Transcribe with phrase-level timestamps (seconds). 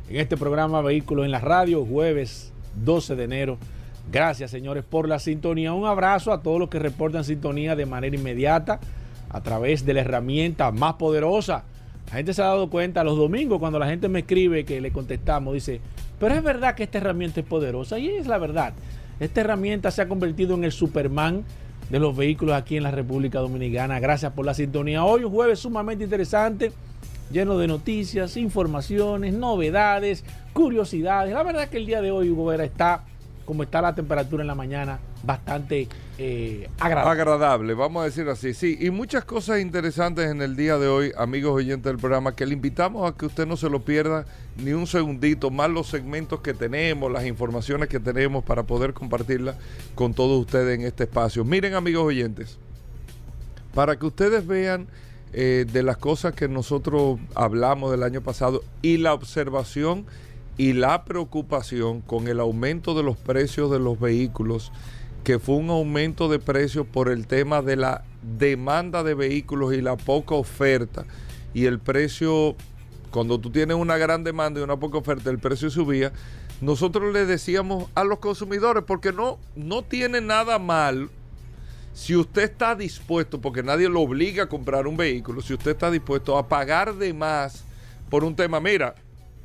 [0.09, 3.57] en este programa Vehículos en la Radio, jueves 12 de enero.
[4.11, 5.73] Gracias, señores, por la sintonía.
[5.73, 8.79] Un abrazo a todos los que reportan sintonía de manera inmediata
[9.29, 11.63] a través de la herramienta más poderosa.
[12.07, 14.91] La gente se ha dado cuenta los domingos cuando la gente me escribe que le
[14.91, 15.79] contestamos, dice,
[16.19, 18.73] pero es verdad que esta herramienta es poderosa y es la verdad.
[19.19, 21.43] Esta herramienta se ha convertido en el Superman
[21.91, 23.99] de los vehículos aquí en la República Dominicana.
[23.99, 25.05] Gracias por la sintonía.
[25.05, 26.71] Hoy un jueves sumamente interesante,
[27.31, 31.31] lleno de noticias, informaciones, novedades, curiosidades.
[31.31, 33.03] La verdad que el día de hoy, Hugo Vera, está
[33.49, 35.87] como está la temperatura en la mañana, bastante
[36.19, 37.21] eh, agradable.
[37.21, 38.53] Agradable, vamos a decir así.
[38.53, 42.45] Sí, y muchas cosas interesantes en el día de hoy, amigos oyentes del programa, que
[42.45, 44.27] le invitamos a que usted no se lo pierda
[44.57, 49.55] ni un segundito, más los segmentos que tenemos, las informaciones que tenemos para poder compartirlas
[49.95, 51.43] con todos ustedes en este espacio.
[51.43, 52.59] Miren, amigos oyentes,
[53.73, 54.85] para que ustedes vean
[55.33, 60.05] eh, de las cosas que nosotros hablamos del año pasado y la observación
[60.59, 64.73] y la preocupación con el aumento de los precios de los vehículos,
[65.23, 68.03] que fue un aumento de precios por el tema de la
[68.37, 71.05] demanda de vehículos y la poca oferta.
[71.53, 72.57] Y el precio,
[73.09, 76.11] cuando tú tienes una gran demanda y una poca oferta, el precio subía.
[76.59, 81.09] Nosotros le decíamos a los consumidores, porque no, no tiene nada mal
[81.93, 85.89] si usted está dispuesto, porque nadie lo obliga a comprar un vehículo, si usted está
[85.89, 87.63] dispuesto a pagar de más
[88.09, 88.95] por un tema, mira,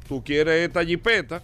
[0.08, 1.42] tú quieres esta jipeta,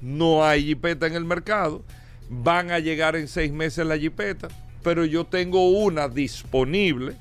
[0.00, 1.82] no hay jipeta en el mercado,
[2.28, 4.48] van a llegar en seis meses la jipeta,
[4.82, 7.16] pero yo tengo una disponible,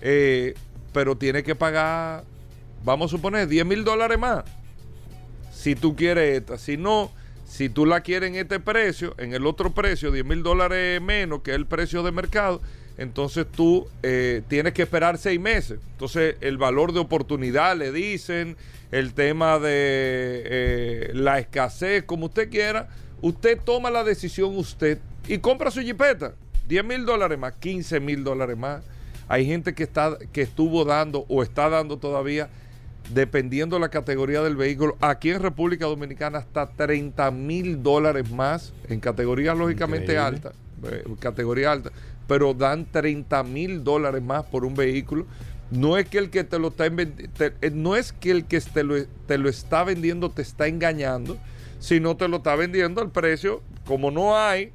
[0.00, 0.54] eh,
[0.92, 2.24] pero tiene que pagar,
[2.84, 4.44] vamos a suponer, 10 mil dólares más.
[5.52, 7.10] Si tú quieres esta, si no,
[7.46, 11.42] si tú la quieres en este precio, en el otro precio, 10 mil dólares menos
[11.42, 12.60] que el precio de mercado,
[12.96, 15.80] entonces tú eh, tienes que esperar seis meses.
[15.92, 18.56] Entonces el valor de oportunidad le dicen,
[18.94, 22.88] el tema de eh, la escasez, como usted quiera,
[23.22, 26.34] usted toma la decisión usted y compra su jipeta.
[26.68, 28.84] 10 mil dólares más, 15 mil dólares más.
[29.26, 32.48] Hay gente que, está, que estuvo dando o está dando todavía,
[33.12, 38.72] dependiendo de la categoría del vehículo, aquí en República Dominicana hasta 30 mil dólares más,
[38.88, 41.90] en categorías lógicamente altas, eh, categoría alta
[42.26, 45.26] pero dan 30 mil dólares más por un vehículo.
[45.70, 48.84] No es que el que te lo está eh, no es que el que te
[48.84, 48.94] lo,
[49.26, 51.38] te lo está vendiendo te está engañando,
[51.80, 54.72] sino te lo está vendiendo al precio como no hay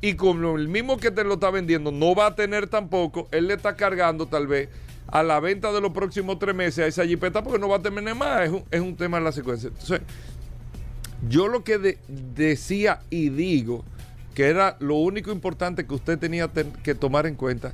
[0.00, 3.48] y como el mismo que te lo está vendiendo no va a tener tampoco, él
[3.48, 4.68] le está cargando tal vez
[5.08, 7.82] a la venta de los próximos tres meses a esa jipeta porque no va a
[7.82, 8.42] tener más.
[8.42, 9.68] Es un, es un tema de la secuencia.
[9.68, 10.00] Entonces,
[11.28, 13.84] yo lo que decía y digo
[14.34, 16.50] que era lo único importante que usted tenía
[16.82, 17.72] que tomar en cuenta,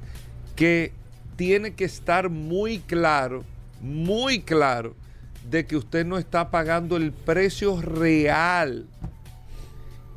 [0.55, 0.93] que
[1.37, 3.45] tiene que estar muy claro,
[3.81, 4.95] muy claro,
[5.51, 8.87] de que usted no está pagando el precio real.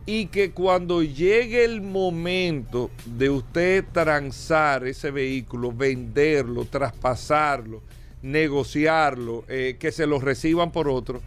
[0.08, 7.82] Y que cuando llegue el momento de usted transar ese vehículo, venderlo, traspasarlo,
[8.22, 11.22] negociarlo, eh, que se lo reciban por otro,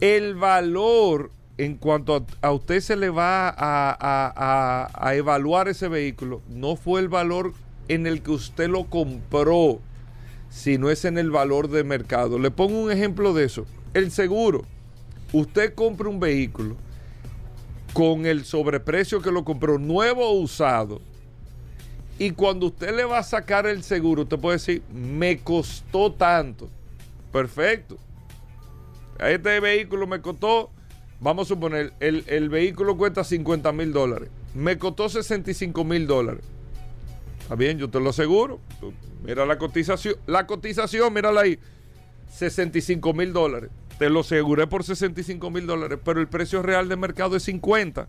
[0.00, 6.76] el valor en cuanto a, usted se le va a, a, evaluar ese vehículo, no
[6.76, 7.52] fue el valor
[7.88, 9.80] en el que usted lo compró,
[10.50, 12.38] sino es en el valor de mercado.
[12.38, 13.66] Le pongo un ejemplo de eso.
[13.94, 14.64] El seguro.
[15.32, 16.76] Usted compra un vehículo
[17.92, 21.00] con el sobreprecio que lo compró, nuevo o usado.
[22.18, 26.68] Y cuando usted le va a sacar el seguro, usted puede decir, me costó tanto.
[27.32, 27.96] Perfecto.
[29.18, 30.70] Este vehículo me costó,
[31.20, 34.28] vamos a suponer, el, el vehículo cuesta 50 mil dólares.
[34.54, 36.44] Me costó 65 mil dólares.
[37.42, 38.60] Está bien, yo te lo aseguro.
[39.24, 40.16] Mira la cotización.
[40.26, 41.58] La cotización, mírala ahí.
[42.32, 43.70] 65 mil dólares.
[43.98, 48.08] Te lo aseguré por 65 mil dólares, pero el precio real de mercado es 50.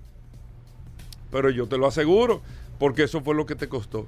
[1.32, 2.42] Pero yo te lo aseguro,
[2.80, 4.08] porque eso fue lo que te costó.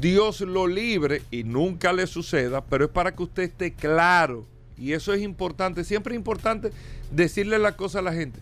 [0.00, 4.46] Dios lo libre y nunca le suceda, pero es para que usted esté claro.
[4.76, 5.84] Y eso es importante.
[5.84, 6.72] Siempre es importante
[7.10, 8.40] decirle la cosa a la gente.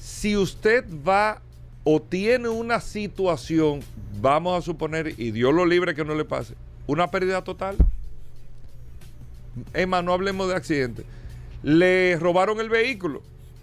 [0.00, 1.42] Si usted va
[1.84, 3.80] o tiene una situación,
[4.20, 6.54] vamos a suponer, y Dios lo libre que no le pase,
[6.86, 7.76] una pérdida total.
[9.72, 11.04] Emma, no hablemos de accidente.
[11.62, 13.22] Le robaron el vehículo.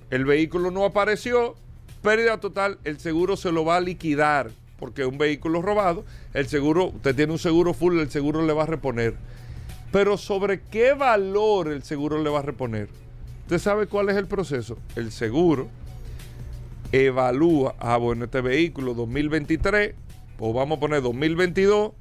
[0.09, 1.56] El vehículo no apareció.
[2.01, 2.79] Pérdida total.
[2.83, 4.51] El seguro se lo va a liquidar.
[4.79, 8.63] Porque un vehículo robado, el seguro, usted tiene un seguro full, el seguro le va
[8.63, 9.15] a reponer.
[9.91, 12.89] Pero sobre qué valor el seguro le va a reponer.
[13.44, 14.79] ¿Usted sabe cuál es el proceso?
[14.95, 15.68] El seguro
[16.92, 19.96] evalúa, ah, bueno, este vehículo 2023,
[20.40, 21.94] o vamos a poner 2022,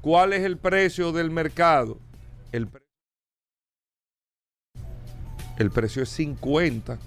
[0.00, 1.98] ¿cuál es el precio del mercado?
[2.52, 2.68] El
[5.60, 6.98] el precio es 50.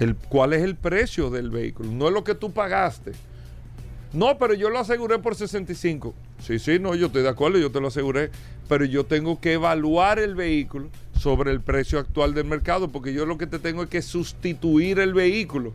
[0.00, 1.90] El, ¿Cuál es el precio del vehículo?
[1.90, 3.12] No es lo que tú pagaste.
[4.12, 6.14] No, pero yo lo aseguré por 65.
[6.40, 8.30] Sí, sí, no, yo estoy de acuerdo, yo te lo aseguré.
[8.68, 13.26] Pero yo tengo que evaluar el vehículo sobre el precio actual del mercado, porque yo
[13.26, 15.72] lo que te tengo es que sustituir el vehículo.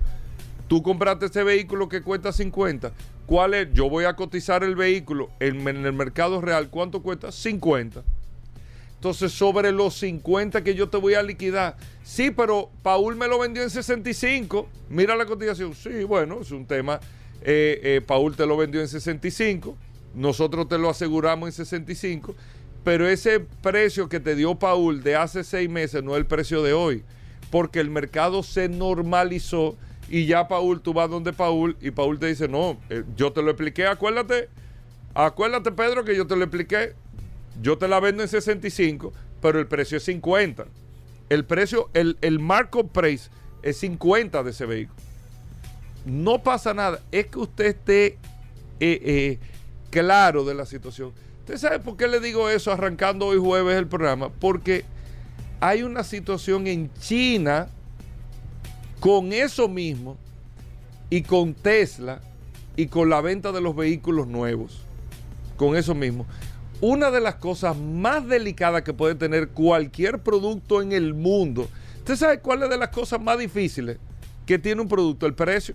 [0.68, 2.92] Tú compraste ese vehículo que cuesta 50.
[3.26, 3.74] ¿Cuál es?
[3.74, 6.70] Yo voy a cotizar el vehículo en, el mercado real.
[6.70, 7.32] ¿Cuánto cuesta?
[7.32, 8.04] 50.
[8.96, 11.76] Entonces, sobre los 50 que yo te voy a liquidar.
[12.04, 14.68] Sí, pero Paul me lo vendió en 65.
[14.90, 15.74] Mira la cotización.
[15.74, 17.00] Sí, bueno, es un tema.
[17.42, 19.76] Eh, eh, Paul te lo vendió en 65.
[20.14, 22.36] Nosotros te lo aseguramos en 65.
[22.84, 26.64] Pero ese precio que te dio Paul de hace seis meses no es el precio
[26.64, 27.04] de hoy.
[27.52, 29.78] Porque el mercado se normalizó
[30.10, 33.42] y ya Paul, tú vas donde Paul y Paul te dice, no, eh, yo te
[33.44, 34.50] lo expliqué, acuérdate,
[35.14, 36.94] acuérdate Pedro que yo te lo expliqué,
[37.62, 40.66] yo te la vendo en 65, pero el precio es 50.
[41.30, 43.30] El precio, el, el markup price
[43.62, 45.00] es 50 de ese vehículo.
[46.06, 47.00] No pasa nada.
[47.12, 48.18] Es que usted esté eh,
[48.80, 49.40] eh,
[49.92, 51.12] claro de la situación.
[51.50, 54.30] ¿Usted sabe por qué le digo eso arrancando hoy jueves el programa?
[54.30, 54.86] Porque
[55.60, 57.70] hay una situación en China
[59.00, 60.16] con eso mismo
[61.10, 62.22] y con Tesla
[62.76, 64.84] y con la venta de los vehículos nuevos.
[65.58, 66.28] Con eso mismo
[66.82, 71.68] una de las cosas más delicadas que puede tener cualquier producto en el mundo.
[71.98, 73.98] ¿Usted sabe cuál es de las cosas más difíciles
[74.46, 75.26] que tiene un producto?
[75.26, 75.74] El precio.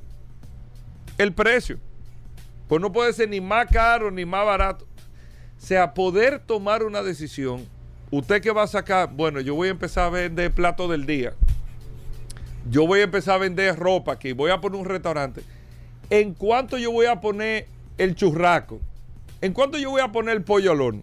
[1.18, 1.80] El precio.
[2.68, 4.86] Pues no puede ser ni más caro ni más barato.
[5.64, 7.66] Sea, poder tomar una decisión.
[8.10, 11.32] Usted que va a sacar, bueno, yo voy a empezar a vender plato del día.
[12.68, 14.32] Yo voy a empezar a vender ropa aquí.
[14.32, 15.40] Voy a poner un restaurante.
[16.10, 17.66] ¿En cuánto yo voy a poner
[17.96, 18.78] el churraco?
[19.40, 21.02] ¿En cuánto yo voy a poner el pollo al horno?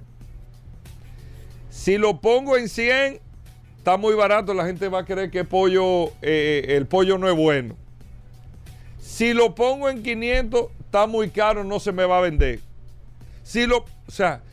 [1.71, 3.19] Si lo pongo en 100,
[3.79, 7.35] está muy barato, la gente va a creer que pollo, eh, el pollo no es
[7.35, 7.75] bueno.
[8.99, 12.59] Si lo pongo en 500, está muy caro, no se me va a vender.
[13.41, 14.43] Si lo, o sea,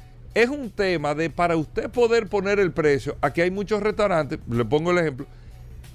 [0.43, 3.17] es un tema de para usted poder poner el precio.
[3.21, 5.27] Aquí hay muchos restaurantes, le pongo el ejemplo,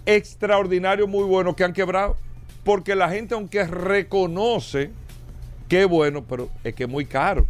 [0.05, 2.17] extraordinarios, muy buenos que han quebrado.
[2.63, 4.91] Porque la gente, aunque reconoce
[5.67, 7.45] que es bueno, pero es que es muy caro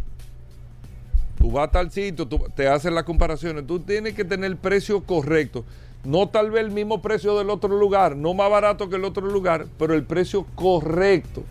[1.44, 4.56] tú vas a tal sitio, tú, te hacen las comparaciones, tú tienes que tener el
[4.56, 5.66] precio correcto.
[6.06, 9.28] No tal vez el mismo precio del otro lugar, no más barato que el otro
[9.28, 11.44] lugar, pero el precio correcto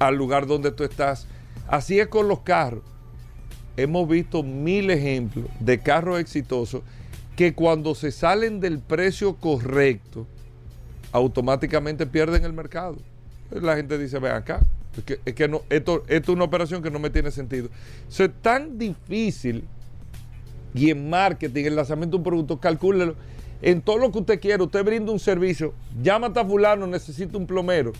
[0.00, 1.28] al lugar donde tú estás.
[1.68, 2.82] Así es con los carros.
[3.76, 6.82] Hemos visto mil ejemplos de carros exitosos
[7.36, 10.26] que cuando se salen del precio correcto,
[11.10, 12.96] automáticamente pierden el mercado.
[13.50, 14.60] La gente dice, ven acá,
[15.24, 17.68] es que, no, esto, es una operación que no me tiene sentido.
[18.08, 19.64] es tan difícil
[20.74, 23.14] y en marketing, el lanzamiento de un producto, calcúlelo.
[23.62, 27.46] en todo lo que usted quiera, usted brinda un servicio, llama a fulano, necesita un
[27.46, 27.92] plomero.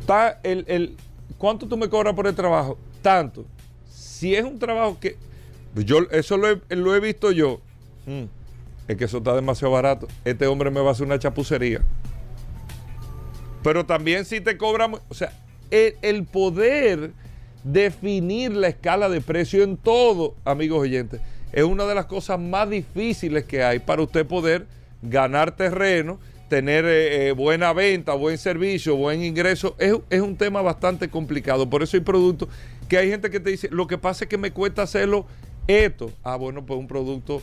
[0.00, 0.96] Está el, el,
[1.38, 2.76] ¿Cuánto tú me cobras por el trabajo?
[3.00, 3.46] Tanto.
[3.88, 5.16] Si es un trabajo que...
[5.74, 6.48] Yo, eso lo
[6.94, 7.60] he, visto yo.
[8.06, 8.24] Mm,
[8.88, 10.08] es que eso está demasiado barato.
[10.24, 11.80] Este hombre me va a hacer una chapucería.
[13.62, 14.96] Pero también si te cobran...
[15.08, 15.32] O sea,
[15.70, 17.12] el, el poder
[17.62, 21.20] definir la escala de precio en todo, amigos oyentes,
[21.52, 24.66] es una de las cosas más difíciles que hay para usted poder
[25.02, 26.18] ganar terreno,
[26.48, 29.76] tener eh, eh, buena venta, buen servicio, buen ingreso.
[29.78, 31.68] Es, es, un tema bastante complicado.
[31.68, 32.48] Por eso hay productos
[32.88, 35.26] que hay gente que te dice, lo que pasa es que me cuesta hacerlo
[35.66, 36.10] esto.
[36.22, 37.42] Ah, bueno, pues un producto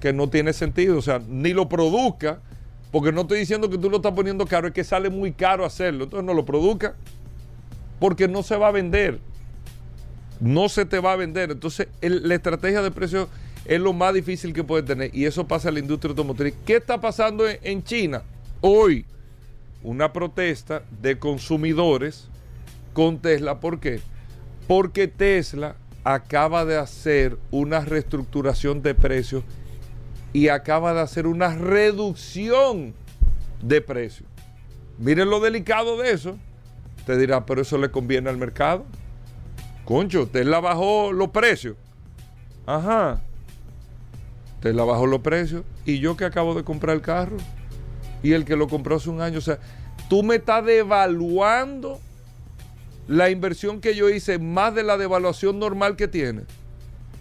[0.00, 0.98] que no tiene sentido.
[0.98, 2.40] O sea, ni lo produzca,
[2.92, 5.64] porque no estoy diciendo que tú lo estás poniendo caro, es que sale muy caro
[5.64, 6.04] hacerlo.
[6.04, 6.94] Entonces no lo produzca,
[7.98, 9.18] porque no se va a vender
[10.40, 11.50] no se te va a vender.
[11.50, 13.28] Entonces, la estrategia de precio
[13.68, 15.14] es lo más difícil que puede tener.
[15.14, 16.54] Y eso pasa en la industria automotriz.
[16.64, 18.22] ¿Qué está pasando en, China?
[18.60, 19.04] Hoy,
[19.82, 22.28] una protesta de consumidores
[22.92, 23.60] con Tesla.
[23.60, 24.00] ¿Por qué?
[24.66, 29.42] Porque Tesla acaba de hacer una reestructuración de precios
[30.32, 32.94] y acaba de hacer una reducción
[33.62, 34.28] de precios.
[34.98, 36.38] Miren lo delicado de eso.
[37.04, 38.84] Te dirá, pero eso le conviene al mercado.
[39.84, 41.76] Concho, Tesla bajó los precios.
[42.66, 43.22] Ajá.
[44.60, 45.64] Tesla bajó los precios.
[45.84, 47.36] Y yo que acabo de comprar el carro.
[48.22, 49.38] Y el que lo compró hace un año.
[49.38, 49.58] O sea,
[50.08, 52.00] tú me estás devaluando
[53.08, 56.42] la inversión que yo hice más de la devaluación normal que tiene.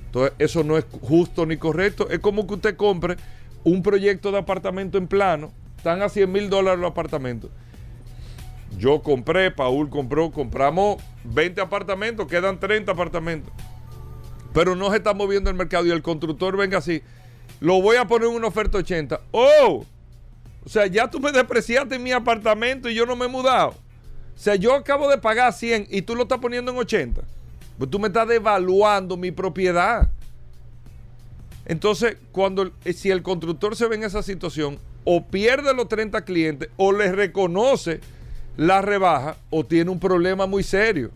[0.08, 2.10] Entonces, eso no es justo ni correcto.
[2.10, 3.18] Es como que usted compre
[3.64, 5.52] un proyecto de apartamento en plano.
[5.78, 7.52] Están a 100 mil dólares los apartamentos
[8.78, 13.54] yo compré, Paul compró, compramos 20 apartamentos, quedan 30 apartamentos.
[14.54, 17.02] Pero no se está moviendo el mercado y el constructor venga así.
[17.60, 19.22] Lo voy a poner en una oferta 80.
[19.32, 19.86] ¡Oh!
[20.66, 23.70] O sea, ya tú me despreciaste mi apartamento y yo no me he mudado.
[23.70, 27.22] O sea, yo acabo de pagar 100 y tú lo estás poniendo en 80.
[27.78, 30.10] Pues tú me estás devaluando mi propiedad.
[31.66, 36.70] Entonces, cuando si el constructor se ve en esa situación, o pierde los 30 clientes
[36.76, 38.02] o les reconoce
[38.58, 41.12] la rebaja o tiene un problema muy serio.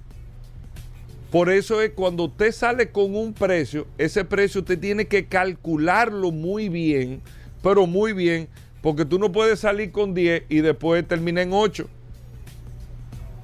[1.31, 6.31] Por eso es cuando usted sale con un precio, ese precio usted tiene que calcularlo
[6.31, 7.21] muy bien,
[7.61, 8.47] pero muy bien,
[8.81, 11.87] porque tú no puedes salir con 10 y después terminar en 8.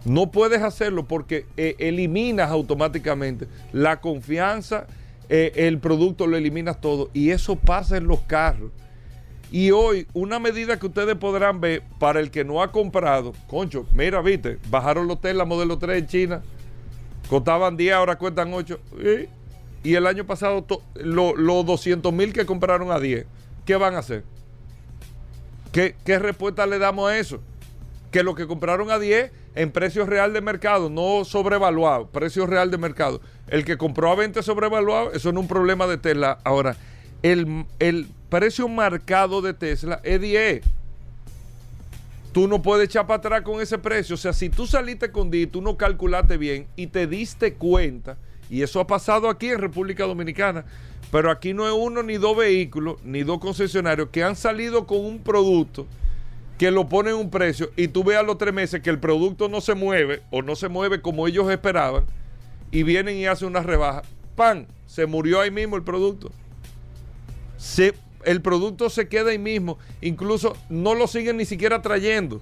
[0.06, 4.88] No puedes hacerlo porque eh, eliminas automáticamente la confianza,
[5.30, 7.10] eh, el producto lo eliminas todo.
[7.14, 8.72] Y eso pasa en los carros.
[9.52, 13.86] Y hoy, una medida que ustedes podrán ver para el que no ha comprado, concho,
[13.94, 16.44] mira, viste, bajaron los Tesla modelo 3 en China,
[17.30, 18.80] costaban 10, ahora cuestan 8.
[19.84, 20.66] Y el año pasado,
[20.96, 23.26] los 200 mil que compraron a 10,
[23.66, 24.24] ¿qué van a hacer?
[25.72, 27.40] ¿Qué, ¿Qué respuesta le damos a eso?
[28.12, 32.72] Que lo que compraron a 10 en precio real de mercado, no sobrevaluado, precio real
[32.72, 33.22] de mercado.
[33.48, 36.40] El que compró a 20 sobrevaluado, eso no es un problema de Tesla.
[36.44, 36.76] Ahora,
[37.24, 40.64] el, el precio marcado de Tesla es 10.
[42.36, 44.16] Tú no puedes echar para atrás con ese precio.
[44.16, 48.18] O sea, si tú saliste con 10, tú no calculaste bien y te diste cuenta,
[48.50, 50.66] y eso ha pasado aquí en República Dominicana,
[51.14, 54.98] pero aquí no es uno ni dos vehículos, ni dos concesionarios que han salido con
[54.98, 55.88] un producto
[56.58, 59.62] que lo ponen un precio y tú veas los tres meses que el producto no
[59.62, 62.04] se mueve o no se mueve como ellos esperaban
[62.70, 64.02] y vienen y hacen una rebaja.
[64.36, 64.66] ¡Pam!
[64.88, 66.34] Se murió ahí mismo el producto.
[67.56, 67.94] Se,
[68.26, 69.78] el producto se queda ahí mismo.
[70.02, 72.42] Incluso no lo siguen ni siquiera trayendo.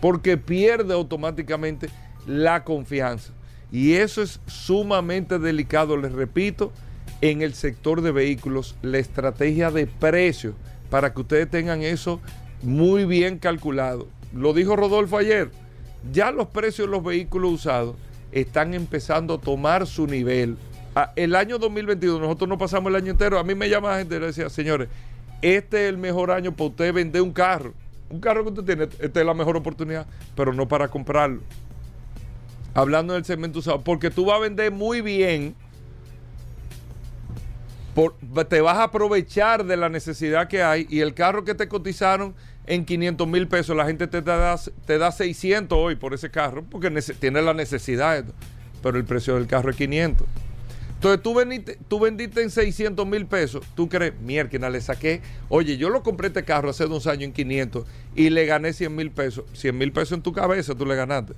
[0.00, 1.88] Porque pierde automáticamente
[2.26, 3.32] la confianza.
[3.70, 6.72] Y eso es sumamente delicado, les repito,
[7.20, 10.54] en el sector de vehículos, la estrategia de precio,
[10.88, 12.20] para que ustedes tengan eso
[12.62, 14.08] muy bien calculado.
[14.32, 15.50] Lo dijo Rodolfo ayer,
[16.12, 17.96] ya los precios de los vehículos usados
[18.32, 20.56] están empezando a tomar su nivel
[21.16, 23.38] el año 2022, nosotros no pasamos el año entero.
[23.38, 24.88] A mí me llama la gente y le decía, señores,
[25.42, 27.74] este es el mejor año para usted vender un carro.
[28.10, 31.42] Un carro que usted tiene, esta es la mejor oportunidad, pero no para comprarlo.
[32.74, 35.54] Hablando del segmento usado, porque tú vas a vender muy bien.
[38.48, 42.34] te vas a aprovechar de la necesidad que hay y el carro que te cotizaron
[42.66, 46.64] en 500 mil pesos, la gente te da, te da 600 hoy por ese carro
[46.64, 48.24] porque tiene la necesidad,
[48.82, 50.26] pero el precio del carro es 500.
[50.98, 53.64] Entonces tú vendiste, tú vendiste en 600 mil pesos.
[53.76, 55.22] Tú crees, mierda, le saqué.
[55.48, 57.86] Oye, yo lo compré este carro hace dos años en 500
[58.16, 59.44] y le gané 100 mil pesos.
[59.52, 61.34] 100 mil pesos en tu cabeza tú le ganaste.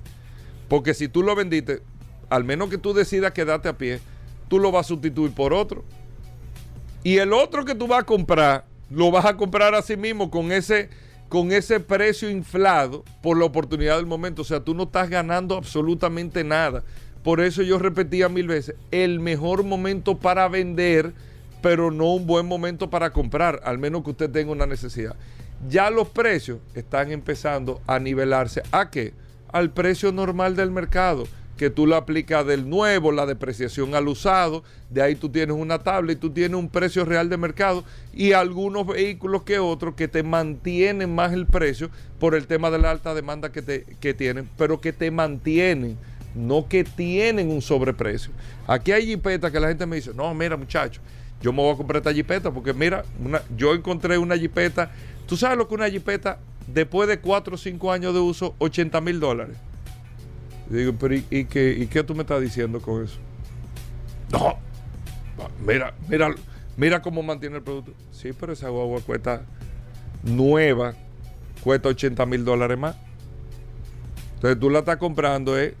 [0.67, 1.83] Porque si tú lo vendiste,
[2.27, 3.99] al menos que tú decidas quedarte a pie,
[4.47, 5.83] tú lo vas a sustituir por otro.
[7.03, 10.51] Y el otro que tú vas a comprar, lo vas a comprar así mismo con
[10.51, 10.89] ese,
[11.29, 14.41] con ese precio inflado por la oportunidad del momento.
[14.41, 16.83] O sea, tú no estás ganando absolutamente nada.
[17.23, 21.13] Por eso yo repetía mil veces, el mejor momento para vender,
[21.61, 25.15] pero no un buen momento para comprar, al menos que usted tenga una necesidad.
[25.69, 28.63] Ya los precios están empezando a nivelarse.
[28.71, 29.13] ¿A qué?
[29.51, 31.25] Al precio normal del mercado
[31.61, 35.77] que tú le aplicas del nuevo, la depreciación al usado, de ahí tú tienes una
[35.77, 37.83] tabla y tú tienes un precio real de mercado
[38.15, 42.79] y algunos vehículos que otros que te mantienen más el precio por el tema de
[42.79, 45.99] la alta demanda que, te, que tienen, pero que te mantienen,
[46.35, 48.31] no que tienen un sobreprecio.
[48.67, 51.01] Aquí hay jipetas que la gente me dice, no, mira muchacho,
[51.41, 53.03] yo me voy a comprar esta jipeta porque mira,
[53.57, 54.91] yo encontré una jipeta,
[55.27, 59.01] tú sabes lo que una jipeta después de 4 o 5 años de uso, 80
[59.01, 59.57] mil dólares
[60.77, 63.17] digo, pero ¿y, qué, qué tú me estás diciendo con eso?
[64.31, 64.57] No,
[65.65, 66.33] mira, mira,
[66.77, 67.93] mira cómo mantiene el producto.
[68.11, 69.43] Sí, pero esa guagua cuesta
[70.23, 70.93] nueva,
[71.63, 72.95] cuesta 80 mil dólares más.
[74.35, 75.75] Entonces tú la estás comprando eh,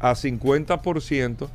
[0.00, 1.48] a 50%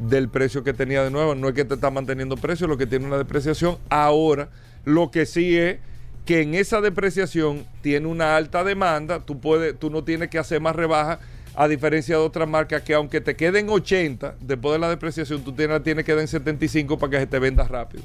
[0.00, 1.34] del precio que tenía de nuevo.
[1.34, 3.78] No es que te está manteniendo precio, lo que tiene una depreciación.
[3.88, 4.48] Ahora,
[4.84, 5.78] lo que sí es
[6.24, 10.60] que en esa depreciación tiene una alta demanda, tú, puedes, tú no tienes que hacer
[10.60, 11.18] más rebajas
[11.54, 15.52] a diferencia de otras marcas que aunque te queden 80 después de la depreciación, tú
[15.52, 18.04] tienes, tienes que dar en 75 para que se te venda rápido.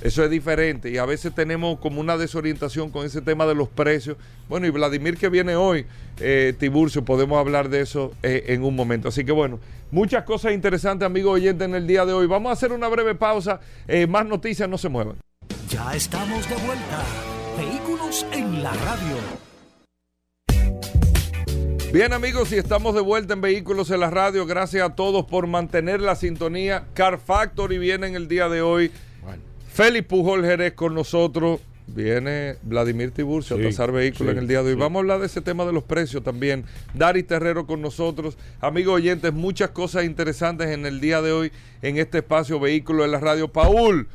[0.00, 3.68] Eso es diferente y a veces tenemos como una desorientación con ese tema de los
[3.68, 4.16] precios.
[4.48, 5.86] Bueno, y Vladimir que viene hoy,
[6.20, 9.08] eh, Tiburcio, podemos hablar de eso eh, en un momento.
[9.08, 9.58] Así que bueno,
[9.90, 12.26] muchas cosas interesantes, amigos oyentes, en el día de hoy.
[12.28, 13.60] Vamos a hacer una breve pausa.
[13.88, 15.16] Eh, más noticias, no se muevan.
[15.68, 17.04] Ya estamos de vuelta.
[17.58, 19.16] Vehículos en la radio.
[21.92, 24.44] Bien amigos, y estamos de vuelta en Vehículos en la Radio.
[24.46, 26.84] Gracias a todos por mantener la sintonía.
[26.92, 28.92] Car Factory viene en el día de hoy.
[29.78, 31.60] Félix Pujol Jerez con nosotros.
[31.86, 34.74] Viene Vladimir Tiburcio a pasar vehículos en el día de hoy.
[34.74, 36.64] Vamos a hablar de ese tema de los precios también.
[36.94, 38.36] Dari Terrero con nosotros.
[38.60, 43.12] Amigos oyentes, muchas cosas interesantes en el día de hoy en este espacio Vehículos en
[43.12, 43.52] la Radio.
[43.52, 44.08] Paul,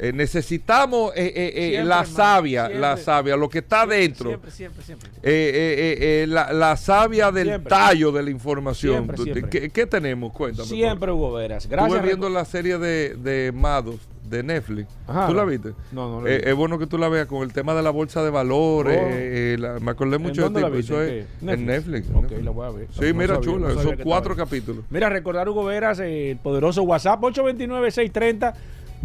[0.00, 4.30] eh, necesitamos eh, eh, la savia, la savia, lo que está dentro.
[4.30, 6.26] Siempre, siempre, siempre.
[6.26, 9.06] La, la, savia del tallo de la información.
[9.48, 10.32] ¿Qué, tenemos?
[10.32, 10.68] Cuéntame.
[10.68, 11.68] Siempre, Hugo Veras.
[11.68, 11.94] Gracias.
[11.94, 14.00] Estuve viendo la serie de, de Mados
[14.32, 14.88] de Netflix.
[15.06, 15.74] ¿Tú la viste?
[15.92, 18.24] No, no la Es bueno que tú la veas con el tema de la bolsa
[18.24, 18.98] de valores.
[18.98, 19.80] Oh.
[19.80, 20.78] me acordé mucho de ti.
[20.78, 22.08] Eso es en Netflix.
[22.42, 22.88] la voy a ver.
[22.90, 23.74] Sí, mira, chula.
[23.74, 24.84] son cuatro capítulos.
[24.90, 28.54] Mira, recordar, Hugo Veras, el poderoso WhatsApp 829-630.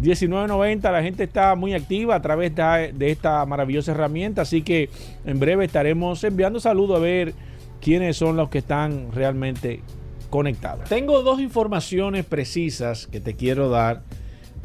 [0.00, 4.90] 19.90, la gente está muy activa a través de, esta maravillosa herramienta, así que
[5.26, 7.34] en breve estaremos enviando saludos a ver
[7.80, 9.82] quiénes son los que están realmente
[10.30, 10.88] conectados.
[10.88, 14.02] Tengo dos informaciones precisas que te quiero dar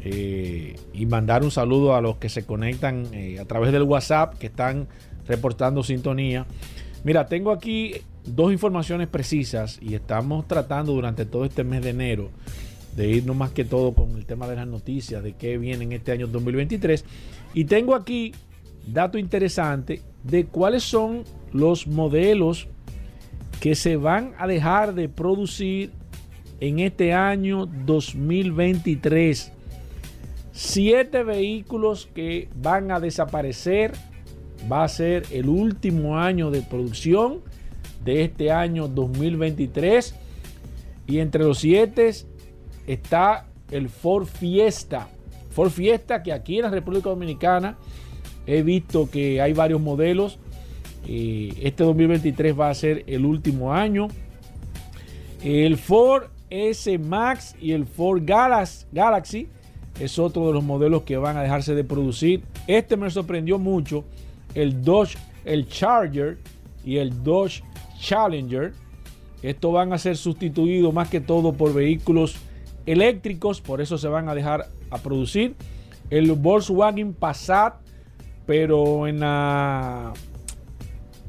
[0.04, 4.36] eh, y mandar un saludo a los que se conectan eh, a través del WhatsApp,
[4.38, 4.86] que están
[5.26, 6.46] reportando sintonía.
[7.04, 12.30] Mira, tengo aquí dos informaciones precisas y estamos tratando durante todo este mes de enero
[12.96, 15.92] de irnos más que todo con el tema de las noticias, de qué viene en
[15.92, 17.04] este año 2023.
[17.54, 18.32] Y tengo aquí
[18.86, 22.68] dato interesante de cuáles son los modelos
[23.60, 25.90] que se van a dejar de producir
[26.60, 29.53] en este año 2023.
[30.56, 33.92] Siete vehículos que van a desaparecer.
[34.70, 37.40] Va a ser el último año de producción
[38.04, 40.14] de este año 2023.
[41.08, 42.08] Y entre los siete
[42.86, 45.08] está el Ford Fiesta.
[45.50, 47.76] Ford Fiesta que aquí en la República Dominicana
[48.46, 50.38] he visto que hay varios modelos.
[51.08, 54.06] Eh, este 2023 va a ser el último año.
[55.42, 59.48] El Ford S Max y el Ford Galaxy
[59.98, 62.42] es otro de los modelos que van a dejarse de producir.
[62.66, 64.04] Este me sorprendió mucho.
[64.54, 66.38] El Dodge, el Charger
[66.84, 67.62] y el Dodge
[67.98, 68.72] Challenger.
[69.42, 72.36] Estos van a ser sustituidos más que todo por vehículos
[72.86, 75.54] eléctricos, por eso se van a dejar a producir.
[76.10, 77.74] El Volkswagen Passat,
[78.46, 80.12] pero en la,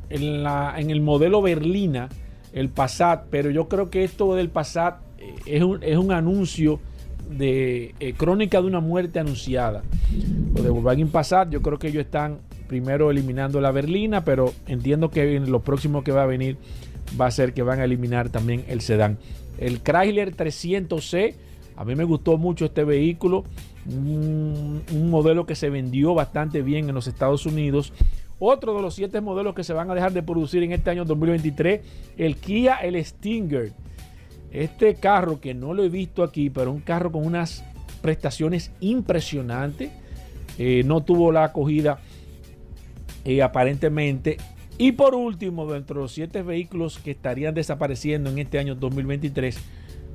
[0.09, 2.09] en, la, en el modelo berlina,
[2.53, 6.79] el Passat, pero yo creo que esto del Passat eh, es un, es un anuncio
[7.29, 9.83] de eh, crónica de una muerte anunciada.
[10.53, 15.09] Lo de Volkswagen Passat, yo creo que ellos están primero eliminando la berlina, pero entiendo
[15.09, 16.57] que en lo próximo que va a venir
[17.19, 19.17] va a ser que van a eliminar también el sedán.
[19.57, 21.35] El Chrysler 300C
[21.77, 23.43] a mí me gustó mucho este vehículo,
[23.85, 27.91] un, modelo que se vendió bastante bien en los Estados Unidos.
[28.39, 31.05] Otro de los siete modelos que se van a dejar de producir en este año
[31.05, 31.81] 2023,
[32.17, 33.73] el Kia el Stinger.
[34.51, 37.63] Este carro que no lo he visto aquí, pero un carro con unas
[38.05, 39.89] prestaciones impresionantes.
[40.59, 41.99] Eh, no tuvo la acogida
[43.25, 44.37] eh, aparentemente.
[44.77, 49.57] Y por último, dentro de los siete vehículos que estarían desapareciendo en este año 2023,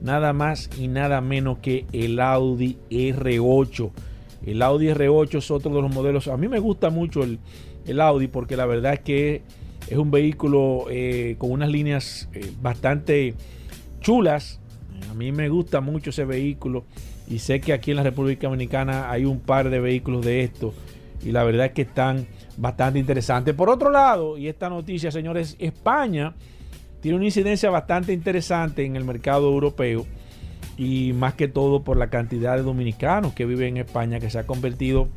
[0.02, 3.90] nada más y nada menos que el Audi R8.
[4.46, 6.28] El Audi R8 es otro de los modelos.
[6.28, 7.40] A mí me gusta mucho el,
[7.86, 9.42] el Audi porque la verdad es que
[9.88, 12.28] es un vehículo eh, con unas líneas
[12.62, 13.34] bastante
[14.00, 14.60] chulas.
[15.10, 16.84] A mí me gusta mucho ese vehículo
[17.28, 20.74] y sé que aquí en la República Dominicana hay un par de vehículos de estos
[21.22, 23.54] y la verdad es que están bastante interesantes.
[23.54, 26.34] Por otro lado, y esta noticia, señores, España
[27.00, 30.06] tiene una incidencia bastante interesante en el mercado europeo
[30.76, 34.38] y más que todo por la cantidad de dominicanos que viven en España que se
[34.38, 35.08] ha convertido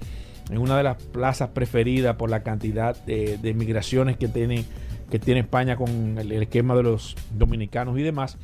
[0.50, 4.65] en una de las plazas preferidas por la cantidad de, migraciones que tiene,
[5.10, 8.38] que tiene España con el, esquema de los dominicanos y demás.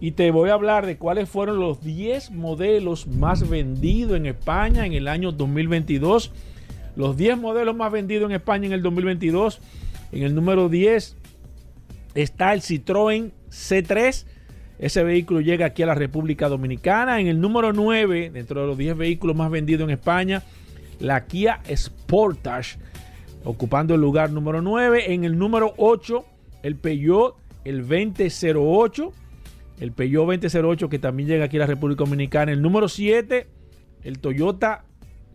[0.00, 4.86] Y te voy a hablar de cuáles fueron los 10 modelos más vendidos en España
[4.86, 6.32] en el año 2022.
[6.96, 9.60] Los 10 modelos más vendidos en España en el 2022.
[10.12, 11.16] En el número 10
[12.14, 14.24] está el Citroën C3.
[14.78, 17.20] Ese vehículo llega aquí a la República Dominicana.
[17.20, 20.42] En el número 9, dentro de los 10 vehículos más vendidos en España,
[20.98, 22.78] la Kia Sportage,
[23.44, 25.12] ocupando el lugar número 9.
[25.12, 26.24] En el número 8,
[26.62, 29.12] el Peugeot, el 2008.
[29.80, 32.52] El Peugeot 2008 que también llega aquí a la República Dominicana.
[32.52, 33.46] El número 7,
[34.04, 34.84] el Toyota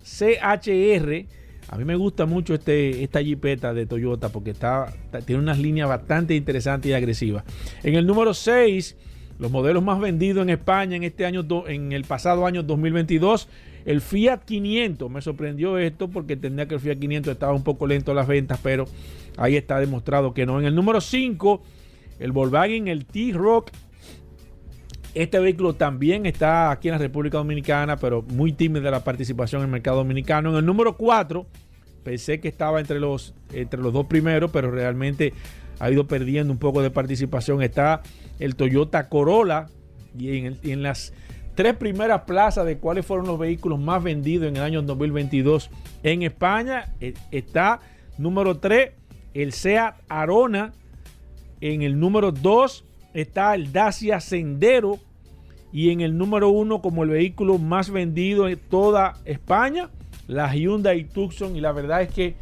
[0.03, 1.25] CHR.
[1.67, 4.93] A mí me gusta mucho este, esta jipeta de Toyota porque está,
[5.25, 7.43] tiene unas líneas bastante interesantes y agresivas.
[7.81, 8.95] En el número 6,
[9.39, 13.49] los modelos más vendidos en España en este año, en el pasado año 2022,
[13.85, 17.87] el Fiat 500, me sorprendió esto porque entendía que el Fiat 500 estaba un poco
[17.87, 18.85] lento en las ventas, pero
[19.37, 20.59] ahí está demostrado que no.
[20.59, 21.61] En el número 5,
[22.19, 23.71] el Volkswagen, el T-Rock.
[25.15, 29.67] Este vehículo también está aquí en la República Dominicana, pero muy tímida la participación en
[29.67, 30.49] el mercado dominicano.
[30.49, 31.45] En el número 4,
[32.03, 35.31] pensé que estaba entre los, entre los dos primeros, pero realmente
[35.79, 37.61] ha ido perdiendo un poco de participación.
[37.61, 38.01] Está
[38.39, 39.67] el Toyota Corolla
[40.19, 41.13] y en, las
[41.55, 45.69] tres primeras plazas de cuáles fueron los vehículos más vendidos en el año 2022
[46.03, 46.93] en España.
[46.99, 47.79] Eh, está
[48.17, 48.91] número 3
[49.33, 50.73] el Seat Arona.
[51.61, 52.83] En el número 2
[53.15, 54.99] está el Dacia Sendero.
[55.71, 59.89] Y en el número 1 como el vehículo más vendido en toda España,
[60.27, 61.55] la Hyundai Tucson.
[61.55, 62.35] Y la verdad es que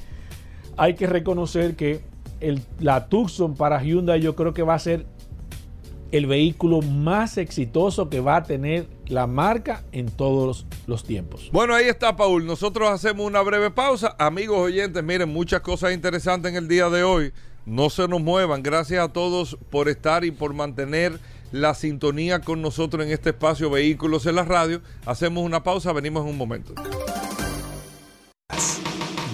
[0.78, 2.02] hay que reconocer que
[2.42, 5.06] el, la Tucson para Hyundai yo creo que va a ser
[6.14, 11.50] el vehículo más exitoso que va a tener la marca en todos los, tiempos.
[11.52, 12.46] Bueno, ahí está, Paul.
[12.46, 14.16] Nosotros hacemos una breve pausa.
[14.20, 17.34] Amigos oyentes, miren, muchas cosas interesantes en el día de hoy.
[17.66, 18.64] No se nos muevan.
[18.64, 21.20] Gracias a todos por estar y por mantener
[21.52, 24.82] la sintonía con nosotros en este espacio Vehículos en la Radio.
[25.06, 26.74] Hacemos una pausa, venimos en un momento.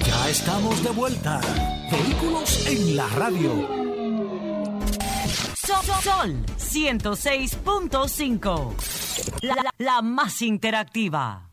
[0.06, 1.42] Ya estamos de vuelta.
[1.92, 3.90] Vehículos en la Radio.
[6.02, 8.74] Sol 106.5.
[9.78, 11.49] La, más interactiva.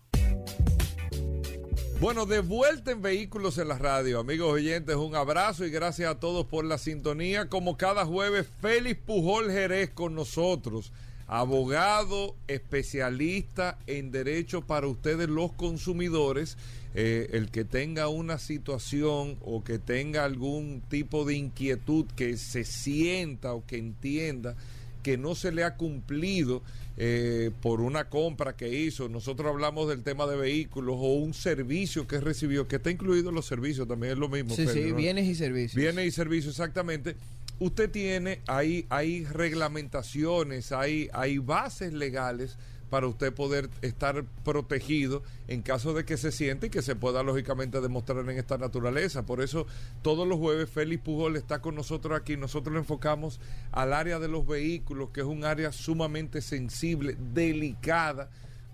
[1.98, 4.20] Bueno, de vuelta en Vehículos en la Radio.
[4.20, 7.48] Amigos oyentes, un abrazo y gracias a todos por la sintonía.
[7.48, 10.92] Como cada jueves, Félix Pujol Jerez con nosotros.
[11.26, 16.58] Abogado especialista en derecho para ustedes los consumidores
[16.94, 22.64] eh, el que tenga una situación o que tenga algún tipo de inquietud que se
[22.64, 24.54] sienta o que entienda
[25.02, 26.62] que no se le ha cumplido
[26.98, 29.08] eh, por una compra que hizo.
[29.08, 33.34] Nosotros hablamos del tema de vehículos o un servicio que recibió, que está incluido en
[33.34, 34.54] los servicios, también es lo mismo.
[34.54, 35.74] Sí, sí, bienes y servicios.
[35.74, 37.16] Bienes y servicios, exactamente.
[37.58, 42.58] Usted tiene, hay, hay reglamentaciones, hay, hay bases legales
[42.90, 47.22] para usted poder estar protegido en caso de que se siente y que se pueda
[47.22, 49.26] lógicamente demostrar en esta naturaleza.
[49.26, 49.66] Por eso
[50.02, 52.36] todos los jueves Félix Pujol está con nosotros aquí.
[52.36, 53.40] Nosotros lo enfocamos
[53.72, 58.30] al área de los vehículos, que es un área sumamente sensible, delicada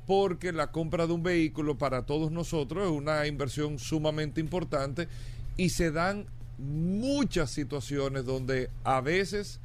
[0.06, 5.08] porque la compra de un vehículo para todos nosotros es una inversión sumamente importante
[5.56, 6.26] y se dan
[6.58, 9.60] muchas situaciones donde a veces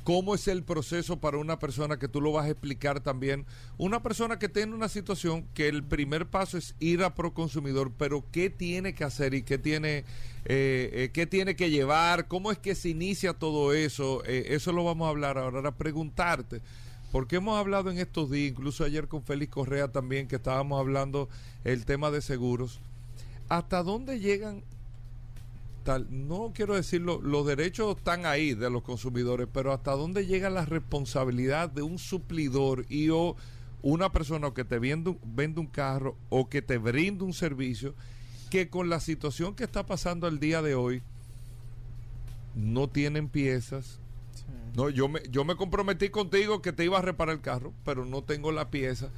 [0.10, 3.46] cómo es el proceso para una persona que tú lo vas a explicar también,
[3.78, 8.26] una persona que tiene una situación que el primer paso es ir a proconsumidor, pero
[8.32, 9.98] qué tiene que hacer y qué tiene
[10.46, 14.72] eh, eh, qué tiene que llevar, cómo es que se inicia todo eso, eh, eso
[14.72, 16.64] lo vamos a hablar ahora, ahora preguntarte,
[17.12, 21.30] porque hemos hablado en estos días, incluso ayer con Félix Correa también, que estábamos hablando
[21.64, 22.80] el tema de seguros,
[23.48, 24.64] ¿hasta dónde llegan?
[25.84, 30.50] Tal, no quiero decirlo, los derechos están ahí de los consumidores, pero hasta dónde llega
[30.50, 33.36] la responsabilidad de un suplidor y o
[33.82, 37.96] una persona que te vende, vende un carro o que te brinda un servicio
[38.50, 41.02] que con la situación que está pasando el día de hoy
[42.56, 44.00] no tienen piezas.
[44.76, 48.06] No, yo me, yo me comprometí contigo que te iba a reparar el carro, pero
[48.06, 49.10] no tengo la pieza.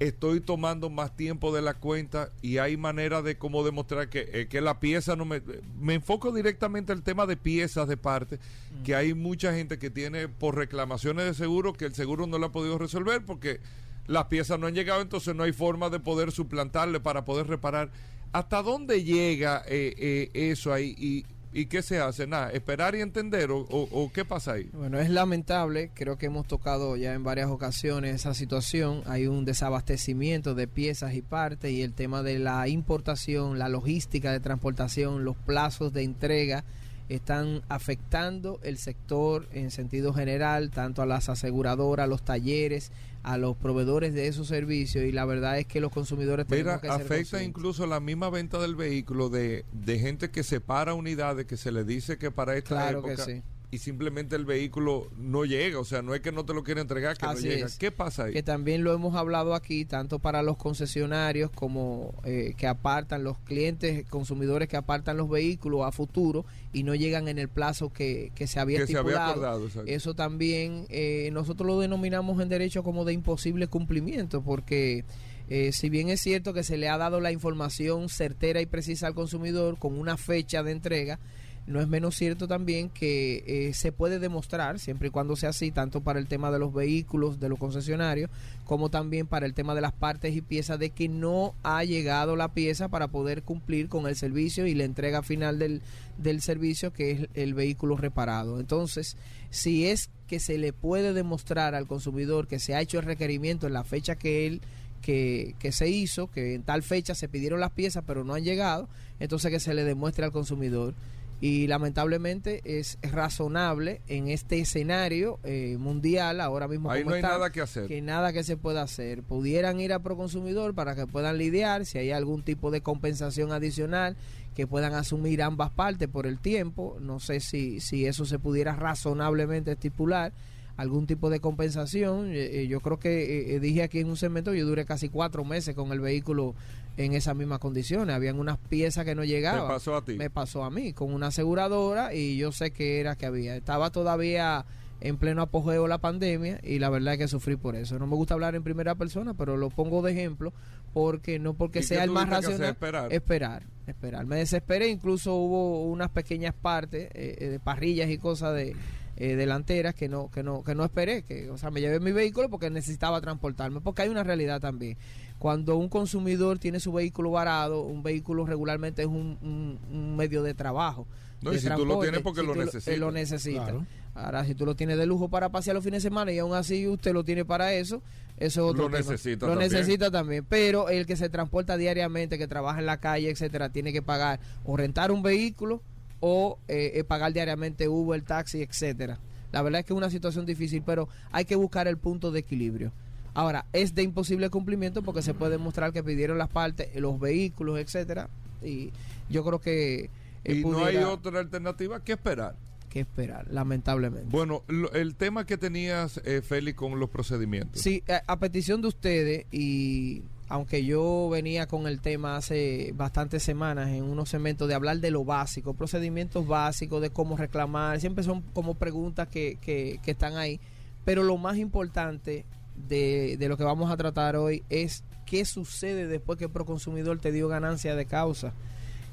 [0.00, 4.48] Estoy tomando más tiempo de la cuenta y hay manera de cómo demostrar que, eh,
[4.48, 5.40] que la pieza no me...
[5.80, 8.38] Me enfoco directamente al tema de piezas de parte,
[8.82, 12.46] que hay mucha gente que tiene por reclamaciones de seguro que el seguro no lo
[12.46, 13.60] ha podido resolver porque
[14.06, 17.90] las piezas no han llegado, entonces no hay forma de poder suplantarle para poder reparar.
[18.32, 20.94] ¿Hasta dónde llega eh, eh, eso ahí?
[20.98, 21.24] Y,
[21.56, 22.26] ¿Y qué se hace?
[22.26, 24.68] Nada, esperar y entender o, qué pasa ahí.
[24.72, 29.44] Bueno, es lamentable, creo que hemos tocado ya en varias ocasiones esa situación, hay un
[29.44, 35.24] desabastecimiento de piezas y partes y el tema de la importación, la logística de transportación,
[35.24, 36.64] los plazos de entrega
[37.08, 43.38] están afectando el sector en sentido general, tanto a las aseguradoras, a los talleres, a
[43.38, 47.42] los proveedores de esos servicios y la verdad es que los consumidores Mira, que afecta
[47.42, 51.84] incluso la misma venta del vehículo de, de gente que separa unidades que se le
[51.84, 55.84] dice que para esta claro época que sí y simplemente el vehículo no llega, o
[55.84, 57.66] sea, no es que no te lo quiera entregar, que Así no llega.
[57.66, 57.76] es.
[57.76, 58.32] ¿Qué pasa ahí?
[58.32, 63.38] Que también lo hemos hablado aquí, tanto para los concesionarios como eh, que apartan los
[63.38, 68.30] clientes, consumidores que apartan los vehículos a futuro y no llegan en el plazo que,
[68.34, 69.54] que se había que se había estipulado.
[69.54, 69.86] acordado.
[69.86, 75.04] Eso también eh, nosotros lo denominamos en derecho como de imposible cumplimiento, porque
[75.48, 79.06] eh, si bien es cierto que se le ha dado la información certera y precisa
[79.06, 81.18] al consumidor con una fecha de entrega,
[81.66, 85.70] no es menos cierto también que eh, se puede demostrar, siempre y cuando sea así,
[85.70, 88.30] tanto para el tema de los vehículos, de los concesionarios,
[88.64, 92.36] como también para el tema de las partes y piezas, de que no ha llegado
[92.36, 95.80] la pieza para poder cumplir con el servicio y la entrega final del,
[96.18, 98.60] del servicio, que es el vehículo reparado.
[98.60, 99.16] Entonces,
[99.48, 103.66] si es que se le puede demostrar al consumidor que se ha hecho el requerimiento
[103.66, 104.60] en la fecha que él
[105.00, 108.42] que, que, se hizo, que en tal fecha se pidieron las piezas pero no han
[108.42, 108.88] llegado,
[109.20, 110.94] entonces que se le demuestre al consumidor
[111.40, 117.22] y lamentablemente es razonable en este escenario eh, mundial ahora mismo Ahí como no hay
[117.22, 117.86] está, nada que hacer.
[117.86, 119.22] que nada que se pueda hacer.
[119.22, 124.16] Pudieran ir a Proconsumidor para que puedan lidiar si hay algún tipo de compensación adicional
[124.54, 126.96] que puedan asumir ambas partes por el tiempo.
[127.00, 130.32] No sé si, si eso se pudiera razonablemente estipular
[130.76, 132.30] algún tipo de compensación.
[132.32, 135.74] Eh, yo creo que eh, dije aquí en un segmento, yo duré casi cuatro meses
[135.74, 136.54] con el vehículo
[136.96, 138.14] en esas mismas condiciones.
[138.14, 139.62] Habían unas piezas que no llegaban.
[139.62, 140.14] ¿Te pasó a ti?
[140.14, 143.56] Me pasó a mí, con una aseguradora y yo sé que era que había.
[143.56, 144.64] Estaba todavía
[145.00, 147.98] en pleno apogeo la pandemia y la verdad es que sufrí por eso.
[147.98, 150.52] No me gusta hablar en primera persona, pero lo pongo de ejemplo
[150.92, 152.70] porque no porque sea el más racional.
[152.70, 153.12] Esperar?
[153.12, 154.26] esperar, esperar.
[154.26, 158.76] Me desesperé, incluso hubo unas pequeñas partes eh, de parrillas y cosas de
[159.16, 162.12] eh, delanteras que no que no que no esperé que o sea me llevé mi
[162.12, 164.96] vehículo porque necesitaba transportarme porque hay una realidad también
[165.38, 170.42] cuando un consumidor tiene su vehículo varado un vehículo regularmente es un, un, un medio
[170.42, 171.06] de trabajo
[171.42, 173.86] no, de y si tú lo tienes porque si lo necesitas lo necesita claro.
[174.14, 176.54] ahora si tú lo tienes de lujo para pasear los fines de semana y aún
[176.54, 178.02] así usted lo tiene para eso
[178.36, 179.12] eso es otro lo tema.
[179.12, 179.72] necesita lo también.
[179.72, 183.92] necesita también pero el que se transporta diariamente que trabaja en la calle etcétera tiene
[183.92, 185.82] que pagar o rentar un vehículo
[186.26, 189.18] o eh, eh, pagar diariamente Uber, taxi, etcétera.
[189.52, 192.40] La verdad es que es una situación difícil, pero hay que buscar el punto de
[192.40, 192.92] equilibrio.
[193.34, 197.78] Ahora, es de imposible cumplimiento porque se puede demostrar que pidieron las partes, los vehículos,
[197.78, 198.30] etcétera,
[198.62, 198.90] y
[199.28, 200.08] yo creo que
[200.44, 202.56] eh, y no hay otra alternativa que esperar.
[202.88, 204.28] Que esperar, lamentablemente.
[204.30, 207.82] Bueno, lo, el tema que tenías, eh, Félix, con los procedimientos.
[207.82, 213.42] Sí, a, a petición de ustedes y aunque yo venía con el tema hace bastantes
[213.42, 218.24] semanas en unos segmentos de hablar de lo básico, procedimientos básicos, de cómo reclamar, siempre
[218.24, 220.60] son como preguntas que, que, que están ahí,
[221.04, 222.44] pero lo más importante
[222.88, 227.18] de, de, lo que vamos a tratar hoy es qué sucede después que el proconsumidor
[227.18, 228.52] te dio ganancia de causa.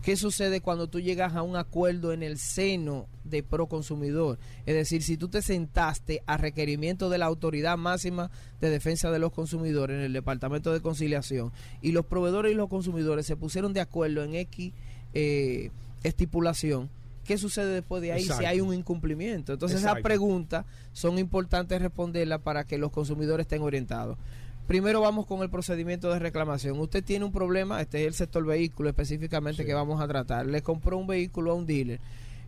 [0.01, 4.39] ¿Qué sucede cuando tú llegas a un acuerdo en el seno de Proconsumidor?
[4.65, 9.19] Es decir, si tú te sentaste a requerimiento de la Autoridad Máxima de Defensa de
[9.19, 11.51] los Consumidores en el Departamento de Conciliación
[11.83, 14.73] y los proveedores y los consumidores se pusieron de acuerdo en X
[15.13, 15.69] eh,
[16.03, 16.89] estipulación,
[17.23, 18.41] ¿qué sucede después de ahí Exacto.
[18.41, 19.53] si hay un incumplimiento?
[19.53, 24.17] Entonces esas preguntas son importantes responderlas para que los consumidores estén orientados.
[24.67, 26.79] Primero vamos con el procedimiento de reclamación.
[26.79, 29.67] Usted tiene un problema, este es el sector vehículo específicamente Sí.
[29.67, 30.45] que vamos a tratar.
[30.45, 31.99] Le compró un vehículo a un dealer.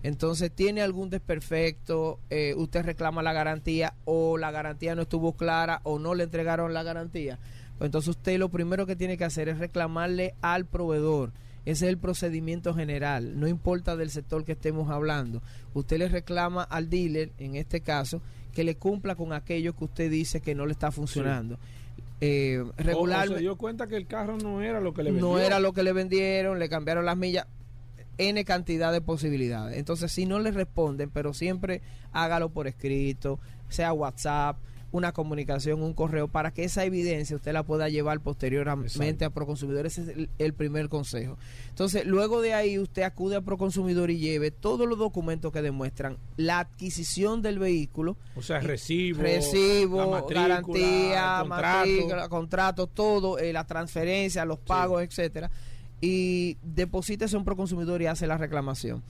[0.03, 5.79] Entonces tiene algún desperfecto, eh, usted reclama la garantía o la garantía no estuvo clara
[5.83, 7.39] o no le entregaron la garantía.
[7.77, 11.31] Pues entonces usted lo primero que tiene que hacer es reclamarle al proveedor.
[11.65, 15.41] Ese es el procedimiento general, no importa del sector que estemos hablando.
[15.73, 18.21] Usted le reclama al dealer, en este caso,
[18.53, 21.57] que le cumpla con aquello que usted dice que no le está funcionando.
[22.25, 22.63] Eh,
[22.95, 25.27] O- o se dio cuenta que el carro no era lo que le vendió.
[25.29, 27.47] no era lo que le vendieron, le cambiaron las millas,
[28.17, 29.77] N cantidad de posibilidades.
[29.77, 31.81] Entonces, si no le responden, pero siempre
[32.11, 34.57] hágalo por escrito, sea WhatsApp,
[34.93, 39.25] una comunicación, un correo, para que esa evidencia usted la pueda llevar posteriormente Exacto.
[39.25, 39.85] a Proconsumidor.
[39.87, 41.35] Ese es el, el primer consejo.
[41.69, 46.17] Entonces, luego de ahí, usted acude a Proconsumidor y lleve todos los documentos que demuestran
[46.37, 51.49] la adquisición del vehículo, O sea, recibo, recibo, matrícula, garantía, contrato.
[51.49, 55.49] matrícula, contrato, todo, eh, la transferencia, los pagos, etcétera,
[56.01, 59.01] y deposita eso en Proconsumidor y hace la reclamación.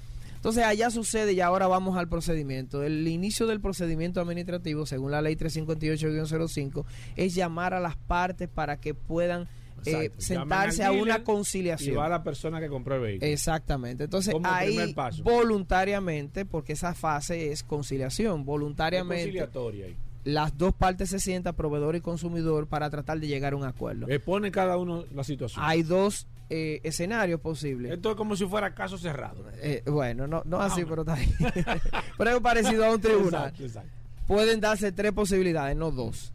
[0.43, 2.83] Entonces allá sucede y ahora vamos al procedimiento.
[2.83, 6.83] El inicio del procedimiento administrativo, según la ley 358-05,
[7.15, 9.47] es llamar a las partes para que puedan
[9.85, 11.97] eh, sentarse a una dealer Y conciliación.
[11.97, 13.31] va la persona que compró el vehículo.
[13.31, 14.03] Exactamente.
[14.03, 15.23] Entonces Como ahí paso.
[15.23, 19.95] voluntariamente, porque esa fase es conciliación, voluntariamente conciliatoria ahí.
[20.25, 24.09] las dos partes se sientan, proveedor y consumidor, para tratar de llegar a un acuerdo.
[24.09, 25.63] Expone cada uno la situación.
[25.65, 27.91] Hay dos eh, escenarios posibles.
[27.93, 29.45] Esto es como si fuera caso cerrado.
[29.61, 31.33] Eh, bueno, no, no así, Ah, pero está bien.
[32.17, 33.43] pero es parecido a un tribunal.
[33.49, 33.89] Exacto, exacto.
[34.27, 36.33] Pueden darse tres posibilidades, no dos.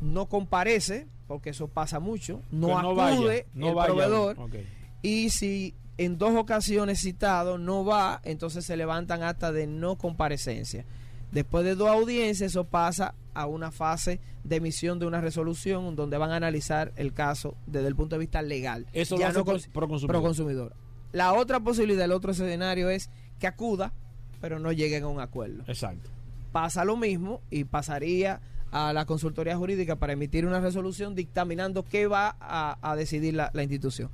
[0.00, 2.42] No comparece, porque eso pasa mucho.
[2.50, 3.86] No acude vaya, no el vaya.
[3.86, 4.36] proveedor.
[5.02, 10.84] Y si en dos ocasiones citado no va, entonces se levantan actas de no comparecencia.
[11.32, 16.16] Después de dos audiencias, eso pasa a una fase de emisión de una resolución donde
[16.18, 18.86] van a analizar el caso desde el punto de vista legal.
[18.92, 20.08] Eso Ya lo hace no pro- cons- Proconsumidor.
[20.20, 20.72] Proconsumidor.
[21.12, 23.92] La otra posibilidad, el otro escenario es que acuda,
[24.40, 26.10] pero no lleguen a un acuerdo Exacto.
[26.52, 32.06] pasa lo mismo y pasaría a la consultoría jurídica para emitir una resolución dictaminando qué
[32.06, 34.10] va a, a decidir la, la institución.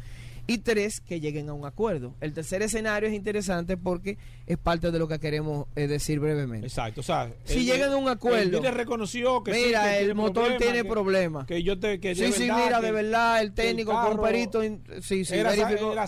[0.47, 2.15] Y tres, que lleguen a un acuerdo.
[2.21, 6.67] El tercer escenario es interesante porque es parte de lo que queremos eh, decir brevemente.
[6.67, 7.01] Exacto.
[7.01, 8.59] O sea, Si el- llegan a un acuerdo.
[8.59, 11.47] El reconoció que sí, Mira, que el motor tiene que- problemas.
[11.47, 11.99] Que yo te.
[11.99, 14.61] Que Sí, sí, verdad, mira, de verdad, el que el técnico con perito.
[15.01, 15.93] Sí, sí, era, verificó.
[15.93, 16.07] era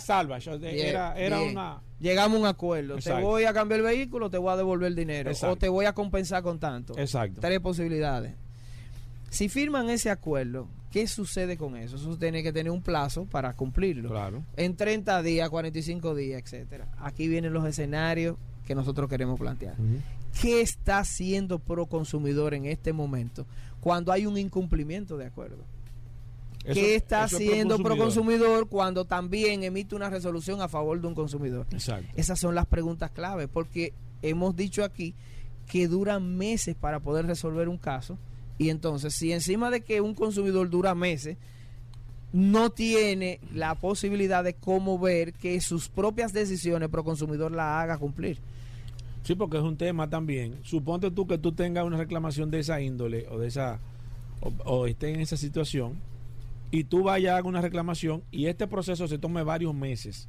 [0.72, 1.50] Bien, Era, era bien.
[1.52, 1.80] una.
[1.98, 2.96] Llegamos a un acuerdo.
[2.98, 5.30] Te voy a cambiar el vehículo, te voy a devolver el dinero.
[5.30, 5.52] Exacto.
[5.54, 6.92] O te voy a compensar con tanto.
[6.98, 7.40] Exacto.
[7.40, 8.34] Tres posibilidades.
[9.30, 11.96] Si firman ese acuerdo, ¿qué sucede con eso?
[11.96, 14.08] Eso tiene que tener un plazo para cumplirlo.
[14.08, 14.42] Claro.
[14.56, 16.88] En 30 días, 45 días, etcétera.
[16.98, 19.74] Aquí vienen los escenarios que nosotros queremos plantear.
[20.40, 23.46] ¿Qué está haciendo Proconsumidor en este momento
[23.80, 25.64] cuando hay un incumplimiento de acuerdo?
[26.64, 27.82] Eso- ¿Qué está haciendo Proconsumidor.
[27.84, 31.66] Proconsumidor cuando también emite una resolución a favor de un consumidor?
[31.72, 32.10] Exacto.
[32.16, 35.14] Esas son las preguntas clave, porque hemos dicho aquí
[35.70, 38.16] que duran meses para poder resolver un caso.
[38.58, 41.36] Y entonces, si encima de que un consumidor dura meses,
[42.32, 47.98] no tiene la posibilidad de cómo ver que sus propias decisiones pro consumidor la haga
[47.98, 48.38] cumplir.
[49.22, 50.58] Sí, porque es un tema también.
[50.62, 53.80] Suponte tú que tú tengas una reclamación de esa índole o de esa
[54.40, 55.94] o, o esté en esa situación
[56.70, 60.28] y tú vayas a una reclamación y este proceso se tome varios meses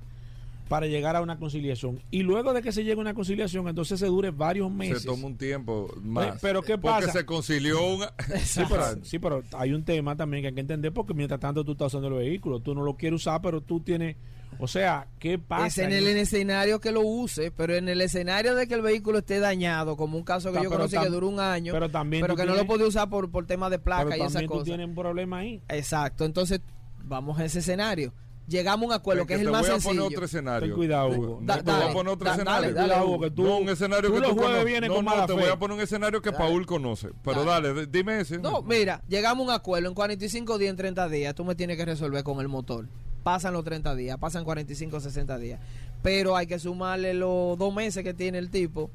[0.70, 4.00] para llegar a una conciliación y luego de que se llegue a una conciliación entonces
[4.00, 5.02] se dure varios meses.
[5.04, 6.40] Se toma un tiempo más.
[6.42, 7.12] pero ¿qué Porque pasa?
[7.20, 8.14] se concilió una...
[8.44, 11.64] Sí pero, sí, pero hay un tema también que hay que entender porque mientras tanto
[11.64, 14.16] tú estás usando el vehículo, tú no lo quieres usar, pero tú tienes,
[14.60, 15.68] o sea, ¿qué pasa?
[15.68, 19.20] Es en el escenario que lo use, pero en el escenario de que el vehículo
[19.20, 22.22] esté dañado, como un caso que Ta- yo conocí que duró un año, pero también
[22.22, 24.48] pero que no lo podía usar por, por tema de placa pero y esas también
[24.50, 24.66] tú cosas.
[24.66, 25.62] tienes un problema ahí.
[25.70, 26.60] Exacto, entonces
[27.04, 28.14] vamos a ese escenario.
[28.48, 30.02] Llegamos a un acuerdo que, es el te más voy a sencillo.
[30.04, 30.68] poner otro escenario.
[30.70, 31.40] Ten cuidado, Hugo.
[31.42, 32.62] Da- No, te voy dale, a poner otro da- escenario.
[32.62, 33.20] dale, dale, Cuidado, Hugo.
[33.20, 34.66] que tú- no, un escenario tú que tú jueves conoces.
[34.66, 35.40] vienes no, con no, mala te fe.
[35.42, 36.44] voy a poner un escenario que Dale.
[36.46, 37.10] Paul conoce.
[37.24, 38.38] Pero dale, dime ese.
[38.38, 41.76] No, mira, llegamos a un acuerdo en 45 días, en 30 días, tú me tienes
[41.76, 42.88] que resolver con el motor.
[43.24, 45.60] Pasan los 30 días, pasan 45, 60 días.
[46.02, 48.90] Pero hay que sumarle los dos meses que tiene el tipo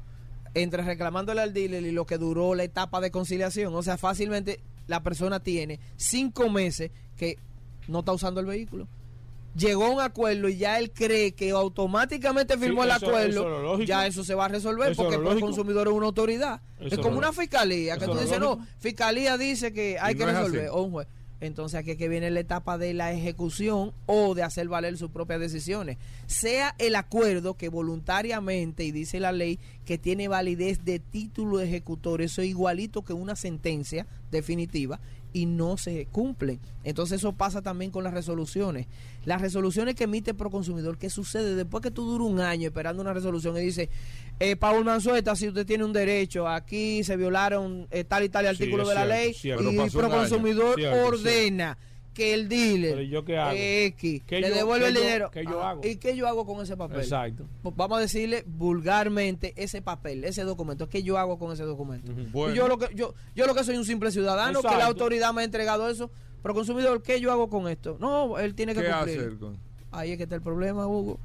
[0.55, 3.75] entre reclamándole al dealer y lo que duró la etapa de conciliación.
[3.75, 7.37] O sea, fácilmente la persona tiene cinco meses que
[7.87, 8.87] no está usando el vehículo.
[9.55, 13.83] Llegó a un acuerdo y ya él cree que automáticamente firmó Sí, el acuerdo, eso
[13.83, 16.61] ya eso se va a resolver Eso porque el consumidor es una autoridad.
[16.79, 20.65] Es como una fiscalía que tú dices, no, fiscalía dice que hay que no resolver,
[20.65, 20.69] así.
[20.71, 21.07] o un juez.
[21.43, 25.11] Entonces aquí es que viene la etapa de la ejecución o de hacer valer sus
[25.11, 25.97] propias decisiones.
[26.25, 32.21] Sea el acuerdo que voluntariamente, y dice la ley, que tiene validez de título ejecutor,
[32.21, 35.01] eso es igualito que una sentencia definitiva
[35.33, 36.59] y no se cumplen.
[36.83, 38.87] Entonces eso pasa también con las resoluciones.
[39.25, 41.55] Las resoluciones que emite Proconsumidor, ¿qué sucede?
[41.55, 43.89] Después que tú duras un año esperando una resolución y dice,
[44.39, 48.45] eh, Paul Manzueta, si usted tiene un derecho, aquí se violaron eh, tal y tal
[48.47, 49.71] artículo de la ley cierto.
[49.71, 51.77] Y un Proconsumidor Cierto, ordena
[52.13, 53.55] que el dealer Pero ¿yo qué hago?
[53.57, 55.31] X ¿Qué le yo- devuelve el yo- dinero.
[55.31, 55.81] qué yo Ah, hago?
[55.85, 56.99] ¿Y qué yo hago con ese papel?
[57.01, 57.45] Exacto.
[57.61, 60.89] Pues Vamos a decirle vulgarmente ese papel, ese documento.
[60.89, 62.11] ¿Qué yo hago con ese documento?
[62.31, 62.53] Bueno.
[62.55, 65.41] Yo lo que yo, yo lo que soy un simple ciudadano que la autoridad me
[65.41, 66.11] ha entregado eso,
[66.41, 67.97] pero consumidor, ¿qué yo hago con esto?
[67.99, 69.19] No, él tiene que ¿Qué cumplir.
[69.19, 69.57] hacer con?
[69.91, 71.19] Ahí es que está el problema, Hugo.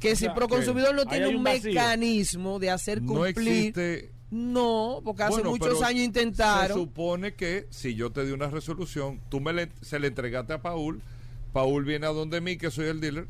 [0.00, 1.70] Que O si sea, Proconsumidor no tiene un, vacío.
[1.72, 4.12] mecanismo de hacer No cumplir, existe.
[4.34, 6.76] No, porque hace Bueno, muchos años Se intentaron.
[6.76, 10.60] supone que si yo te di una resolución, tú me le- se le entregaste a
[10.60, 11.00] Paul,
[11.52, 13.28] Paul viene a donde mí, que soy el dealer.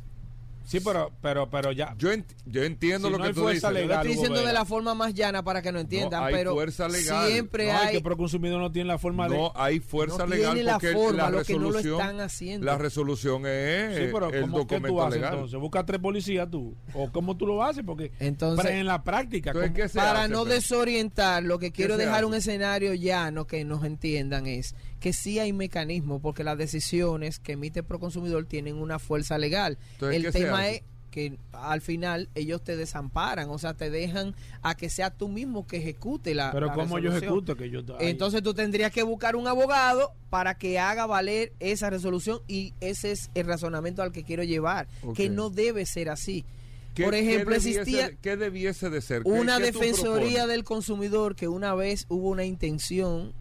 [0.65, 1.95] Sí, pero, pero, pero ya.
[1.99, 3.83] Yo, ent- yo entiendo Si lo no que hay tú fuerza dices.
[3.83, 4.59] Lo legal, estoy Hugo diciendo de Vera.
[4.61, 7.29] la forma más llana para que no entiendan, hay pero fuerza legal.
[7.31, 9.37] siempre No, hay que Proconsumidor no tiene la forma de.
[9.37, 12.01] No hay fuerza No legal tiene la porque forma, la lo que no lo resolución,
[12.01, 12.67] están haciendo.
[12.67, 15.35] la resolución es Sí, pero el ¿cómo, ¿qué tú documento haces legal.
[15.35, 15.61] entonces?
[15.61, 16.75] Busca tres policías tú.
[16.95, 17.85] ¿O cómo tú lo haces?
[17.85, 19.51] Porque Entonces- pero en la práctica.
[19.51, 20.55] Entonces, ¿cómo- ¿qué se para hace, no Pedro?
[20.55, 22.25] desorientar, lo que quiero dejar hace?
[22.25, 24.75] un escenario llano que nos entiendan es
[25.05, 29.77] que sí hay mecanismos porque las decisiones que emite Proconsumidor tienen una fuerza legal.
[29.93, 33.91] Entonces, El ¿qué se tema es que al final ellos te desamparan, o sea, te
[33.91, 37.55] dejan a que sea tú mismo que ejecute la pero la ¿cómo yo ejecuto?
[37.55, 41.91] Que yo, ay, Entonces tú tendrías que buscar un abogado para que haga valer esa
[41.91, 46.47] resolución y ese es el razonamiento al que quiero llevar, que no debe ser así.
[46.95, 49.23] ¿Qué- Por ejemplo, qué debiese- existía ¿Qué debiese de ser?
[49.23, 53.35] ¿Qué- una qué defensoría del consumidor que una vez hubo una intención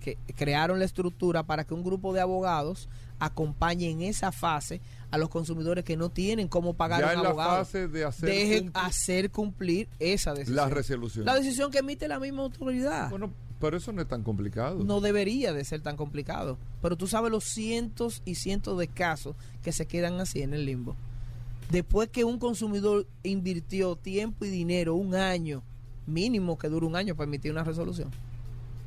[0.00, 5.18] que crearon la estructura para que un grupo de abogados acompañe en esa fase a
[5.18, 8.58] los consumidores que no tienen cómo pagar Ya un en la fase de hacer Deje
[8.62, 10.56] cumplir hacer cumplir esa decisión.
[10.56, 11.24] la resolución.
[11.26, 13.10] La decisión que emite la misma autoridad.
[13.10, 14.82] Bueno, pero eso no es tan complicado.
[14.84, 16.56] no debería de ser tan complicado.
[16.80, 20.64] Pero tú sabes los cientos y cientos de casos que se quedan así en el
[20.64, 20.96] limbo.
[21.70, 25.62] Después que un consumidor invirtió tiempo y dinero, un año,
[26.06, 28.10] mínimo que dure un año para emitir una resolución.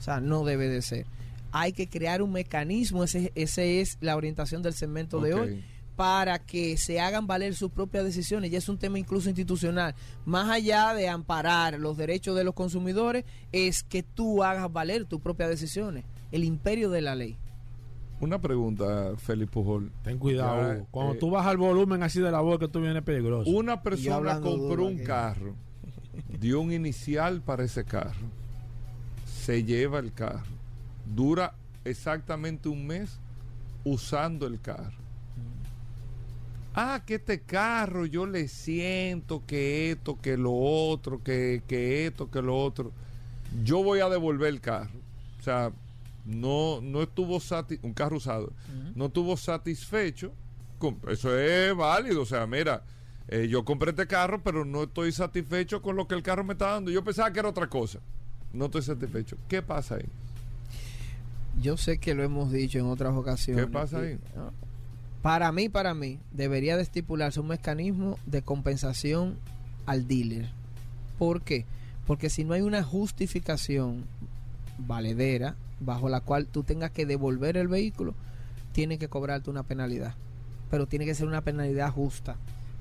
[0.04, 1.06] O sea, no debe de ser.
[1.54, 5.64] Hay que crear un mecanismo, ese, ese es la orientación del segmento de hoy,
[5.96, 8.52] para que se hagan valer sus propias decisiones.
[8.52, 9.96] Ya es un tema incluso institucional.
[10.26, 13.24] Más allá de amparar los derechos de los consumidores,
[13.54, 16.04] es que tú hagas valer tus propias decisiones.
[16.34, 17.38] El imperio de la ley.
[18.20, 19.90] Una pregunta, Félix Pujol.
[20.04, 20.80] Ten cuidado.
[20.80, 20.86] Ya.
[20.92, 23.50] Cuando eh, tú bajas el volumen así de la voz que tú vienes peligroso.
[23.50, 25.04] Una persona compró un aquí.
[25.06, 25.56] carro,
[26.42, 28.28] dio un inicial para ese carro,
[29.46, 30.46] se lleva el carro,
[31.06, 31.54] dura
[31.86, 33.20] exactamente un mes
[33.84, 34.98] usando el carro.
[36.76, 42.32] Ah, que este carro yo le siento que esto, que lo otro, que, que esto,
[42.32, 42.92] que lo otro.
[43.64, 44.90] Yo voy a devolver el carro.
[45.40, 45.72] O sea,
[46.26, 48.52] no, no estuvo sati un carro usado,
[48.96, 50.32] no estuvo satisfecho.
[50.80, 52.24] con- eso es válido.
[52.24, 52.84] O sea, mira,
[53.28, 56.54] eh, yo compré este carro, pero no estoy satisfecho con lo que el carro me
[56.54, 56.90] está dando.
[56.92, 58.00] Yo pensaba que era otra cosa.
[58.54, 59.38] No estoy satisfecho.
[59.48, 60.06] ¿Qué pasa ahí?
[61.62, 63.66] Yo sé que lo hemos dicho en otras ocasiones.
[63.66, 64.20] ¿Qué pasa Y, ahí?
[64.36, 64.52] ¿no?
[65.22, 69.38] Para mí, para mí, debería de estipularse un mecanismo de compensación
[69.86, 70.50] al dealer.
[71.18, 71.66] ¿Por qué?
[72.06, 74.06] Porque si no hay una justificación
[74.78, 78.16] valedera bajo la cual tú tengas que devolver el vehículo,
[78.74, 80.16] tiene que cobrarte una penalidad.
[80.70, 82.36] Pero tiene que ser una penalidad justa.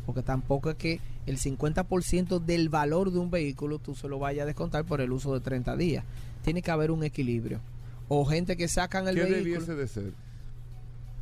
[0.06, 4.42] Porque tampoco es que el 50% del valor de un vehículo tú se lo vayas
[4.42, 6.04] a descontar por el uso de 30 días.
[6.42, 7.60] Tiene que haber un equilibrio.
[8.08, 9.44] O gente que sacan el ¿Qué vehículo.
[9.44, 10.12] debiese de ser?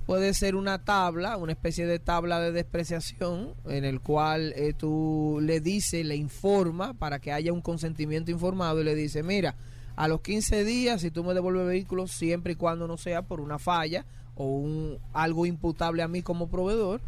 [0.07, 5.39] Puede ser una tabla, una especie de tabla de despreciación en el cual eh, tú
[5.41, 9.55] le dices, le informa para que haya un consentimiento informado y le dice, mira,
[9.95, 13.23] a los 15 días si tú me devuelves el vehículo siempre y cuando no sea
[13.23, 14.05] por una falla
[14.35, 17.01] o un algo imputable a mí como proveedor,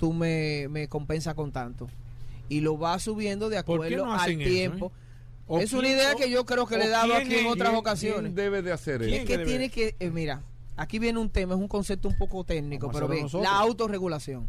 [0.00, 1.86] tú me, me compensas con tanto.
[2.48, 4.86] Y lo va subiendo de ¿Por qué acuerdo no al eso, tiempo.
[4.86, 5.00] eh?
[5.46, 7.78] ¿O Es una idea que yo creo que le he dado aquí en otras ¿Quién-
[7.78, 8.20] ocasiones.
[8.22, 9.22] quién debe de hacer ¿Quién eso?
[9.22, 10.42] Es que tiene que, eh, mira,
[10.76, 13.42] aquí viene un tema, es un concepto un poco técnico, Vamos pero bien, nosotros.
[13.50, 14.48] la autorregulación.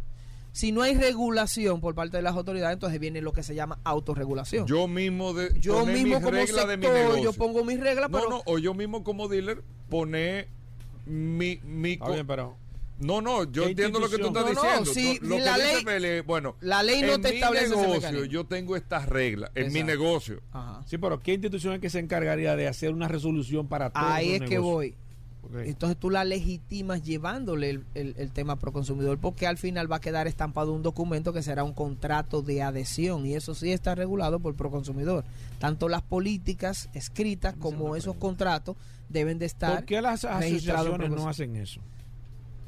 [0.53, 3.79] Si no hay regulación por parte de las autoridades, entonces viene lo que se llama
[3.83, 4.67] autorregulación.
[4.67, 7.23] Yo mismo de Yo mismo mis como reglas de mi sector, negocio.
[7.23, 10.47] yo pongo mis reglas, No, pero no, o yo mismo como dealer poner
[11.05, 12.55] mi, mi, Está co- bien, pero
[13.01, 14.73] No, no, yo ¿Qué entiendo lo que tú estás institución?
[14.73, 15.19] No, no, diciendo.
[15.23, 18.25] sí, lo la que ley- dice bueno, la ley no en te mi establece negocio
[18.25, 19.51] yo tengo estas reglas.
[19.55, 20.41] En mi negocio.
[20.51, 20.83] Ajá.
[20.87, 24.33] Sí, pero ¿qué institución es que se encargaría de hacer una resolución para todos Ahí
[24.33, 24.95] los es que voy.
[25.65, 29.97] Entonces tú la legitimas llevándole el, el- el tema pro consumidor porque al final va
[29.97, 33.93] a quedar estampado un documento que será un contrato de adhesión y eso sí está
[33.95, 35.25] regulado por pro consumidor.
[35.59, 38.77] Tanto las políticas escritas como esos contratos
[39.09, 41.81] deben de estar ¿Por qué las asociaciones no hacen eso?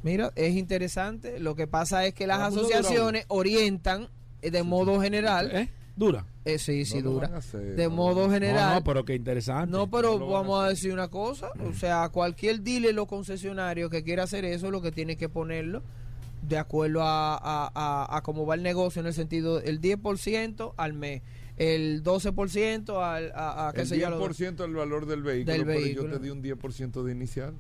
[0.04, 1.40] Mira, es interesante.
[1.40, 4.10] Lo que pasa es que las asociaciones orientan
[4.42, 5.50] eh, de modo general.
[5.54, 5.70] ¿Eh?
[5.96, 6.26] ¿Dura?
[6.46, 7.38] eh, sí, sí, No dura.
[7.38, 8.70] hacer, de no modo general.
[8.70, 9.72] No, no, pero qué interesante.
[9.72, 14.04] No, pero a vamos a decir una cosa, o sea, cualquier dealer o concesionario que
[14.04, 15.84] quiera hacer eso, lo que tiene que ponerlo
[16.42, 20.94] de acuerdo a, a, a- cómo va el negocio en el sentido el 10% al
[20.94, 21.22] mes,
[21.58, 25.54] el 12% al, a, a qué El sé yo, lo- 10% del valor del vehículo,
[25.56, 26.10] Del pero vehículo.
[26.10, 27.54] yo te di un 10% de inicial.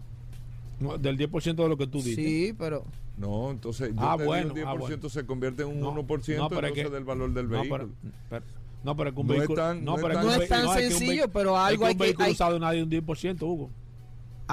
[0.84, 2.16] No, del 10% de lo que tú dices.
[2.16, 2.84] Sí, pero
[3.18, 5.10] No, entonces yo Ah, te bueno, di un ah, 10% bueno.
[5.10, 7.90] se convierte en un No, 1% no, entonces que- del valor del no, vehículo.
[8.02, 8.46] pero, pero-
[8.84, 9.62] no, pero es que un No es vehículo.
[9.62, 11.60] tan- no es pero tan- un No es tan es que un sencillo, pero es
[11.62, 13.70] algo que hay un que- vehículo hay- usado nadie de un 10%, Hugo.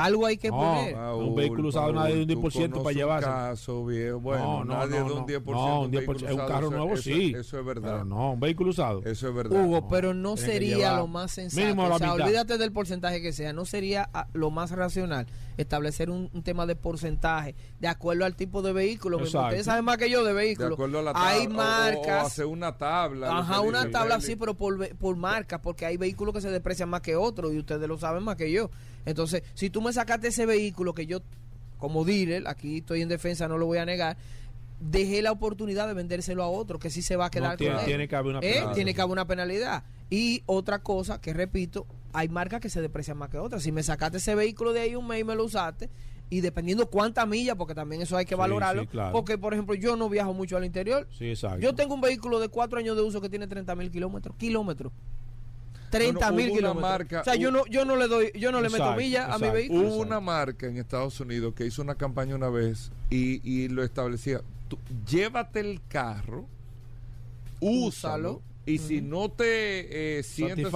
[0.05, 0.97] Algo hay que No, poner.
[0.97, 3.27] un vehículo usado nadie de un 10% para un llevarse.
[3.29, 4.21] caso, viejo.
[4.21, 5.27] Bueno, no, no, nadie no, de un no.
[5.27, 5.45] 10%.
[5.53, 7.33] No, un un vehículo 10%, un usado, carro nuevo eso- sí.
[7.37, 7.93] Eso es verdad.
[7.93, 9.03] Pero no, un vehículo usado.
[9.05, 9.65] Eso es verdad.
[9.65, 11.61] Hugo, No, pero no sería lo más sensato.
[11.63, 12.27] mínimo la o sea, mitad.
[12.27, 13.53] olvídate del porcentaje que sea.
[13.53, 15.27] No sería ah, lo más racional
[15.57, 19.19] establecer un, un tema de porcentaje de acuerdo al tipo de vehículo.
[19.19, 20.73] Ustedes saben más que yo de De vehículos.
[20.73, 21.29] acuerdo a la tabla.
[21.29, 22.23] Hay o- marcas.
[22.25, 23.39] O, hacer una tabla.
[23.39, 27.01] Ajá, una tabla sí, pero por, por marca, porque hay vehículos que se deprecian más
[27.01, 28.71] que otros y ustedes lo saben más que yo.
[29.07, 31.21] Entonces, si tú me sacaste ese vehículo que yo,
[31.79, 34.17] como dealer, aquí estoy en defensa, no lo voy a negar,
[34.81, 37.73] dejé la oportunidad de vendérselo a otro que sí se va a quedar No, tiene-
[37.75, 37.87] con él.
[37.87, 38.53] tiene que haber una ¿Eh?
[38.53, 38.75] penalidad.
[38.75, 39.85] Tiene que haber una penalidad.
[40.09, 43.63] Y otra cosa que repito, hay marcas que se deprecian más que otras.
[43.63, 45.89] Si me sacaste ese vehículo de ahí un mes y me lo usaste,
[46.33, 49.13] y dependiendo cuánta milla, porque también eso hay que Sí, valorarlo, sí, claro.
[49.13, 51.59] porque por ejemplo yo no viajo mucho al interior, Sí, exacto.
[51.59, 54.37] yo tengo un vehículo de cuatro años de uso que tiene 30 mil kilómetros.
[54.37, 54.93] Kilómetros.
[55.91, 56.83] 30 Bueno, mil kilómetros.
[56.83, 59.25] marca- o sea, yo no, yo no le doy, yo no le meto Exacto, millas
[59.25, 59.53] a mi exacto.
[59.55, 59.81] vehículo.
[59.89, 63.83] Hubo una marca en Estados Unidos que hizo una campaña una vez y, y lo
[63.83, 64.41] establecía.
[64.69, 64.79] Tú,
[65.09, 66.47] llévate el carro,
[67.61, 68.43] úsalo, Úsalo.
[68.67, 70.73] y si no te eh, sientes,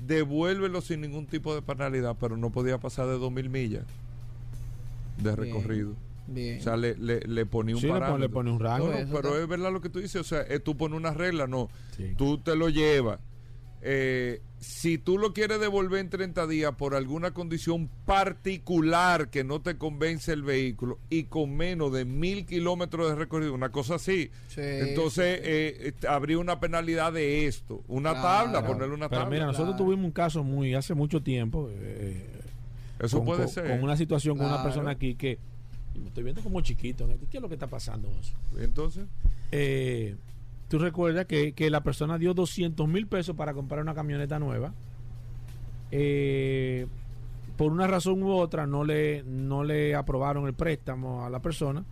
[0.00, 3.84] devuélvelo sin ningún tipo de penalidad, pero no podía pasar de 2.000 millas
[5.18, 5.94] de recorrido.
[6.26, 6.58] Bien.
[6.60, 8.28] O sea, le, le, le ponía un Sí, le pone- parámetro.
[8.28, 8.86] le pone un rango.
[8.86, 10.20] No, no, Eso pero es verdad lo que tú dices.
[10.20, 11.68] O sea, eh, tú pones una regla, no.
[11.96, 12.14] Sí.
[12.16, 13.18] Tú te lo llevas.
[13.84, 19.60] Eh, si tú lo quieres devolver en 30 días por alguna condición particular que no
[19.60, 24.30] te convence el vehículo y con menos de mil kilómetros de recorrido, una cosa así,
[24.48, 27.82] Sí, entonces eh, eh, habría una penalidad de esto.
[27.88, 28.52] Una Claro.
[28.52, 29.34] tabla, ponerle una Pero tabla.
[29.34, 29.84] mira, nosotros Claro.
[29.84, 31.68] tuvimos un caso muy hace mucho tiempo.
[31.72, 32.24] eh,
[33.00, 33.66] Eso con, puede con- ser.
[33.68, 35.38] Con una situación con una persona aquí que
[35.94, 37.06] y me estoy viendo como chiquito.
[37.30, 38.08] ¿Qué es lo que está pasando?
[38.10, 38.32] Oso?
[38.58, 39.04] Entonces,
[39.50, 40.14] Eh,
[40.72, 44.72] Tú recuerdas que, que la persona dio 200 mil pesos para comprar una camioneta nueva.
[45.90, 46.86] Eh,
[47.58, 51.84] por una razón u otra no le, no le aprobaron el préstamo a la persona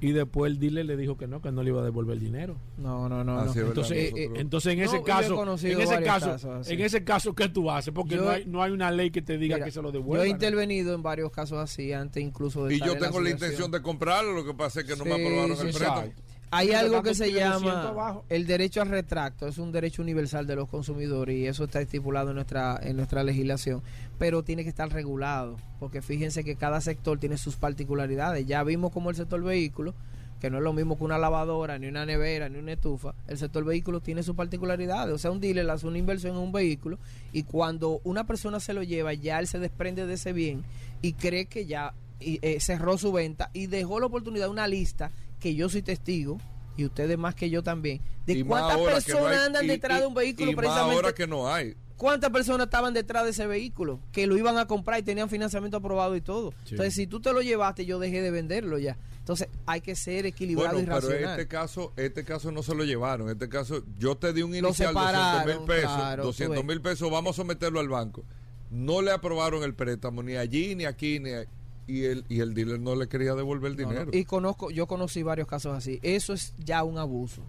[0.00, 2.20] y después el dealer le dijo que no, que no le iba a devolver el
[2.22, 2.54] dinero.
[2.78, 3.36] No, no, no.
[3.40, 3.50] Así no.
[3.50, 6.70] es verdad, Entonces, Eh, eh, entonces en ese yo he caso, en ese caso, casos
[6.70, 7.92] en ese caso, ¿qué tú haces?
[7.92, 9.88] Porque Yo- no, hay, no hay una ley que te diga Mira, que se lo
[9.88, 10.24] yo devuelva.
[10.24, 10.34] he ¿no?
[10.34, 13.82] intervenido en varios casos así antes incluso de y yo en tengo la intención de
[13.82, 16.12] comprarlo, lo que pasa es que no me aprobaron sí, el préstamo.
[16.52, 20.46] Hay algo que se pide 200 llama el derecho al retracto, es un derecho universal
[20.46, 23.82] de los consumidores y eso está estipulado en nuestra en nuestra legislación,
[24.18, 28.46] pero tiene que estar regulado, porque fíjense que cada sector tiene sus particularidades.
[28.46, 29.94] Ya vimos como el sector vehículo,
[30.40, 33.38] que no es lo mismo que una lavadora, ni una nevera, ni una estufa, el
[33.38, 35.14] sector vehículo tiene sus particularidades.
[35.14, 36.98] O sea, un dealer hace una inversión en un vehículo
[37.32, 40.64] y cuando una persona se lo lleva, ya él se desprende de ese bien
[41.00, 44.66] y cree que ya y, eh, cerró su venta y dejó la oportunidad de una
[44.66, 46.38] lista que yo soy testigo
[46.76, 49.98] y ustedes más que yo también de Y cuántas personas no hay- andan y- detrás
[49.98, 51.74] y- de un vehículo y más precisamente ahora que no hay.
[51.96, 55.76] cuántas personas estaban detrás de ese vehículo que lo iban a comprar y tenían financiamiento
[55.78, 56.70] aprobado y todo Sí.
[56.70, 60.24] entonces si tú te lo llevaste yo dejé de venderlo ya entonces hay que ser
[60.26, 63.28] equilibrado Bueno, y pero racional este caso, este caso no se lo llevaron.
[63.28, 65.94] Este caso, yo te di un inicial de 200 mil pesos.
[65.94, 66.64] claro, tú 200 ves.
[66.66, 68.24] mil pesos, vamos a someterlo al banco.
[68.70, 71.44] No le aprobaron el préstamo, ni allí, ni aquí, ni a-
[71.90, 73.88] y el, y el dealer no le quería devolver el No, no.
[73.90, 74.10] dinero.
[74.14, 75.98] Y conozco, yo conocí varios casos así.
[76.02, 77.42] Eso es ya un abuso.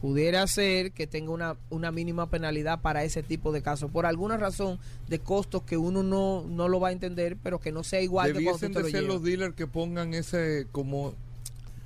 [0.00, 4.38] Pudiera ser que tenga una, una mínima penalidad para ese tipo de casos, por alguna
[4.38, 4.78] razón
[5.08, 8.32] de costos que uno no, no lo va a entender, pero que no sea igual
[8.32, 11.14] Debiesen de lo ser los dealers que pongan ese como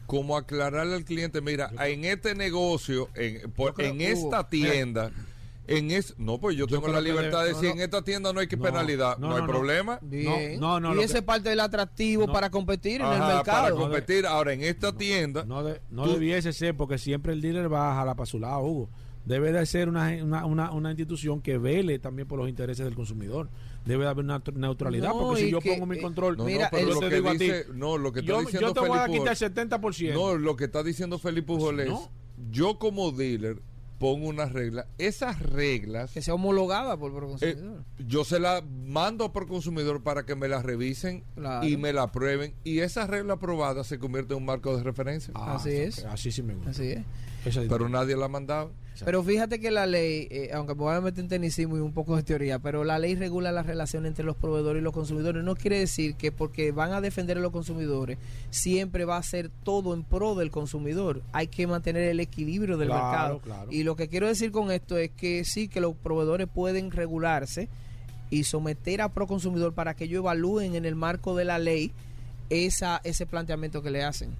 [0.06, 5.10] como aclararle al cliente, mira, en este negocio, en, por- en esta tienda,
[5.66, 8.32] en es no pues yo, Yo tengo la libertad de decir no, en esta tienda
[8.32, 10.60] no hay que No, penalidad no, no, hay problema Bien.
[10.60, 12.32] No, no, y ese que- es parte del atractivo No.
[12.32, 13.76] para competir en el Ajá, para mercado.
[13.78, 17.72] competir ahora en esta tienda No, de- no Tú- debiese ser porque siempre el dealer
[17.72, 18.90] va a jalar para su lado, Hugo.
[19.24, 22.94] Debe de ser una, una, una, una institución que vele también por los intereses del
[22.94, 23.48] consumidor.
[23.86, 26.36] Debe de haber una tr- neutralidad No, porque si yo que, pongo mi eh, control,
[26.36, 28.20] no, Mira, no, pero el- lo te que digo a ti, dice no lo que
[28.20, 30.12] está yo, diciendo yo te voy a Felipe quitar Pujol- el 70%.
[30.14, 32.10] no lo que está diciendo Felipe Pujol es no.
[32.50, 33.62] yo como dealer
[33.98, 37.84] pongo unas reglas esas reglas que sea homologada por Eh, Proconsumidor.
[37.98, 41.66] yo se la mando por consumidor para que me la revisen Claro.
[41.66, 45.32] y me la aprueben y esa regla aprobada se convierte en un marco de referencia.
[45.36, 46.04] Ah, Así es.
[46.04, 46.70] Así sí me gusta.
[46.70, 47.04] Así es-
[47.68, 48.72] pero nadie la ha mandado.
[49.04, 51.92] Pero fíjate que la ley, eh, aunque me voy a meter en tecnicismo y un
[51.92, 55.42] poco de teoría, pero la ley regula la relación entre los proveedores y los consumidores.
[55.42, 58.18] No quiere decir que porque van a defender a los consumidores,
[58.50, 61.22] siempre va a ser todo en pro del consumidor.
[61.32, 63.38] Hay que mantener el equilibrio del Claro, mercado.
[63.40, 63.72] claro.
[63.72, 67.68] Y lo que quiero decir con esto es que sí, que los proveedores pueden regularse
[68.30, 71.92] y someter a Proconsumidor para que ellos evalúen en el marco de la ley
[72.50, 74.30] esa, ese planteamiento que le hacen.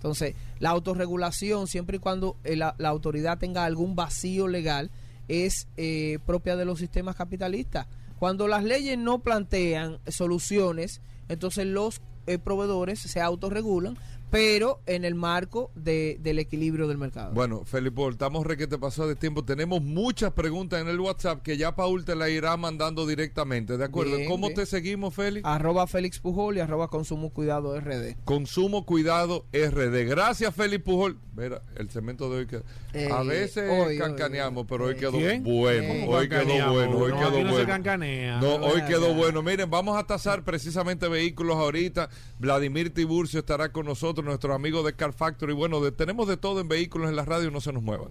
[0.00, 4.90] Entonces, la autorregulación, siempre y cuando eh, la, autoridad tenga algún vacío legal,
[5.28, 7.86] es eh, propia de los sistemas capitalistas.
[8.18, 13.98] Cuando las leyes no plantean soluciones, entonces los eh, proveedores se autorregulan,
[14.30, 17.32] pero en el marco de- del equilibrio del mercado.
[17.32, 19.44] Bueno, Felipe, estamos requete pasado de tiempo.
[19.44, 23.84] Tenemos muchas preguntas en el WhatsApp que ya Paul te la irá mandando directamente, ¿de
[23.84, 24.16] acuerdo?
[24.16, 24.56] Bien, ¿Cómo bien.
[24.60, 25.44] te seguimos, Félix?
[25.46, 28.16] Arroba Félix Pujol y arroba Consumo Cuidado RD.
[28.24, 30.04] Consumo Cuidado RD.
[30.06, 31.18] Gracias, Félix Pujol.
[31.36, 32.64] Mira, el cemento de hoy quedó.
[32.92, 35.42] Eh, a veces hoy, cancaneamos, hoy, pero hoy eh, quedó ¿Quién?
[35.42, 35.82] bueno.
[35.92, 37.66] Eh, hoy quedó bueno, hoy no, quedó aquí no se bueno.
[37.68, 38.40] cancanea.
[38.40, 39.42] No, hoy quedó bueno.
[39.42, 42.10] Miren, vamos a tasar precisamente vehículos ahorita.
[42.38, 45.52] Vladimir Tiburcio estará con nosotros, nuestro amigo de Car Factory.
[45.52, 48.10] Bueno, de- tenemos de todo en vehículos en la radio, no se nos muevan.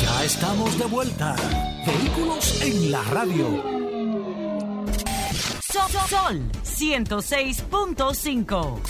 [0.00, 1.36] Ya estamos de vuelta.
[1.86, 3.62] Vehículos en la radio.
[5.62, 8.80] Sol, Sol 106.5.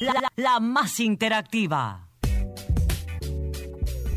[0.00, 2.08] La, la- la más interactiva.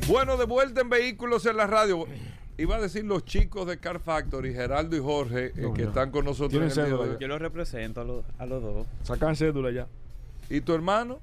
[0.07, 2.05] Bueno, de vuelta en vehículos en la radio.
[2.57, 5.87] Iba a decir los chicos de Car Factory, Geraldo y Jorge, eh, No, que no.
[5.89, 7.17] están con nosotros en el día de cédula hoy.
[7.19, 8.87] Yo los represento a los, a los dos.
[9.03, 9.87] Sacan cédula ya.
[10.51, 11.19] ¿Y tu hermano?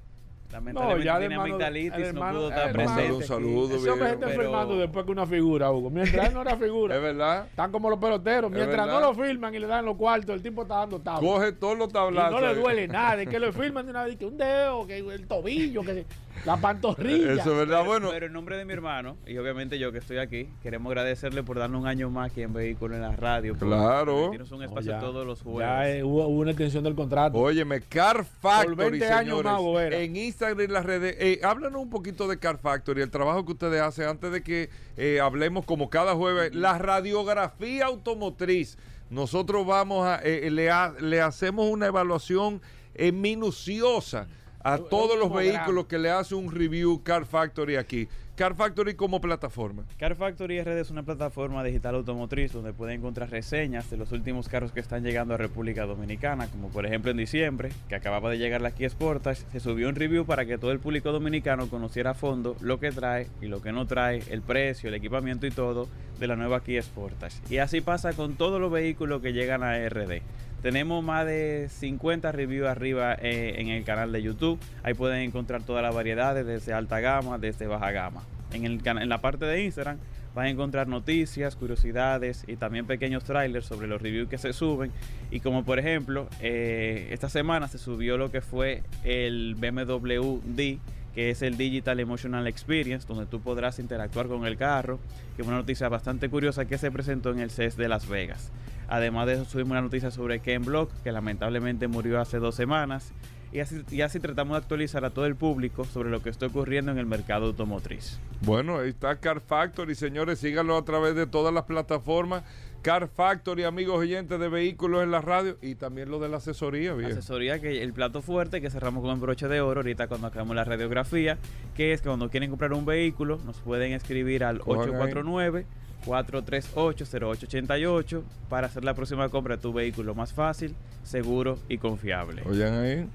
[0.50, 3.12] Lamentablemente ya el tiene hermano- amigdalitis, el no hermano- pudo estar hermano- presente.
[3.16, 5.90] Un saludo, Ese hombre se está Pero- después que una figura, Hugo.
[5.90, 6.96] Mientras él no era figura.
[6.96, 7.46] Es verdad.
[7.50, 8.50] Están como los peloteros.
[8.50, 11.20] Mientras no lo filman y le dan los cuartos, el tipo está dando tabla.
[11.28, 12.40] Coge todos los Y tablazos.
[12.40, 13.20] no le duele nada.
[13.20, 14.16] Es que lo filman de una vez.
[14.16, 16.06] Que un dedo, que el tobillo, que
[16.44, 17.32] la pantorrilla.
[17.32, 17.78] Eso es verdad.
[17.80, 20.90] Pero, Bueno, pero en nombre de mi hermano, y obviamente yo que estoy aquí, queremos
[20.90, 23.54] agradecerle por darnos un año más aquí en Vehículo en la Radio.
[23.56, 24.14] por Claro.
[24.16, 25.96] permitirnos un espacio ya- todos los Ya jueves.
[25.96, 27.38] eh, hubo, hubo una extensión del contrato.
[27.38, 29.96] óyeme, Car Factory, 20 años señores, más, Bobera.
[29.98, 31.16] en Instagram y las redes.
[31.18, 34.70] Eh, háblanos un poquito de Car Factory, el trabajo que ustedes hacen antes de que
[34.96, 38.76] eh, hablemos como cada jueves, la radiografía automotriz.
[39.10, 42.60] Nosotros vamos a, eh, le, ha- le hacemos una evaluación
[42.94, 44.26] eh, minuciosa
[44.62, 48.08] a todos los vehículos que le hace un review Car Factory aquí.
[48.38, 49.82] Car Factory como plataforma.
[49.98, 54.48] Car Factory RD es una plataforma digital automotriz donde puede encontrar reseñas de los últimos
[54.48, 58.38] carros que están llegando a República Dominicana, como por ejemplo en diciembre, que acababa de
[58.38, 62.10] llegar la Kia Sportage, se subió un review para que todo el público dominicano conociera
[62.12, 65.50] a fondo lo que trae y lo que no trae, el precio, el equipamiento y
[65.50, 65.88] todo
[66.20, 67.40] de la nueva Kia Sportage.
[67.50, 70.22] Y así pasa con todos los vehículos que llegan a RD.
[70.62, 74.58] Tenemos más de 50 reviews arriba eh, en el canal de YouTube.
[74.82, 78.22] Ahí pueden encontrar todas las variedades, desde alta gama, desde baja gama.
[78.52, 79.98] En, el, en la parte de Instagram
[80.34, 84.90] van a encontrar noticias, curiosidades y también pequeños trailers sobre los reviews que se suben.
[85.30, 90.78] Y como por ejemplo, eh, esta semana se subió lo que fue el BMW D,
[91.14, 94.98] que es el Digital Emotional Experience, donde tú podrás interactuar con el carro,
[95.36, 98.50] que es una noticia bastante curiosa que se presentó en el CES de Las Vegas.
[98.88, 103.12] Además de eso, subimos una noticia sobre Ken Block, que lamentablemente murió hace dos semanas.
[103.50, 106.98] Y así, tratamos de actualizar a todo el público sobre lo que está ocurriendo en
[106.98, 108.18] el mercado automotriz.
[108.42, 112.42] Bueno, ahí está Car Factory, señores, síganlo a través de todas las plataformas.
[112.82, 116.94] Car Factory, amigos oyentes de vehículos en la radio y también lo de la asesoría,
[116.94, 117.10] bien.
[117.10, 120.54] Asesoría que el plato fuerte que cerramos con un broche de oro ahorita cuando acabamos
[120.56, 121.36] la radiografía,
[121.76, 124.94] que es que cuando quieren comprar un vehículo nos pueden escribir al Cojan ahí.
[124.94, 125.66] 849
[126.06, 132.42] 438-0888 para hacer la próxima compra de tu vehículo más fácil, seguro y confiable.
[132.46, 133.08] Oigan ahí.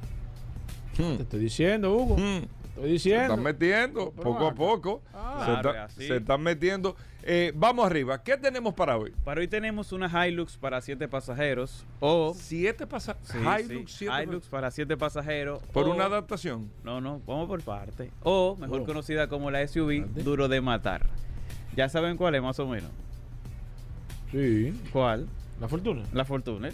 [0.97, 1.15] Hmm.
[1.17, 2.15] Te estoy diciendo, Hugo.
[2.17, 2.41] Hmm.
[2.41, 3.23] Te estoy Se diciendo.
[3.23, 5.01] están metiendo poco a poco.
[5.13, 5.37] Ah.
[5.39, 6.95] se, Claro, está- se están metiendo.
[7.25, 8.21] Eh, vamos arriba.
[8.21, 9.13] ¿Qué tenemos para hoy?
[9.23, 14.23] Para hoy tenemos una Hilux para 7 pasajeros o Siete pasa Sí, Hilux, sí, siete
[14.23, 16.69] Hilux para 7 pasajeros por o- una adaptación.
[16.83, 18.11] No, no, vamos por parte.
[18.23, 18.85] O mejor Oh.
[18.85, 20.23] conocida como la SUV Grande.
[20.23, 21.05] duro de matar.
[21.77, 22.91] Ya saben cuál es más o menos.
[24.31, 24.73] Sí.
[24.91, 25.27] ¿Cuál?
[25.61, 26.03] La fortuna.
[26.11, 26.73] La Fortuner.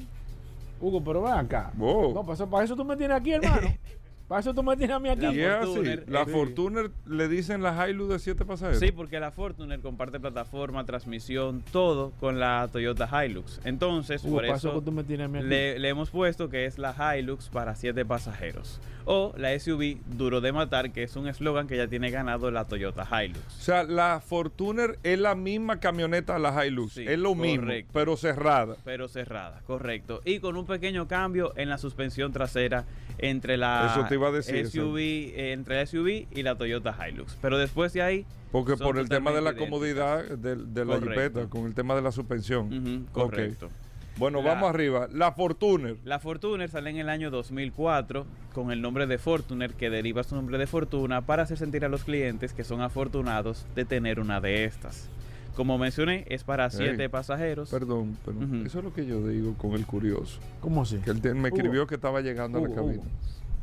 [0.81, 1.71] Hugo, pero ven acá.
[1.75, 2.13] Wow.
[2.13, 3.67] No, para eso, para eso tú me tienes aquí, hermano.
[4.29, 5.25] para eso tú me tienes a mí aquí.
[5.25, 5.65] La Y es así.
[5.65, 8.79] Fortuner, La eh, Fortuner le dicen la Hilux de siete pasajeros.
[8.79, 13.59] Sí, porque la Fortuner comparte plataforma, transmisión, todo con la Toyota Hilux.
[13.65, 15.47] Entonces, Hugo, por eso eso que tú me tienes a mí aquí.
[15.47, 18.79] le, le hemos puesto que es la Hilux para siete pasajeros.
[19.11, 22.65] O la SUV duro de matar, que es un eslogan que ya tiene ganado la
[22.65, 23.39] Toyota Hilux.
[23.39, 26.93] O sea, la Fortuner es la misma camioneta de la Hilux.
[26.93, 28.75] Sí, es lo mismo, pero cerrada.
[28.85, 30.21] Pero cerrada, correcto.
[30.25, 32.85] Y con un pequeño cambio en la suspensión trasera
[33.17, 36.95] entre la Eso te iba a decir, SUV, eh, entre la SUV y la Toyota
[37.07, 37.35] Hilux.
[37.41, 38.25] Pero después de ahí.
[38.51, 42.03] Porque por el tema de la comodidad de, de la jipeta, con el tema de
[42.03, 43.07] la suspensión.
[43.11, 43.71] correcto.
[44.19, 45.07] Bueno, La- vamos arriba.
[45.11, 45.95] La Fortuner.
[46.03, 50.35] La Fortuner sale en el año 2004 con el nombre de Fortuner que deriva su
[50.35, 54.41] nombre de fortuna para hacer sentir a los clientes que son afortunados de tener una
[54.41, 55.07] de estas.
[55.55, 57.69] Como mencioné, es para siete Ey, pasajeros.
[57.69, 58.55] Perdón, pero Ujú.
[58.65, 60.39] eso es lo que yo digo con el curioso.
[60.61, 60.97] ¿Cómo así?
[60.97, 61.57] Que él te- me Hugo.
[61.57, 63.01] escribió que estaba llegando a la cabina.
[63.01, 63.11] Hugo.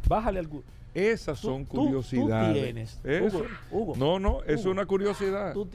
[0.09, 0.49] Bájale al...
[0.49, 0.63] cu-
[0.95, 2.55] Esas Tú- son tú- curiosidades.
[2.57, 3.01] tú tienes.
[3.05, 3.39] Eso.
[3.39, 5.53] Hugo, Hugo, no, no, es Hugo, una curiosidad.
[5.53, 5.69] tú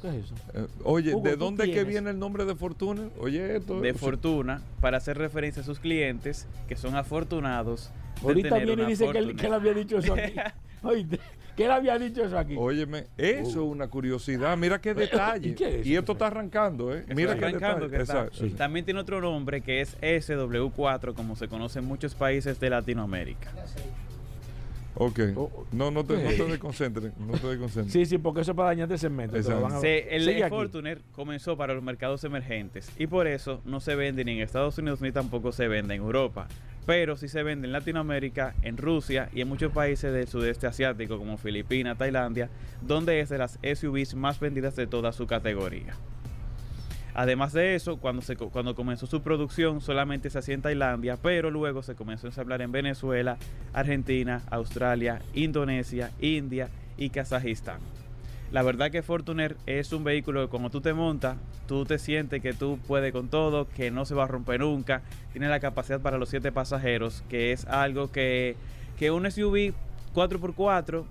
[0.00, 0.34] ¿Qué es eso?
[0.54, 3.08] Eh, oye, Hugo, ¿de dónde es que viene el nombre de Fortuner?
[3.20, 3.80] Oye, esto.
[3.80, 7.90] de fortuna para hacer referencia a sus clientes que son afortunados.
[8.20, 9.36] de Ahorita tener viene y dice que él, Fortuner.
[9.40, 10.32] que él había dicho eso aquí.
[10.82, 11.18] Oíste,
[11.56, 12.54] que él había dicho eso aquí.
[12.56, 14.56] Óyeme, eso es una curiosidad.
[14.56, 15.48] Mira qué detalle.
[15.48, 16.00] ¿Y qué es y eso?
[16.00, 17.00] esto está arrancando, ¿eh?
[17.00, 18.30] Está Mira qué arrancando detalle.
[18.30, 18.56] que está.
[18.56, 23.50] También tiene otro nombre que es SW4, como se conoce en muchos países de Latinoamérica.
[25.00, 25.20] Ok.
[25.36, 27.12] Oh, No, no te, no te desconcentren.
[27.18, 27.90] No te desconcentren.
[27.90, 29.36] Sí, sí, porque eso es para dañarte el segmento.
[29.80, 30.50] Se- el aquí.
[30.50, 34.76] Fortuner comenzó para los mercados emergentes y por eso no se vende ni en Estados
[34.78, 36.48] Unidos ni tampoco se vende en Europa.
[36.84, 41.18] Pero sí se vende en Latinoamérica, en Rusia y en muchos países del sudeste asiático
[41.18, 42.48] como Filipinas, Tailandia,
[42.80, 45.94] donde es de las SUVs más vendidas de toda su categoría.
[47.18, 51.82] Además de eso, cuando, cuando comenzó su producción solamente se hacía en Tailandia, pero luego
[51.82, 53.38] se comenzó a ensamblar en Venezuela,
[53.72, 57.80] Argentina, Australia, Indonesia, India y Kazajistán.
[58.52, 62.40] La verdad que Fortuner es un vehículo que cuando tú te montas, tú te sientes
[62.40, 65.02] que tú puedes con todo, que no se va a romper nunca,
[65.32, 68.54] tiene la capacidad para los siete pasajeros, que es algo que,
[68.96, 69.72] que un SUV
[70.14, 71.04] 4x4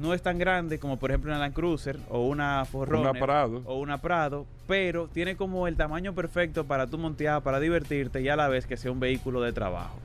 [0.00, 3.62] no es tan grande como por ejemplo una Land Cruiser o una Forerunner Una Prado.
[3.64, 8.28] o una Prado, pero tiene como el tamaño perfecto para tú montear, para divertirte y
[8.28, 9.98] a la vez que sea un vehículo de trabajo.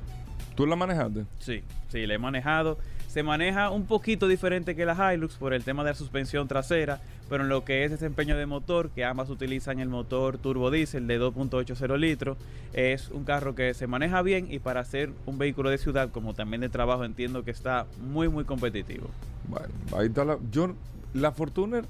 [0.56, 1.26] ¿Tú la manejaste?
[1.39, 2.78] Sí, sí, le he manejado.
[3.16, 6.99] Se maneja un poquito diferente que la Hilux por el tema de la suspensión trasera,
[7.30, 11.07] pero en lo que es desempeño de motor, que ambas utilizan el motor turbo diésel
[11.07, 12.38] de 2.80 litros,
[12.74, 16.34] es un carro que se maneja bien y para ser un vehículo de ciudad como
[16.34, 19.07] también de trabajo entiendo que está muy muy competitivo.
[19.47, 20.38] Bueno, ahí está la.
[20.51, 20.76] Yo,
[21.13, 21.86] la Fortuner,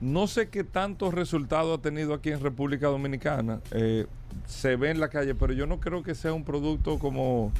[0.00, 3.60] no sé qué tantos resultados ha tenido aquí en República Dominicana.
[3.70, 4.06] Eh,
[4.48, 7.52] se ve en la calle, pero yo no creo que sea un producto como.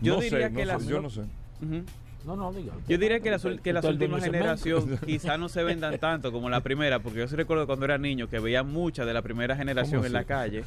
[0.00, 1.22] Yo no diría sé, que no la- sé, yo no sé.
[1.60, 1.82] Ujú.
[2.24, 2.72] No, no, diga.
[2.88, 6.98] Yo diría que las, que últimas generaciones quizás no se vendan tanto como la primera,
[7.00, 10.06] porque yo sí recuerdo cuando era niño que veía mucha de la primera generación ¿Cómo
[10.06, 10.64] en la calle.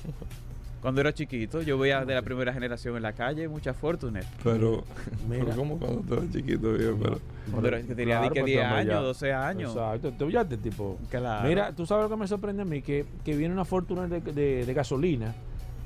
[0.82, 4.24] Cuando era chiquito, yo veía de la primera generación en la calle mucha Fortuner.
[4.44, 4.84] Pero,
[5.28, 5.46] Mira.
[5.46, 7.20] pero como cuando tú eras chiquito, viejo, pero.
[7.50, 9.00] Cuando era- que tenía Claro, di que pues, 10 hombre, años, ya.
[9.00, 9.72] 12 años.
[9.72, 10.12] Exacto.
[10.18, 11.00] Tú ya te tipo.
[11.10, 11.50] Claro.
[11.50, 14.22] Mira, tú sabes lo que me sorprende a mí, que, que viene una fortuna de,
[14.22, 15.34] de- de gasolina.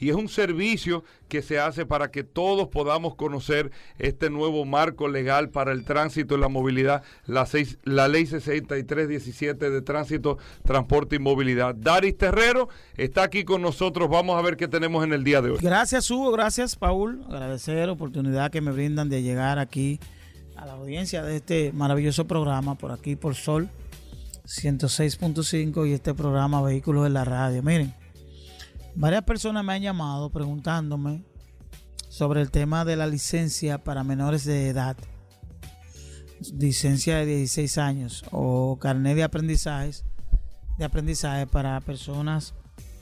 [0.00, 5.06] y es un servicio que se hace para que todos podamos conocer este nuevo marco
[5.06, 7.46] legal para el tránsito y la movilidad, la,
[8.08, 11.74] ley 6317 de tránsito, transporte y movilidad.
[11.74, 15.50] Daris Terrero está aquí con nosotros, vamos a ver qué tenemos en el día de
[15.50, 15.58] hoy.
[15.60, 20.00] Gracias Hugo, gracias Paul, agradecer la oportunidad que me brindan de llegar aquí
[20.56, 23.68] a la audiencia de este maravilloso programa por aquí por Sol
[24.46, 27.62] 106.5 y este programa Vehículos en la Radio.
[27.62, 27.94] Miren,
[28.94, 31.22] varias personas me han llamado preguntándome
[32.08, 34.96] sobre el tema de la licencia para menores de edad.
[36.58, 40.04] Licencia de 16 años o carnet de aprendizajes
[40.80, 42.54] de aprendizaje para personas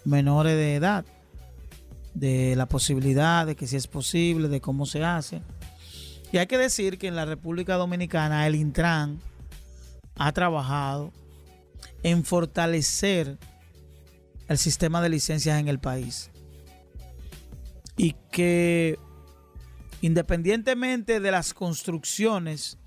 [0.04, 1.04] menores de edad.
[2.12, 5.42] De la posibilidad de que si es posible, de cómo se hace.
[6.32, 9.20] Y hay que decir que en la República Dominicana el Intran
[10.16, 11.12] ha trabajado
[12.02, 13.38] en fortalecer
[14.48, 16.30] el sistema de licencias en el país.
[17.96, 18.98] Y que
[20.00, 22.78] independientemente de las construcciones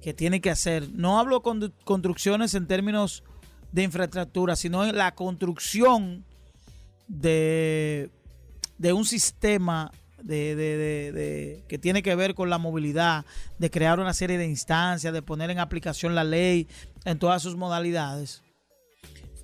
[0.00, 3.24] que tiene que hacer, no hablo con construcciones en términos
[3.72, 6.24] de infraestructura, sino en la construcción
[7.08, 8.10] de,
[8.78, 9.90] de un sistema
[10.22, 13.24] de, que tiene que ver con la movilidad,
[13.58, 16.68] de crear una serie de instancias, de poner en aplicación la ley
[17.04, 18.42] en todas sus modalidades.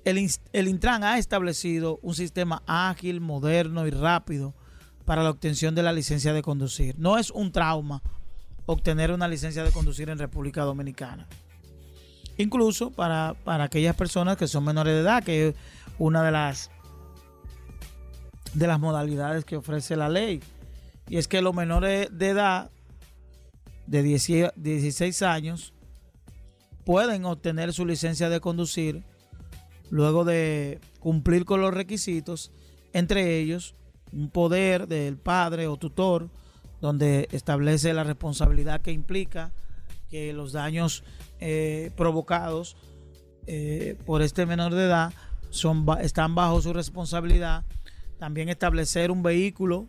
[0.05, 4.53] El, Intran ha establecido un sistema ágil, moderno y rápido
[5.05, 6.95] para la obtención de la licencia de conducir.
[6.97, 8.01] No es un trauma
[8.65, 11.27] obtener una licencia de conducir en República Dominicana.
[12.37, 15.55] Incluso para, para aquellas personas que son menores de edad, que es
[15.99, 16.69] una de las
[18.53, 20.41] de las modalidades que ofrece la ley.
[21.09, 22.71] Y es que los menores de edad
[23.87, 25.73] de 16 años
[26.85, 29.03] pueden obtener su licencia de conducir
[29.93, 32.51] luego de cumplir con los requisitos,
[32.93, 33.75] entre ellos
[34.11, 36.29] un poder del padre o tutor,
[36.81, 39.51] donde establece la responsabilidad que implica
[40.09, 41.03] que los daños
[41.39, 42.75] eh, provocados
[43.45, 45.13] eh, por este menor de edad
[45.51, 47.63] son, están bajo su responsabilidad.
[48.17, 49.87] También establecer un vehículo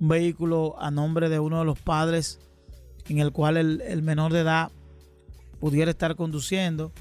[0.00, 2.38] un vehículo a nombre de uno de los padres
[3.08, 4.70] en el cual el, menor de edad
[5.58, 6.92] pudiera estar conduciendo.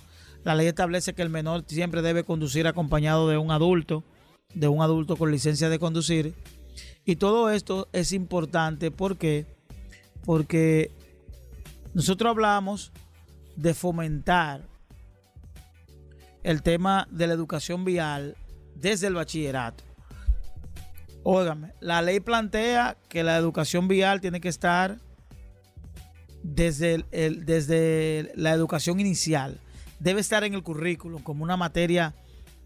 [0.47, 4.05] La ley establece que el menor siempre debe conducir acompañado de un adulto,
[4.53, 6.35] de un adulto con licencia de conducir.
[7.03, 9.45] Y todo esto es importante porque,
[10.23, 10.89] porque
[11.93, 12.93] nosotros hablamos
[13.57, 14.61] de fomentar
[16.43, 18.37] el tema de la educación vial
[18.73, 19.83] desde el bachillerato.
[21.23, 24.97] Óigame, la ley plantea que la educación vial tiene que estar
[26.41, 29.59] desde, el, desde la educación inicial.
[29.99, 32.13] Debe estar en el currículum como una materia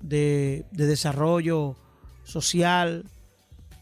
[0.01, 1.75] de, desarrollo
[2.23, 3.05] social.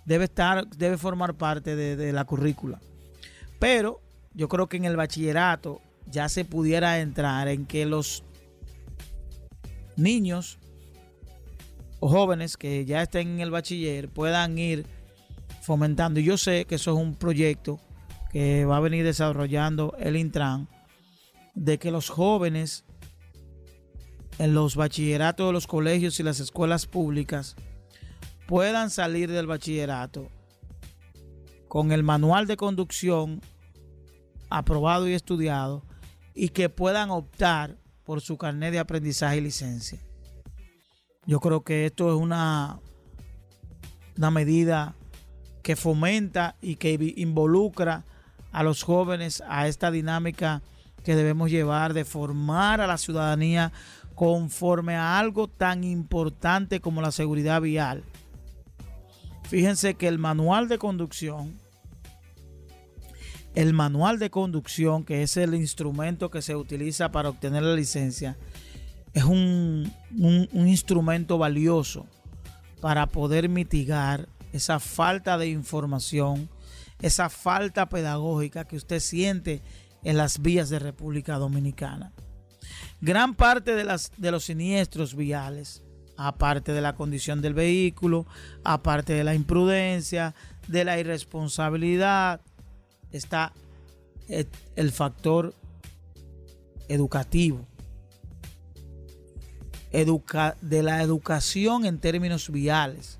[0.05, 2.79] Debe estar, debe formar parte de, de la currícula.
[3.59, 4.01] Pero
[4.33, 8.23] yo creo que en el bachillerato ya se pudiera entrar en que los
[9.95, 10.59] niños
[11.99, 14.85] o jóvenes que ya estén en el bachiller puedan ir
[15.61, 16.19] fomentando.
[16.19, 17.79] Y yo sé que eso es un proyecto
[18.31, 20.67] que va a venir desarrollando el Intran,
[21.55, 22.85] de que los jóvenes
[24.39, 27.55] en los bachilleratos de los colegios y las escuelas públicas
[28.47, 30.29] puedan salir del bachillerato
[31.67, 33.41] con el manual de conducción
[34.49, 35.83] aprobado y estudiado
[36.33, 39.99] y que puedan optar por su carnet de aprendizaje y licencia.
[41.25, 42.79] Yo creo que esto es una,
[44.17, 44.95] una medida
[45.61, 48.05] que fomenta y que involucra
[48.51, 50.63] a los jóvenes a esta dinámica
[51.03, 53.71] que debemos llevar de formar a la ciudadanía
[54.19, 58.03] conforme a algo tan importante como la seguridad vial.
[59.43, 61.57] Fíjense que el manual de conducción,
[63.55, 68.37] el manual de conducción, que es el instrumento que se utiliza para obtener la licencia,
[69.13, 69.89] es un,
[70.51, 72.05] instrumento valioso
[72.81, 76.49] para poder mitigar esa falta de información,
[77.01, 79.61] esa falta pedagógica que usted siente
[80.03, 82.11] en las vías de República Dominicana.
[83.01, 85.83] Gran parte de, las, de los siniestros viales,
[86.17, 88.25] aparte de la condición del vehículo,
[88.63, 90.35] aparte de la imprudencia,
[90.67, 92.41] de la irresponsabilidad,
[93.11, 93.53] está
[94.27, 94.45] eh,
[94.75, 95.53] el factor
[96.89, 97.65] educativo,
[99.91, 103.17] educa- de la educación en términos viales,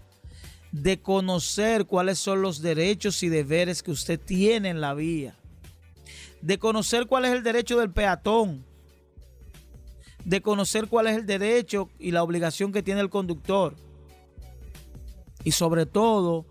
[0.71, 5.35] de conocer cuáles son los derechos y deberes que usted tiene en la vía,
[6.41, 8.65] de conocer cuál es el derecho del peatón,
[10.25, 13.75] de conocer cuál es el derecho y la obligación que tiene el conductor.
[15.43, 16.45] Y sobre todo,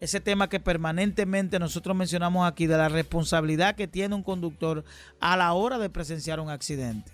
[0.00, 4.84] ese tema que permanentemente nosotros mencionamos aquí de la responsabilidad que tiene un conductor
[5.20, 7.10] a la hora de presenciar un accidente.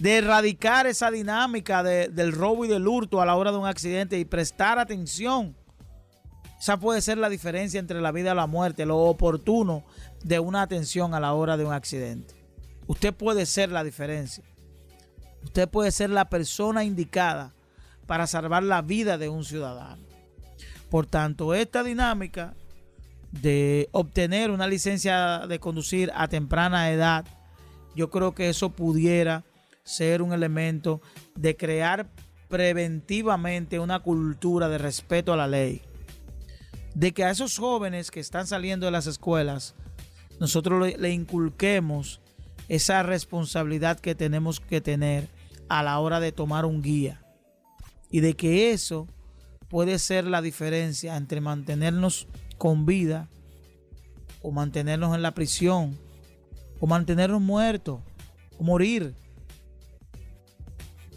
[0.00, 3.66] De erradicar esa dinámica de- del robo y del hurto a la hora de un
[3.66, 5.54] accidente y prestar atención.
[6.58, 9.84] Esa puede ser la diferencia entre la vida y la muerte, lo oportuno
[10.24, 12.34] de una atención a la hora de un accidente.
[12.88, 14.42] Usted puede ser la diferencia.
[15.44, 17.54] Usted puede ser la persona indicada
[18.06, 20.02] para salvar la vida de un ciudadano.
[20.90, 22.54] Por tanto, esta dinámica
[23.30, 27.26] de obtener una licencia de conducir a temprana edad,
[27.94, 29.44] yo creo que eso pudiera
[29.82, 31.00] ser un elemento
[31.34, 32.08] de crear
[32.48, 35.82] preventivamente una cultura de respeto a la ley.
[36.94, 39.74] De que a esos jóvenes que están saliendo de las escuelas,
[40.40, 42.20] nosotros le, inculquemos
[42.68, 45.28] esa responsabilidad que tenemos que tener
[45.68, 47.22] a la hora de tomar un guía.
[48.10, 49.06] Y de que eso
[49.68, 53.28] puede ser la diferencia entre mantenernos con vida
[54.42, 55.98] o mantenernos en la prisión
[56.80, 58.00] o mantenernos muertos
[58.58, 59.14] o morir.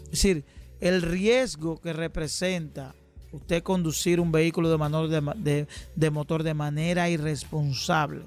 [0.04, 0.44] Es decir,
[0.80, 2.94] el riesgo que representa
[3.30, 8.26] usted conducir un vehículo de, de motor de manera irresponsable,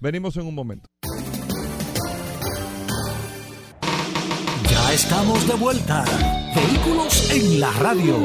[0.00, 0.88] Venimos en un momento.
[4.70, 6.04] Ya estamos de vuelta.
[6.54, 8.16] Vehículos en la radio.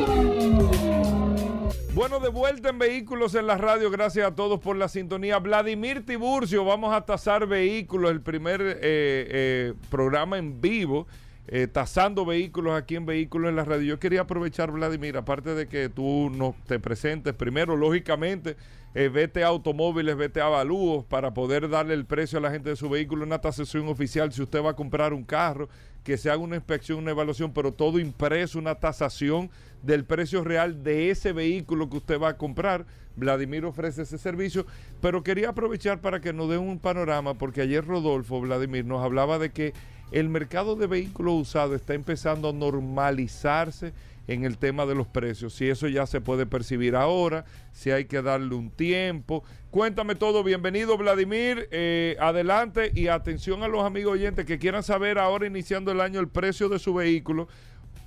[1.94, 3.92] Bueno, de vuelta en Vehículos en la Radio.
[3.92, 5.40] Gracias a todos por la sintonía.
[5.40, 11.08] Vladimir Tiburcio, vamos a tasar vehículos, el primer eh, eh, programa en vivo,
[11.48, 13.86] eh, tasando vehículos aquí en Vehículos en la Radio.
[13.86, 18.56] Yo quería aprovechar, Vladimir, aparte de que tú nos te presentes primero, lógicamente,
[18.96, 22.70] eh, vete a automóviles, vete a avalúos para poder darle el precio a la gente
[22.70, 24.32] de su vehículo, una tasación oficial.
[24.32, 25.70] Si usted va a comprar un carro,
[26.06, 29.50] que se haga una inspección, una evaluación, pero todo impreso, una tasación
[29.82, 32.86] del precio real de ese vehículo que usted va a comprar.
[33.16, 34.66] Vladimir ofrece ese servicio,
[35.02, 39.40] pero quería aprovechar para que nos dé un panorama, porque ayer Rodolfo Vladimir nos hablaba
[39.40, 39.74] de que
[40.12, 43.94] el mercado de vehículos usados está empezando a normalizarse
[44.28, 48.06] en el tema de los precios, si eso ya se puede percibir ahora, si hay
[48.06, 49.44] que darle un tiempo.
[49.70, 55.20] Cuéntame todo, bienvenido Vladimir, eh, adelante y atención a los amigos oyentes que quieran saber
[55.20, 57.48] ahora iniciando el año el precio de su vehículo,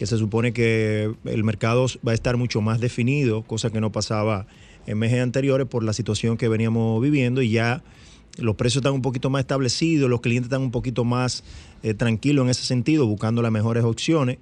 [0.00, 4.46] se supone que el mercado va a estar mucho más definido, cosa que no pasaba
[4.86, 7.82] en meses anteriores por la situación que veníamos viviendo y ya
[8.38, 11.44] los precios están un poquito más establecidos, los clientes están un poquito más
[11.82, 14.38] eh, tranquilos en ese sentido, buscando las mejores opciones.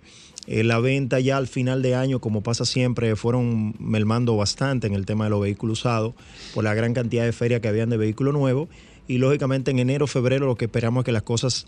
[0.47, 4.95] Eh, la venta ya al final de año, como pasa siempre, fueron mermando bastante en
[4.95, 6.14] el tema de los vehículos usados
[6.55, 8.68] por la gran cantidad de ferias que habían de vehículos nuevos.
[9.07, 11.66] Y lógicamente en enero, febrero lo que esperamos es que las cosas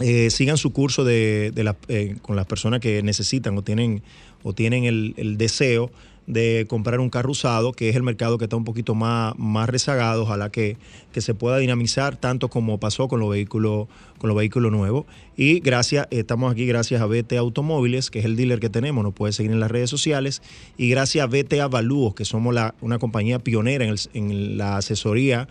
[0.00, 1.52] eh, sigan su curso de,
[1.88, 4.02] eh, con las personas que necesitan o tienen,
[4.42, 5.90] o tienen el deseo
[6.26, 9.68] de comprar un carro usado, que es el mercado que está un poquito más, más
[9.68, 10.76] rezagado, ojalá que,
[11.12, 15.04] que se pueda dinamizar tanto como pasó con los vehículos con los vehículos nuevos.
[15.36, 19.12] Y gracias, estamos aquí gracias a BT Automóviles, que es el dealer que tenemos, nos
[19.12, 20.40] puede seguir en las redes sociales,
[20.78, 24.78] y gracias a BT Avalúos, que somos la, una compañía pionera en, el- en la
[24.78, 25.46] asesoría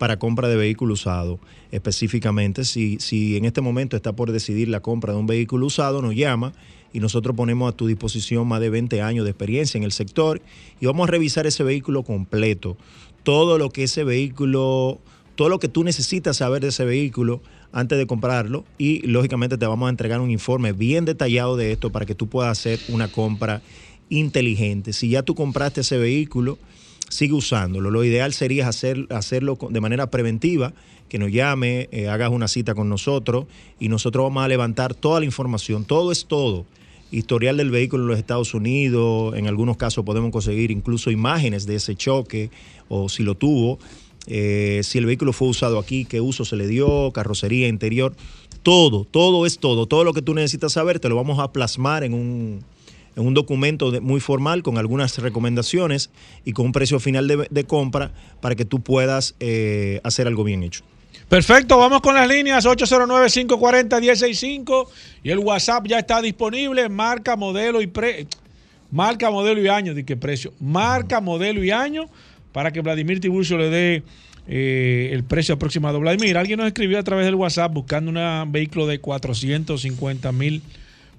[0.00, 1.38] para compra de vehículo usado.
[1.72, 6.00] Específicamente, si, si en este momento está por decidir la compra de un vehículo usado,
[6.00, 6.54] nos llama
[6.94, 10.40] y nosotros ponemos a tu disposición más de 20 años de experiencia en el sector
[10.80, 12.78] y vamos a revisar ese vehículo completo.
[13.24, 15.00] Todo lo que ese vehículo,
[15.34, 19.66] todo lo que tú necesitas saber de ese vehículo antes de comprarlo y lógicamente te
[19.66, 23.12] vamos a entregar un informe bien detallado de esto para que tú puedas hacer una
[23.12, 23.60] compra
[24.08, 24.94] inteligente.
[24.94, 26.56] Si ya tú compraste ese vehículo,
[27.10, 27.90] sigue usándolo.
[27.90, 30.72] Lo ideal sería hacer, hacerlo de manera preventiva,
[31.10, 33.46] que nos llame, eh, hagas una cita con nosotros
[33.78, 35.84] y nosotros vamos a levantar toda la información.
[35.84, 36.64] Todo es todo.
[37.10, 41.74] Historial del vehículo en los Estados Unidos, en algunos casos podemos conseguir incluso imágenes de
[41.74, 42.50] ese choque
[42.88, 43.80] o si lo tuvo,
[44.28, 48.14] eh, si el vehículo fue usado aquí, qué uso se le dio, carrocería interior,
[48.62, 49.86] todo, todo es todo.
[49.86, 52.64] Todo lo que tú necesitas saber te lo vamos a plasmar en un,
[53.16, 56.08] en un documento muy formal con algunas recomendaciones
[56.44, 60.44] y con un precio final de, de compra para que tú puedas eh, hacer algo
[60.44, 60.84] bien hecho.
[61.28, 64.88] Perfecto, vamos con las líneas 809-540-165
[65.22, 68.26] y el WhatsApp ya está disponible, marca, modelo y pre...
[68.90, 70.52] Marca, modelo y año, ¿de qué precio?
[70.58, 72.08] Marca, modelo y año
[72.52, 74.02] para que Vladimir Tiburcio le dé
[74.48, 76.00] eh, el precio aproximado.
[76.00, 80.60] Vladimir, alguien nos escribió a través del WhatsApp buscando un vehículo de 450 mil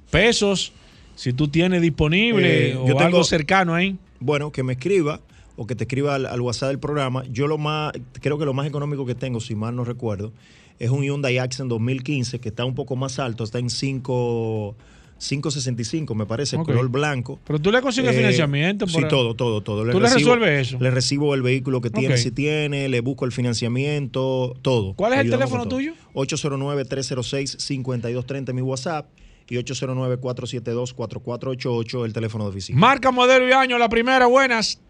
[0.10, 0.74] pesos.
[1.22, 3.96] Si tú tienes disponible Eh, o yo tengo- algo cercano ahí.
[4.20, 5.20] Bueno, que me escriba
[5.56, 7.24] o que te escriba al, al WhatsApp del programa.
[7.32, 7.92] Yo lo más,
[8.22, 10.34] creo que lo más económico que tengo, si mal no recuerdo,
[10.80, 14.76] es un Hyundai Accent 2015 que está un poco más alto, está en 5
[15.20, 16.66] 565 me parece, Ok.
[16.66, 17.40] color blanco.
[17.46, 18.88] Pero tú le consigues Eh, financiamiento.
[18.88, 19.84] Sí, por- todo, todo, todo.
[19.92, 20.80] ¿Tú le resuelves eso?
[20.80, 24.96] Le recibo el vehículo que tiene, si tiene, le busco el financiamiento, todo.
[24.96, 25.94] ¿Cuál es el teléfono tuyo?
[26.16, 29.06] 809-306-5230 mi WhatsApp
[29.52, 32.80] y 809-472-4488 el teléfono de oficina.
[32.80, 34.82] Marca, modelo y año, la primera, buenas.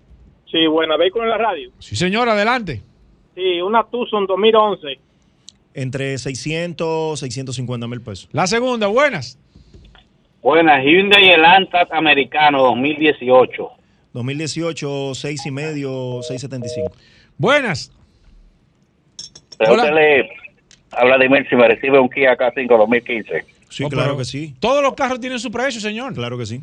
[0.51, 1.71] Sí, buena, vehículo en la radio.
[1.79, 2.83] Sí, señor, adelante.
[3.33, 4.99] Sí, una Tucson 2011.
[5.73, 8.29] Entre 600 650 mil pesos.
[8.33, 9.39] La segunda, buenas.
[10.43, 13.67] Buenas, Hyundai Elantra americano 2018.
[14.13, 16.91] 2018, 6 y medio, 675.
[17.39, 17.91] Buenas.
[19.57, 20.29] Pregúntale
[20.91, 23.50] a Vladimir si me recibe un Kia K5 2015.
[23.71, 24.53] Sí, Oh, claro pero que sí.
[24.59, 26.13] Todos los carros tienen su precio, señor.
[26.13, 26.61] Claro que sí.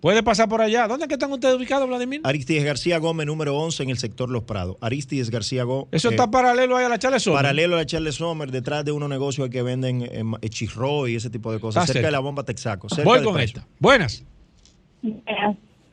[0.00, 0.86] Puede pasar por allá.
[0.86, 2.20] ¿Dónde es que están ustedes ubicados, Vladimir?
[2.22, 4.76] Aristides García Gómez, número 11 en el sector Los Prados.
[4.80, 5.88] Aristides García Gómez.
[5.90, 7.38] Eso está paralelo ahí a la Charles Sommer.
[7.42, 11.16] Paralelo a la Charles Sommer, detrás de unos negocios que venden eh, eh, chirro y
[11.16, 11.84] ese tipo de cosas.
[11.86, 12.08] Cerca cerca.
[12.08, 12.88] de la bomba Texaco.
[12.88, 13.58] cerca Voy con precio.
[13.60, 13.68] esta.
[13.80, 14.24] Buenas.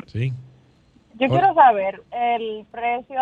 [0.05, 0.31] Sí.
[1.19, 1.39] Yo Hola.
[1.39, 3.21] quiero saber el precio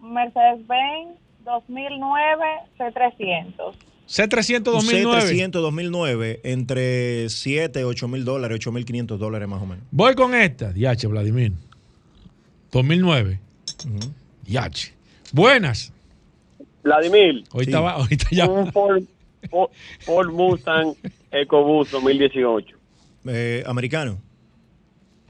[0.00, 2.44] Mercedes-Benz 2009
[2.78, 3.74] C300.
[4.08, 5.22] C300 Un 2009.
[5.22, 9.84] C300 2009 entre 7, 8 mil dólares, 8 mil 500 dólares más o menos.
[9.90, 10.72] Voy con esta.
[10.72, 11.52] Diache, Vladimir.
[12.72, 13.38] 2009.
[14.44, 14.92] Diache.
[15.32, 15.92] Buenas.
[16.82, 17.44] Vladimir.
[17.52, 18.46] Ahorita, va- ahorita ya.
[18.48, 19.02] Un Ford,
[19.50, 20.94] Ford- Ford Mustang
[21.30, 22.76] EcoBoost 2018.
[23.26, 24.18] Eh, americano.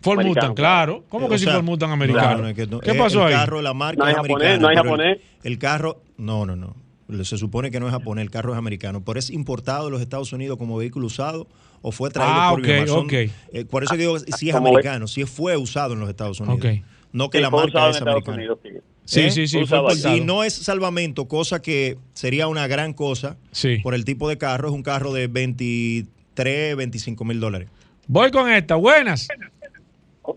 [0.01, 1.05] Ford Americano, Mustang, claro.
[1.09, 2.25] ¿Cómo Eh, que o si sea, Ford Mustang americano?
[2.29, 3.41] claro, no, es que no- ¿Qué eh, pasó el ahí?
[3.41, 5.19] carro, la marca No hay es japonés, americana, no hay pero el- japonés.
[5.43, 6.77] El, carro, no, no, no.
[7.25, 9.03] Se supone que no es japonés, el carro es americano.
[9.05, 11.47] Pero es importado de los Estados Unidos como vehículo usado
[11.81, 12.89] o fue traído Ah, por ok, Biomar.
[12.89, 13.13] Son- ok.
[13.13, 13.31] eh,
[13.71, 16.59] por eso digo si es americano, si fue usado en los Estados Unidos.
[16.59, 16.83] Ok.
[17.13, 18.37] No que Sí, la marca es americana.
[18.37, 18.69] Unidos, sí.
[19.07, 19.31] Sí, ¿Eh?
[19.31, 19.59] sí, sí.
[20.15, 23.79] Y no es salvamento, cosa que sería una gran cosa Sí.
[23.83, 24.69] por el tipo de carro.
[24.69, 27.71] Es un carro de 23, 25 mil dólares.
[28.07, 28.75] Voy con esta.
[28.75, 29.29] Buenas.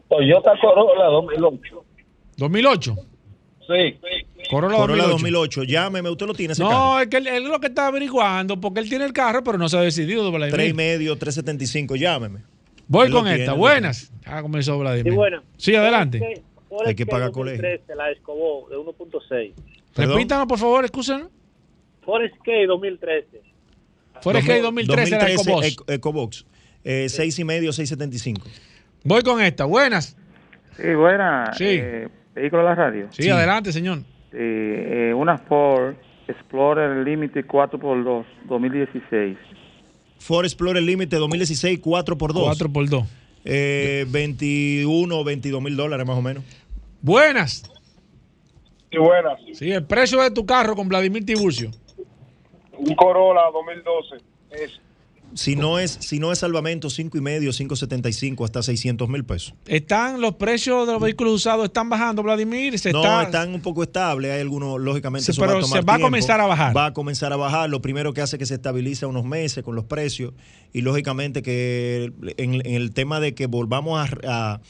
[0.09, 1.83] Toyota Corolla 2008.
[2.37, 2.95] 2008.
[3.67, 3.99] Sí.
[4.51, 5.61] Corolla, Corolla 2008.
[5.61, 5.63] 2008.
[5.63, 6.73] Llámeme, usted lo tiene ese carro.
[6.73, 9.43] No, es que él, él es lo que está averiguando, porque él tiene el carro,
[9.43, 10.31] pero no se ha decidido.
[10.31, 11.95] 3 y medio, 375.
[11.95, 12.39] Llámeme.
[12.87, 13.51] Voy Él con tiene, esta.
[13.53, 14.11] lo Buenas.
[14.25, 15.11] Ya comenzó Vladimir.
[15.13, 15.43] Sí, buena.
[15.57, 16.43] Sí, adelante.
[16.85, 17.61] Hay que pagar colegio.
[17.95, 19.53] La Escobó de 1.6.
[19.95, 20.15] Perdón.
[20.17, 21.27] Repítanos, por favor, escúchenos.
[22.03, 23.41] Forest K 2013.
[24.21, 25.67] Forest K 2013 era 2013 EcoBox.
[25.67, 26.45] Eco- EcoBox.
[26.83, 28.41] Eh, 6 y medio, 675.
[29.03, 29.65] Voy con esta.
[29.65, 30.15] Buenas.
[30.77, 31.51] Sí, buena.
[31.57, 31.65] Sí.
[31.67, 33.07] Eh, vehículo de la radio.
[33.11, 33.99] Sí, adelante, señor.
[34.31, 35.95] Sí, eh, una Ford
[36.27, 39.37] Explorer Limited 4x2 2016.
[40.19, 42.43] Ford Explorer Limited 2016, 4x2.
[42.43, 43.03] 4 por 2.
[43.43, 46.43] Eh, 21, 22 mil dólares más o menos.
[47.01, 47.63] Buenas.
[48.91, 49.39] Sí, buenas.
[49.53, 51.71] Sí, el precio de tu carro con Vladimir Tiburcio.
[52.77, 54.17] Un Corolla 2012.
[54.51, 54.79] Es
[55.33, 59.53] Si no es, si no es salvamento, cinco y medio, 5.75 hasta 600 mil pesos.
[59.65, 62.77] ¿Están los precios de los vehículos usados están bajando, Vladimir?
[62.77, 64.31] ¿Se no, está- están un poco estables.
[64.31, 66.75] Hay algunos, lógicamente, Sí, pero va se va a comenzar a bajar.
[66.75, 67.69] Va a comenzar a bajar.
[67.69, 70.33] Lo primero que hace es que se estabiliza unos meses con los precios.
[70.73, 74.09] Y lógicamente que en, en el tema de que volvamos a,
[74.53, 74.61] a-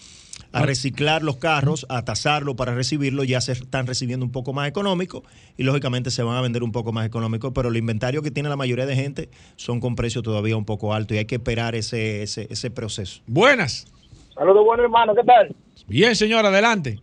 [0.51, 4.67] a reciclar los carros, a tasarlo para recibirlo, ya se están recibiendo un poco más
[4.67, 5.23] económico
[5.57, 8.49] y lógicamente se van a vender un poco más económico, pero el inventario que tiene
[8.49, 11.75] la mayoría de gente son con precios todavía un poco altos y hay que esperar
[11.75, 13.21] ese, ese, ese proceso.
[13.27, 13.87] Buenas.
[14.33, 15.55] Saludos, bueno hermano, ¿qué tal?
[15.87, 16.99] Bien, señor, adelante.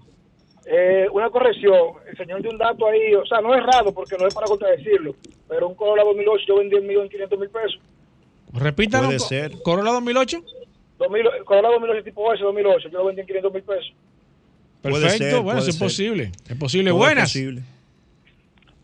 [0.70, 4.16] Eh, una corrección, el señor dio un dato ahí, o sea, no es raro porque
[4.18, 5.14] no es para contradecirlo,
[5.48, 7.80] pero un Corolla 2008 yo vendí en 1.500.000 pesos.
[8.52, 9.06] Repítanos.
[9.06, 9.62] Puede ser.
[9.62, 10.42] Corolla 2008.
[10.98, 13.92] 2000, el Corolla 2008 tipo S 2008, yo lo vendí en 500.000 pesos.
[14.82, 16.32] Puede Perfecto, ser, bueno, puede eso es posible.
[16.48, 16.90] Es posible.
[16.90, 17.24] Todo es Buenas.
[17.30, 17.62] posible.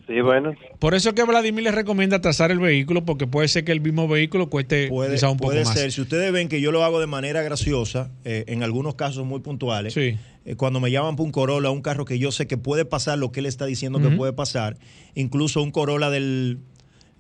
[0.07, 0.53] Sí, bueno.
[0.81, 3.81] Por eso es que Vladimir les recomienda tasar el vehículo, porque puede ser que el
[3.81, 5.73] mismo vehículo cueste Puede, quizá un poco puede más.
[5.73, 5.93] ser.
[5.93, 9.41] Si ustedes ven que yo lo hago de manera graciosa, eh, en algunos casos muy
[9.41, 10.19] puntuales, Sí.
[10.45, 13.17] eh, cuando me llaman por un Corolla, un carro que yo sé que puede pasar
[13.19, 14.77] lo que él está diciendo que puede pasar,
[15.15, 16.59] incluso un Corolla del,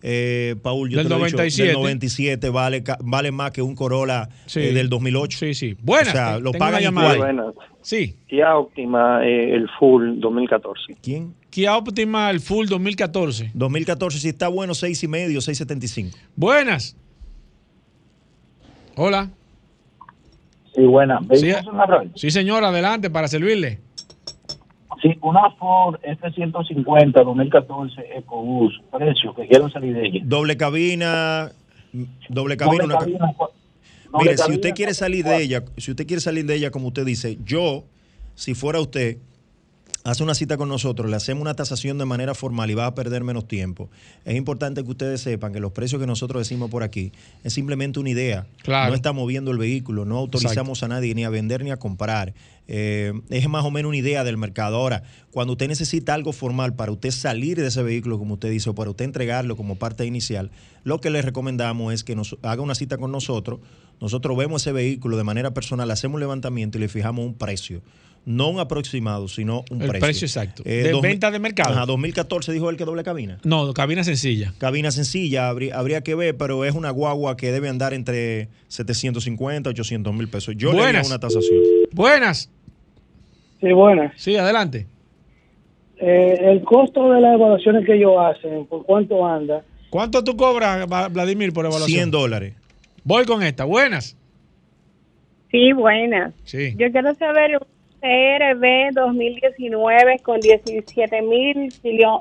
[0.06, 1.66] eh, Paul, yo Del te lo he dicho, 97.
[1.68, 4.60] del 97 vale, vale más que un Corolla Sí.
[4.60, 5.38] eh, del 2008.
[5.38, 5.76] Sí, sí.
[5.82, 6.08] Buenas.
[6.08, 7.16] O sea, lo pagan igual.
[7.18, 7.54] Buenas.
[7.80, 8.14] Sí.
[8.28, 10.94] Kia Optima, eh, el full 2014.
[11.02, 11.34] ¿Quién?
[11.48, 13.52] Kia Optima, el full 2014.
[13.54, 16.14] 2014, si está bueno, 6 y medio, 6.75.
[16.36, 16.96] Buenas.
[18.96, 19.30] Hola.
[20.74, 21.20] Sí, buena.
[21.32, 21.52] Sí,
[22.14, 23.80] sí, señor, adelante para servirle.
[25.04, 28.82] Sí, una Ford F-150 2014 EcoBoost.
[28.90, 30.20] Precio, que quiero salir de ella.
[30.24, 31.50] Doble cabina,
[32.30, 33.52] doble cabina, Doble una ca- cabina, doble
[34.24, 36.88] Mire, si cabina, usted quiere salir de ella, si usted quiere salir de ella, como
[36.88, 37.84] usted dice, yo,
[38.34, 39.18] si fuera usted,
[40.04, 42.94] hace una cita con nosotros, le hacemos una tasación de manera formal y va a
[42.94, 43.88] perder menos tiempo.
[44.26, 47.10] Es importante que ustedes sepan que los precios que nosotros decimos por aquí
[47.42, 48.46] es simplemente una idea.
[48.62, 48.90] Claro.
[48.90, 52.34] No estamos viendo el vehículo, no autorizamos a nadie ni a vender ni a comprar.
[52.68, 54.76] Eh, es más o menos una idea del mercado.
[54.76, 58.68] Ahora, cuando usted necesita algo formal para usted salir de ese vehículo, como usted dice,
[58.68, 60.50] o para usted entregarlo como parte inicial,
[60.82, 63.60] lo que le recomendamos es que nos haga una cita con nosotros.
[64.02, 67.80] Nosotros vemos ese vehículo de manera personal, hacemos un levantamiento y le fijamos un precio.
[68.26, 70.00] No un aproximado, sino un El precio.
[70.06, 70.62] precio exacto.
[70.64, 71.74] Eh, de dos venta de mercado.
[71.74, 73.38] Ajá, 2014 dijo él que doble cabina.
[73.44, 74.54] No, cabina sencilla.
[74.58, 79.68] Cabina sencilla, habría, habría que ver, pero es una guagua que debe andar entre 750
[79.70, 80.54] 800 mil pesos.
[80.56, 81.06] Yo le haría Buenas.
[81.08, 81.58] una tasación.
[81.92, 82.50] Buenas.
[83.60, 84.12] Sí, buenas.
[84.16, 84.86] Sí, adelante.
[85.98, 89.62] Eh, el costo de las evaluaciones que ellos hacen, ¿por cuánto anda?
[89.90, 91.88] ¿Cuánto tú cobras, Vladimir, por evaluación?
[91.98, 92.54] 100 dólares.
[93.04, 93.64] Voy con esta.
[93.64, 94.16] Buenas.
[95.50, 96.34] Sí, buenas.
[96.44, 96.74] Sí.
[96.76, 97.66] Yo quiero saber un
[98.04, 101.72] CRB 2019 con 17 mil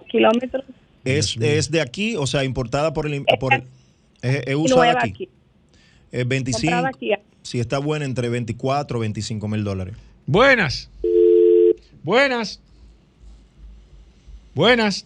[0.08, 0.64] kilómetros.
[1.04, 3.26] Es, es de aquí, o sea, importada por el...
[3.38, 3.64] Por el
[4.22, 5.10] es, es usada aquí.
[5.10, 5.30] aquí.
[6.10, 7.12] Es 25, Comprada aquí.
[7.42, 9.96] si está buena, entre 24 o 25 mil dólares.
[10.26, 10.90] Buenas.
[12.02, 12.62] Buenas.
[14.56, 15.06] Buenas.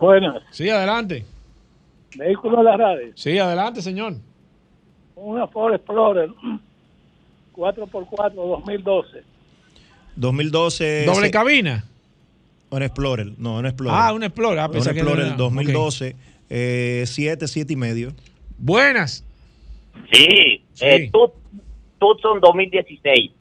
[0.00, 0.42] Buenas.
[0.50, 1.24] Sí, adelante.
[2.16, 3.12] Vehículos en la radio.
[3.14, 4.14] Sí, adelante, señor.
[5.14, 6.30] Una Ford Explorer
[7.60, 9.22] 4x4 2012.
[10.16, 11.04] 2012...
[11.06, 11.84] ¿Doble se- cabina?
[12.70, 13.98] Un Explorer, no, un Explorer.
[14.00, 14.58] Ah, un Explorer.
[14.60, 16.16] Ah, un Explorer era- 2012,
[16.48, 18.12] 7, 7 y medio.
[18.58, 19.24] Buenas.
[20.12, 20.84] Sí, Sí.
[20.86, 21.10] Eh,
[21.98, 23.32] Tucson 2016.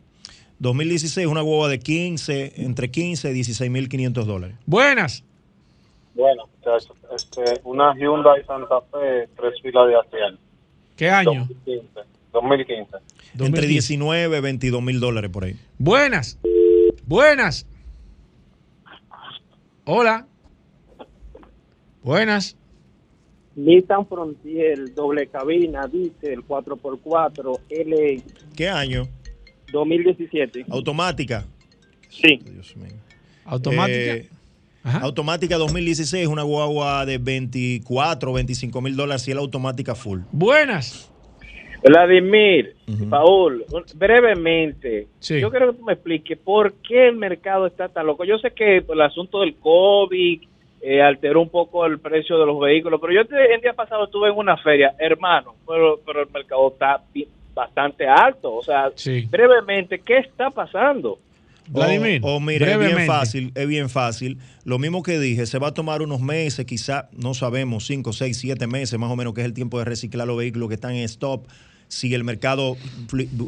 [0.60, 4.56] 2016, una guagua de 15, entre 15 y 16 mil 500 dólares.
[4.66, 5.24] Buenas.
[6.16, 10.42] Bueno, muchachos, este, una Hyundai Santa Fe, tres filas de asiento.
[10.98, 11.48] ¿Qué año?
[11.66, 12.00] 2015.
[12.34, 12.98] 2015.
[13.40, 15.56] Entre 19 y 22 mil dólares por ahí.
[15.78, 16.40] Buenas.
[17.06, 17.66] Buenas.
[19.86, 20.28] Hola.
[22.04, 22.56] Buenas.
[23.56, 28.24] Nissan Frontier, doble cabina, diésel, 4x4, L
[28.56, 29.08] ¿Qué año?
[29.72, 30.66] 2017.
[30.70, 31.46] Automática.
[32.10, 32.40] Sí.
[33.46, 34.16] Automática.
[34.16, 34.30] Eh,
[34.84, 40.22] automática 2016, una guagua de 24, 25 mil dólares es la automática full.
[40.32, 41.09] Buenas.
[41.84, 42.76] Vladimir,
[43.10, 43.64] Paul,
[43.96, 45.40] brevemente, Sí.
[45.40, 48.26] yo quiero que tú me expliques por qué el mercado está tan loco.
[48.26, 50.42] Yo sé que el asunto del COVID
[50.82, 54.06] eh, alteró un poco el precio de los vehículos, pero yo te- el día pasado
[54.06, 57.02] estuve en una feria, hermano, pero, pero el mercado está
[57.54, 58.56] bastante alto.
[58.56, 59.28] O sea, Sí.
[59.30, 61.20] brevemente, ¿qué está pasando?
[61.68, 64.38] Vladimir, O, o mira, es bien fácil, es bien fácil.
[64.64, 68.38] Lo mismo que dije, se va a tomar unos meses, quizá, no sabemos, 5, 6,
[68.40, 70.94] 7 meses más o menos, que es el tiempo de reciclar los vehículos que están
[70.96, 71.46] en stop,
[71.90, 72.78] si el mercado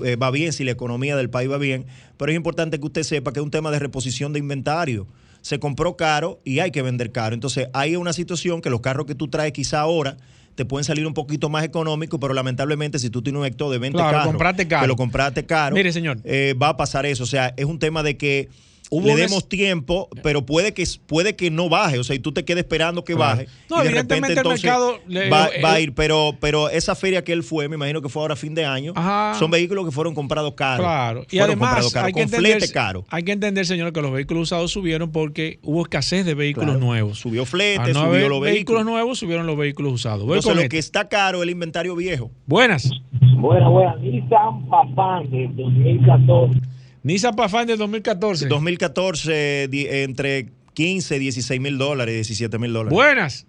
[0.05, 1.85] eh, va bien, si la economía del país va bien.
[2.17, 5.07] Pero es importante que usted sepa que es un tema de reposición de inventario.
[5.41, 7.33] Se compró caro y hay que vender caro.
[7.33, 10.17] Entonces, hay una situación que los carros que tú traes quizá ahora
[10.55, 13.77] te pueden salir un poquito más económicos, pero lamentablemente si tú tienes un hector de
[13.79, 14.81] 20 Claro, carros, compraste caro.
[14.81, 16.17] que lo compraste caro, Mire, señor.
[16.25, 17.23] eh, va a pasar eso.
[17.23, 18.49] O sea, es un tema de que
[18.93, 22.33] Hubo le demos tiempo, pero puede que puede que no baje, o sea, y tú
[22.33, 23.47] te quedes esperando que baje.
[23.69, 26.35] No, y de evidentemente repente el entonces mercado le- va, eh, va a ir, pero
[26.41, 28.91] pero esa feria que él fue, me imagino que fue ahora a fin de año,
[28.93, 29.39] Ajá.
[29.39, 30.85] son vehículos que fueron comprados caros.
[30.85, 31.21] Claro.
[31.31, 33.05] Y Fueron además, comprados caros, hay que, con entender, caro.
[33.09, 36.85] hay que entender, señor, que los vehículos usados subieron porque hubo escasez de vehículos Claro.
[36.85, 37.17] nuevos.
[37.17, 38.85] Subió flete, no subió los vehículos vehículos.
[38.85, 40.25] nuevos, subieron los vehículos usados.
[40.25, 40.69] Voy Entonces lo este.
[40.69, 42.29] que está caro es el inventario viejo.
[42.45, 42.89] Buenas.
[43.37, 43.95] Buena, buena.
[43.95, 46.59] Nissan Pathfinder 2014.
[47.03, 48.47] Nissan Pathfinder 2014.
[48.47, 52.93] 2014 di- entre 15 y 16 mil dólares, 17 mil dólares.
[52.93, 53.47] Buenas.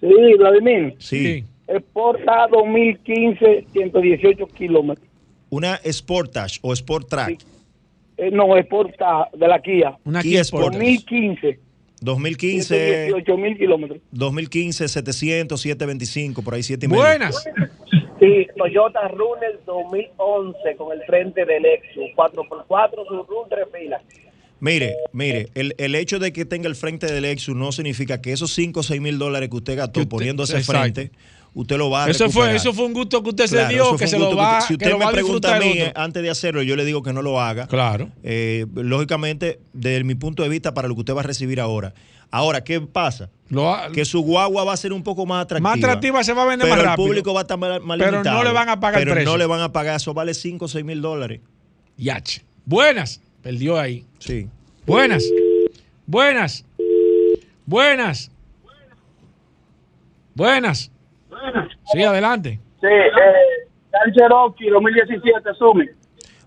[0.00, 0.94] Sí, Vladimir.
[0.98, 1.44] Sí.
[1.66, 5.06] Exporta 2015, 118 kilómetros.
[5.50, 7.38] Una Sportage o Sport Track.
[8.16, 9.96] Eh, no, exporta de la Kia.
[10.04, 10.78] Una Kia Sportage.
[10.78, 11.58] 2015,
[12.00, 12.76] 2015,
[13.06, 14.00] 118 mil kilómetros.
[14.10, 17.02] 2015 700, 725, por ahí 7 y medio.
[18.24, 22.04] Sí, Toyota Runner 2011 con el frente del Lexus.
[22.16, 24.02] 4x4, su run, tres filas.
[24.60, 28.32] Mire, mire, el, el hecho de que tenga el frente del Lexus no significa que
[28.32, 30.80] esos 5 o 6 mil dólares que usted gastó poniendo ese exacto.
[30.80, 31.10] frente,
[31.52, 33.92] usted lo va a Eso fue, eso fue un gusto que usted Claro, se dio,
[33.92, 36.76] que fue se lo va, Si usted me pregunta a mí antes de hacerlo, yo
[36.76, 37.66] le digo que no lo haga.
[37.66, 38.08] Claro.
[38.22, 41.92] Eh, lógicamente, desde mi punto de vista, para lo que usted va a recibir ahora.
[42.34, 43.30] Ahora, ¿qué pasa?
[43.92, 45.70] que su guagua va a ser un poco más atractiva.
[45.70, 47.06] Más atractiva, se va a vender pero más el rápido.
[47.06, 49.30] público va a estar más, más Pero no le van a pagar el Pero precio.
[49.30, 51.40] no le van a pagar, eso vale 5 o 6 mil dólares.
[51.96, 52.42] Yache.
[52.64, 53.20] Buenas.
[53.40, 54.04] Perdió ahí.
[54.18, 54.48] Sí.
[54.84, 55.22] Buenas.
[56.06, 56.64] Buenas.
[57.66, 58.32] Buenas.
[60.34, 60.90] Buenas.
[61.92, 62.58] Sí, adelante.
[62.80, 65.86] Sí, eh, Cherokee 2017, Sumi.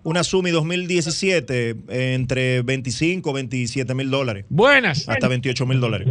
[0.08, 4.46] Una Sumi 2017 eh, entre 25 27 mil dólares.
[4.48, 5.10] Buenas.
[5.10, 6.08] Hasta 28 mil dólares.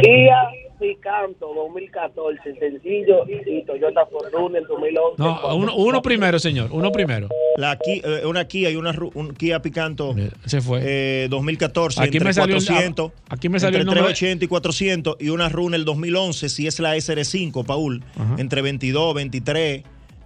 [0.00, 0.36] Kia
[0.78, 3.24] Picanto 2014, sencillo.
[3.28, 5.16] Y Toyota Forerunner 2011.
[5.18, 6.68] No, uno, uno primero, señor.
[6.70, 7.28] Uno primero.
[7.56, 10.14] La Ki- eh, una Kia y una un Kia Picanto
[10.46, 10.80] Se fue.
[10.84, 14.44] eh, 2014 Aquí entre me salió el- 400, aquí me salió entre el nombre- 380
[14.44, 18.36] y 400 y una Runner 2011 si es la SR5, Paul, Ajá.
[18.38, 19.82] entre 22, 23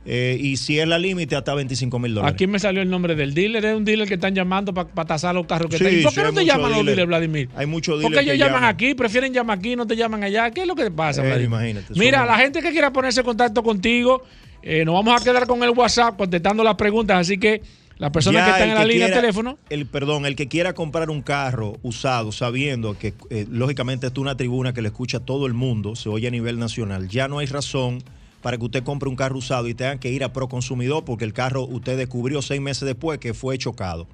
[0.07, 2.35] eh, y si es la límite hasta 25 mil dólares.
[2.35, 3.65] Aquí me salió el nombre del dealer.
[3.65, 6.01] Es un dealer que están llamando para tasar los carros que Sí, están.
[6.01, 7.09] ¿Y por sí, qué no te llaman los dealers.
[7.09, 7.49] Vladimir?
[7.57, 8.75] Hay muchos Porque dealers ellos que llaman llaman.
[8.75, 10.51] aquí, prefieren llamar aquí, no te llaman allá.
[10.51, 11.47] ¿Qué es lo que pasa, Eh, Vladimir?
[11.49, 14.23] imagínate, Mira, somos- la gente que quiera ponerse en contacto contigo,
[14.63, 17.19] eh, nos vamos a quedar con el WhatsApp contestando las preguntas.
[17.19, 17.61] Así que
[17.99, 21.11] las personas que están en la línea de teléfono, El, perdón, el que quiera comprar
[21.11, 25.21] un carro usado sabiendo que eh, lógicamente esto es una tribuna que le escucha a
[25.21, 28.03] todo el mundo, se oye a nivel nacional, ya no hay razón
[28.43, 31.33] para que usted compre un carro usado y tenga que ir a Proconsumidor porque el
[31.33, 34.07] carro usted descubrió seis meses después que fue chocado.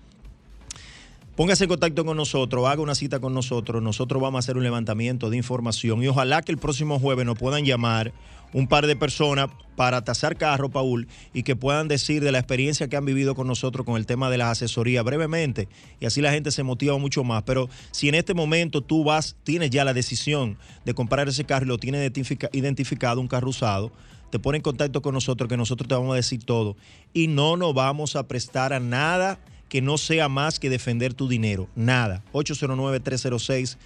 [1.37, 4.63] Póngase en contacto con nosotros, haga una cita con nosotros, nosotros vamos a hacer un
[4.63, 8.13] levantamiento de información y ojalá que el próximo jueves nos puedan llamar
[8.53, 12.87] un par de personas para tasar carro, Paul, y que puedan decir de la experiencia
[12.87, 15.67] que han vivido con nosotros con el tema de las asesorías brevemente
[15.99, 17.43] y así la gente se motiva mucho más.
[17.43, 21.65] Pero si en este momento tú vas, tienes ya la decisión de comprar ese carro
[21.67, 23.91] y lo tienes identifica- identificado, un carro usado,
[24.31, 26.77] te pone en contacto con nosotros, que nosotros te vamos a decir todo.
[27.13, 29.39] Y no nos vamos a prestar a nada
[29.69, 31.69] que no sea más que defender tu dinero.
[31.75, 32.23] Nada.
[32.33, 33.77] 809-306-5230,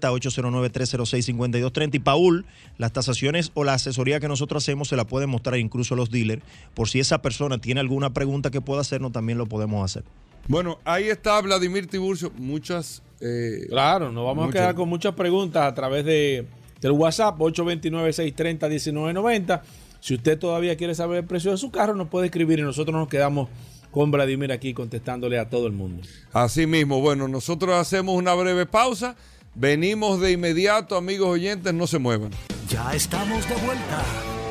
[0.00, 1.94] 809-306-5230.
[1.94, 2.44] Y Paul,
[2.78, 6.10] las tasaciones o la asesoría que nosotros hacemos se la pueden mostrar incluso a los
[6.10, 6.42] dealers.
[6.74, 10.04] Por si esa persona tiene alguna pregunta que pueda hacernos, también lo podemos hacer.
[10.48, 12.30] Bueno, ahí está Vladimir Tiburcio.
[12.36, 13.02] Muchas.
[13.20, 16.46] eh, claro, nos vamos muchas- a quedar con muchas preguntas a través de,
[16.84, 19.62] del WhatsApp 829-630-1990.
[20.00, 22.94] Si usted todavía quiere saber el precio de su carro, nos puede escribir y nosotros
[22.94, 23.48] nos quedamos
[23.90, 26.02] con Vladimir aquí contestándole a todo el mundo.
[26.34, 29.16] Así mismo, bueno, nosotros hacemos una breve pausa.
[29.54, 32.32] Venimos de inmediato, amigos oyentes, no se muevan.
[32.68, 34.02] Ya estamos de vuelta.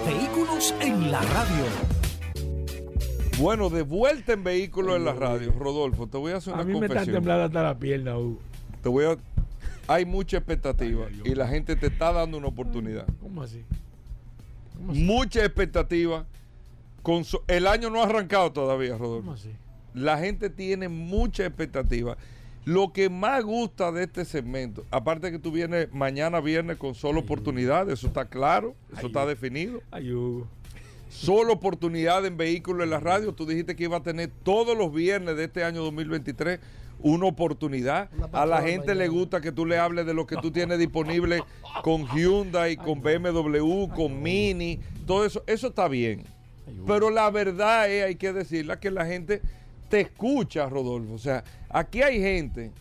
[0.08, 1.66] Vehículos en la radio.
[3.38, 5.52] Bueno, de vuelta en vehículos en la radio.
[5.52, 7.16] Rodolfo, te voy a hacer una A mí me está confesión.
[7.16, 8.40] temblando hasta la pierna, Hugo.
[8.82, 9.18] Te voy a...
[9.94, 13.06] Hay mucha expectativa y la gente te está dando una oportunidad.
[13.22, 13.62] ¿Cómo así?
[14.80, 16.26] Mucha expectativa.
[17.02, 19.22] Con so- El año no ha arrancado todavía, Rodolfo.
[19.26, 19.50] ¿Cómo así?
[19.94, 22.18] La gente tiene mucha expectativa.
[22.66, 27.20] Lo que más gusta de este segmento, aparte que tú vienes mañana viernes con solo
[27.20, 29.82] oportunidades, eso está claro, eso está definido.
[29.92, 30.48] Ay, Hugo.
[31.10, 33.34] Solo oportunidad en vehículos en la radio.
[33.34, 36.60] Tú dijiste que iba a tener todos los viernes de este año 2023
[37.04, 38.10] una oportunidad.
[38.32, 41.44] a la gente le gusta que tú le hables de lo que tú tienes disponible
[41.84, 45.44] con Hyundai, con BMW, con Mini, todo eso.
[45.46, 46.24] Eso está bien.
[46.88, 49.42] Pero la verdad es, hay que decirla, que la gente
[49.90, 51.14] te escucha, Rodolfo.
[51.14, 52.72] O sea, aquí hay gente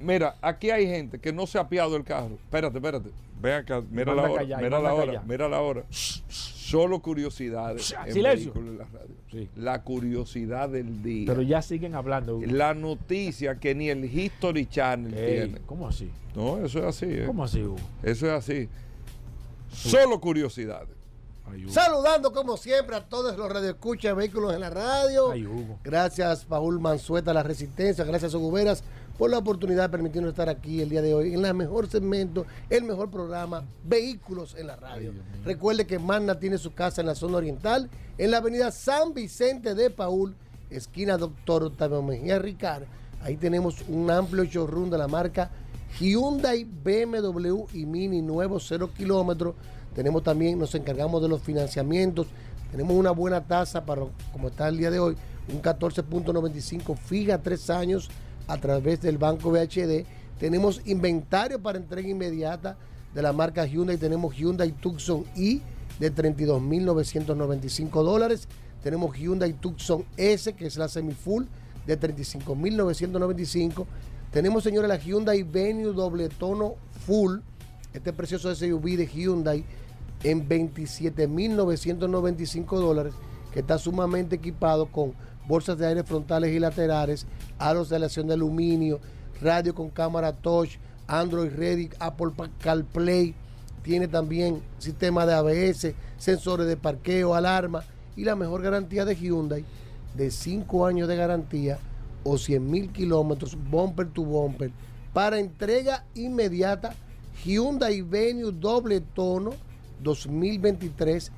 [0.00, 2.34] Mira, aquí hay gente que no se ha apiado el carro.
[2.34, 3.10] Espérate, espérate.
[3.40, 5.26] Ven acá, mira la hora, callar, mira la hora, callar.
[5.26, 5.84] mira la hora.
[5.90, 8.52] Solo curiosidades en Silencio.
[8.52, 9.14] Vehículos en la radio.
[9.30, 9.48] Sí.
[9.56, 11.26] La curiosidad del día.
[11.26, 12.36] Pero ya siguen hablando.
[12.36, 12.46] Hugo.
[12.46, 15.60] La noticia que ni el History Channel Ey, tiene.
[15.66, 16.10] ¿Cómo así?
[16.34, 17.06] No, eso es así.
[17.08, 17.24] ¿eh?
[17.26, 17.76] ¿Cómo así, Hugo?
[18.02, 18.68] Eso es así.
[19.70, 20.96] Solo curiosidades.
[21.68, 25.30] Saludando como siempre a todos los radioescuchas de vehículos en la radio.
[25.30, 25.78] Ay, Hugo.
[25.84, 28.04] Gracias, Paul Manzueta, La Resistencia.
[28.04, 28.82] Gracias, Hugo Veras,
[29.18, 32.46] por la oportunidad de permitirnos estar aquí el día de hoy en el mejor segmento,
[32.68, 35.12] el mejor programa, Vehículos en la radio.
[35.44, 37.88] Recuerde que Magna tiene su casa en la zona oriental,
[38.18, 40.34] en la avenida San Vicente de Paul,
[40.70, 42.84] esquina Doctor Octavio Mejía Ricard.
[43.22, 45.50] Ahí tenemos un amplio showroom de la marca
[45.98, 49.54] Hyundai, BMW y Mini nuevo 0 kilómetros.
[49.94, 52.26] Tenemos también, nos encargamos de los financiamientos.
[52.70, 54.02] Tenemos una buena tasa para,
[54.32, 55.16] como está el día de hoy,
[55.48, 58.10] un 14.95 fija tres años
[58.46, 60.04] a través del Banco VHD.
[60.38, 62.76] Tenemos inventario para entrega inmediata
[63.14, 63.96] de la marca Hyundai.
[63.96, 65.62] Tenemos Hyundai Tucson i
[65.98, 68.48] de 32.995 dólares.
[68.82, 71.46] Tenemos Hyundai Tucson S, que es la semifull,
[71.86, 73.86] de 35.995.
[74.30, 76.74] Tenemos, señores, la Hyundai Venue doble tono
[77.06, 77.38] full.
[77.94, 79.64] Este precioso SUV de Hyundai
[80.22, 83.14] en 27.995 dólares,
[83.52, 85.14] que está sumamente equipado con
[85.46, 87.26] bolsas de aire frontales y laterales,
[87.58, 89.00] aros de aleación de aluminio,
[89.40, 93.34] radio con cámara touch, Android Ready, Apple CarPlay,
[93.82, 97.84] tiene también sistema de ABS, sensores de parqueo, alarma
[98.16, 99.64] y la mejor garantía de Hyundai
[100.16, 101.78] de 5 años de garantía
[102.24, 104.72] o 100 mil kilómetros bumper to bumper.
[105.12, 106.94] Para entrega inmediata
[107.44, 109.50] Hyundai Venue doble tono
[110.02, 111.30] 2023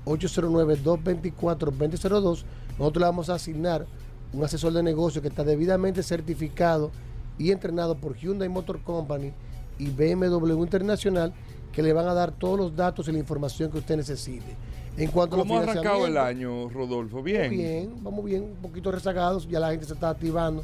[0.09, 2.43] 809-224-2002.
[2.77, 3.85] Nosotros le vamos a asignar
[4.33, 6.91] un asesor de negocio que está debidamente certificado
[7.37, 9.31] y entrenado por Hyundai Motor Company
[9.77, 11.33] y BMW Internacional
[11.71, 14.55] que le van a dar todos los datos y la información que usted necesite.
[14.97, 17.23] En cuanto ¿Cómo a ha arrancado el año, Rodolfo?
[17.23, 17.51] Bien.
[17.51, 20.63] bien, vamos bien, un poquito rezagados, ya la gente se está activando,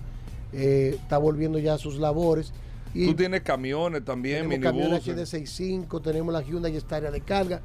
[0.52, 2.52] eh, está volviendo ya a sus labores.
[2.94, 5.34] Y Tú tienes camiones también, tenemos camiones minibuses.
[5.34, 7.62] HD65, tenemos la Hyundai Staria de carga.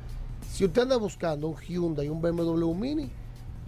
[0.52, 3.08] Si usted anda buscando un Hyundai, un BMW Mini,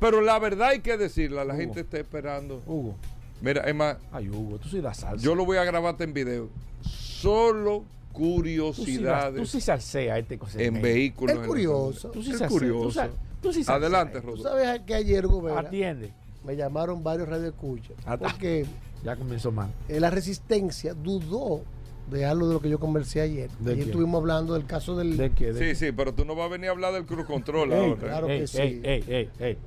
[0.00, 1.60] Pero la verdad hay que decirla, la Hugo.
[1.62, 2.62] gente está esperando.
[2.66, 2.96] Hugo.
[3.42, 5.22] Mira, es más, Ay, Hugo, tú sí das salsa.
[5.24, 6.48] yo lo voy a grabarte en video.
[6.82, 10.60] Solo Tú sí, curiosidades tú sí salsea este cosa.
[10.60, 11.38] en vehículos.
[11.38, 12.10] Es curioso.
[12.10, 13.00] Tú sí Es tú curioso.
[13.40, 13.62] tú sí.
[13.66, 14.42] Adelante, Tú Rodolfo.
[14.48, 16.12] sabes que ayer, Gobera, Atiende.
[16.44, 18.66] me llamaron varios radioescuchas porque
[19.04, 19.70] Ya comenzó mal.
[19.88, 21.62] eh, la resistencia dudó
[22.10, 23.50] de algo de lo que yo conversé ayer.
[23.60, 25.16] ¿De Ayer estuvimos hablando del caso del...
[25.16, 25.54] ¿De qué?
[25.54, 28.00] Sí, sí, pero tú no vas a venir a hablar del Cruz Control Ey, ahora.
[28.00, 28.58] claro ey, que sí.
[28.58, 29.58] ey, ey, ey, ey.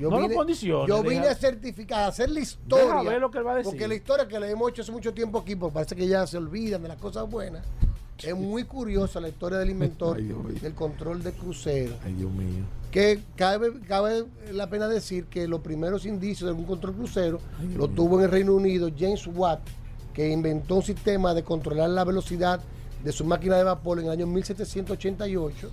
[0.00, 0.88] Yo no vine, lo condiciones.
[0.88, 2.84] yo vine deja- a certificar, a hacer la historia.
[2.86, 3.70] Deja ver lo que él va a decir.
[3.70, 6.26] Porque la historia que le hemos hecho hace mucho tiempo aquí, porque parece que ya
[6.26, 7.64] se olvidan de las cosas buenas.
[8.22, 11.94] Es muy curiosa la historia del inventor Ay, del control de crucero.
[12.04, 12.64] Ay, Dios mío.
[12.90, 17.40] Que cabe, cabe la pena decir que los primeros indicios de un control crucero
[17.76, 19.60] lo tuvo en el Reino Unido James Watt,
[20.14, 22.60] que inventó un sistema de controlar la velocidad
[23.02, 25.70] de su máquina de vapor en el año 1788.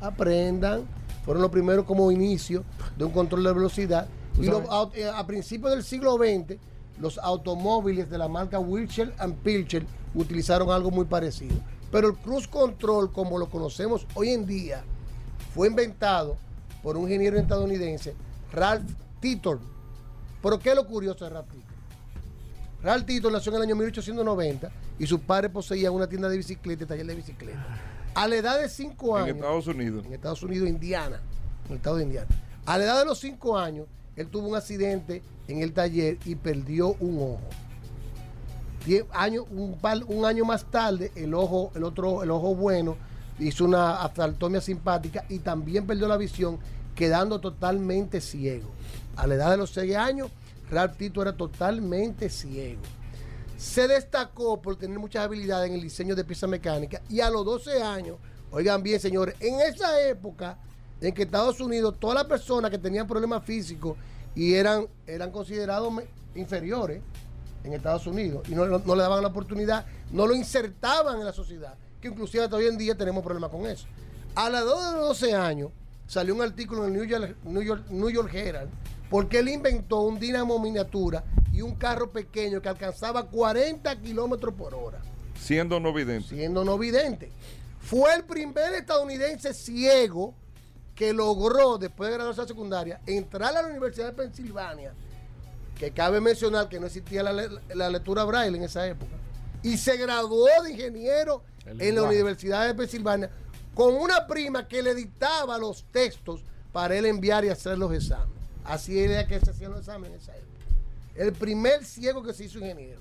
[0.00, 0.84] Aprendan,
[1.24, 2.64] fueron los primeros como inicio
[2.96, 4.08] de un control de velocidad.
[4.40, 6.58] Y a, eh, a principios del siglo XX,
[6.98, 11.54] los automóviles de la marca Wilshire and Pilcher utilizaron algo muy parecido.
[11.92, 14.82] Pero el cruise control, como lo conocemos hoy en día,
[15.54, 16.36] fue inventado
[16.82, 18.14] por un ingeniero estadounidense,
[18.52, 18.90] Ralph
[19.20, 19.58] Tittle.
[20.42, 21.65] ¿Pero qué es lo curioso de Ralph Tittle?
[22.86, 26.84] Ralph Tittle nació en el año 1890 y sus padres poseían una tienda de bicicleta
[26.84, 27.66] y taller de bicicleta.
[28.14, 30.06] A la edad de 5 En años, Estados Unidos.
[30.06, 31.20] en Estados Unidos, Indiana,
[31.66, 32.28] en el estado de Indiana.
[32.64, 36.36] A la edad de los 5 años, él tuvo un accidente en el taller y
[36.36, 37.40] perdió un ojo.
[38.86, 42.96] Die- año- un, par- un año más tarde, el ojo, el otro, el ojo bueno,
[43.40, 46.58] hizo una aftaltomía simpática y también perdió la visión,
[46.94, 48.70] quedando totalmente ciego.
[49.16, 50.30] A la edad de los 6 años,
[50.70, 52.82] Ralph Tito era totalmente ciego.
[53.56, 57.44] Se destacó por tener muchas habilidades en el diseño de piezas mecánicas y a los
[57.44, 58.18] 12 años,
[58.50, 60.58] oigan bien señores, en esa época
[61.00, 63.96] en que Estados Unidos, todas las personas que tenían problemas físicos
[64.34, 65.92] y eran, eran considerados
[66.34, 67.00] inferiores
[67.64, 71.74] en Estados Unidos y no, le daban la oportunidad, no lo insertaban en la sociedad,
[72.00, 73.86] que inclusive hasta hoy en día tenemos problemas con eso.
[74.34, 75.70] A la edad de los 12 años
[76.06, 76.98] salió un artículo en el
[77.44, 78.70] New York, New York Herald
[79.10, 84.74] porque él inventó un dinamo miniatura y un carro pequeño que alcanzaba 40 kilómetros por
[84.74, 85.00] hora,
[85.38, 86.28] Siendo no vidente.
[86.34, 87.30] siendo no vidente.
[87.80, 90.34] Fue el primer estadounidense ciego
[90.94, 94.92] que logró, después de graduarse de secundaria, entrar a la Universidad de Pensilvania,
[95.78, 99.12] que cabe mencionar que no existía la, le- la lectura braille en esa época,
[99.62, 102.02] y se graduó de ingeniero El en la.
[102.04, 103.30] Universidad de Pensilvania
[103.74, 106.40] con una prima que le dictaba los textos
[106.72, 108.35] para él enviar y hacer los exámenes.
[108.66, 110.46] Así era que se hacían los exámenes en esa época.
[111.14, 113.00] El primer ciego que se hizo ingeniero.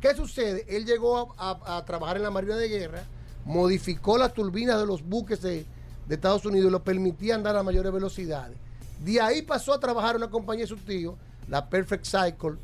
[0.00, 0.64] ¿Qué sucede?
[0.68, 3.02] Él llegó a, a- a trabajar en la Marina de Guerra,
[3.44, 5.64] modificó las turbinas de los buques de,
[6.06, 8.56] de Estados Unidos y lo permitía andar a mayores velocidades.
[9.04, 11.16] De ahí pasó a trabajar en una compañía de su tío,
[11.48, 12.54] la Perfect Cycle,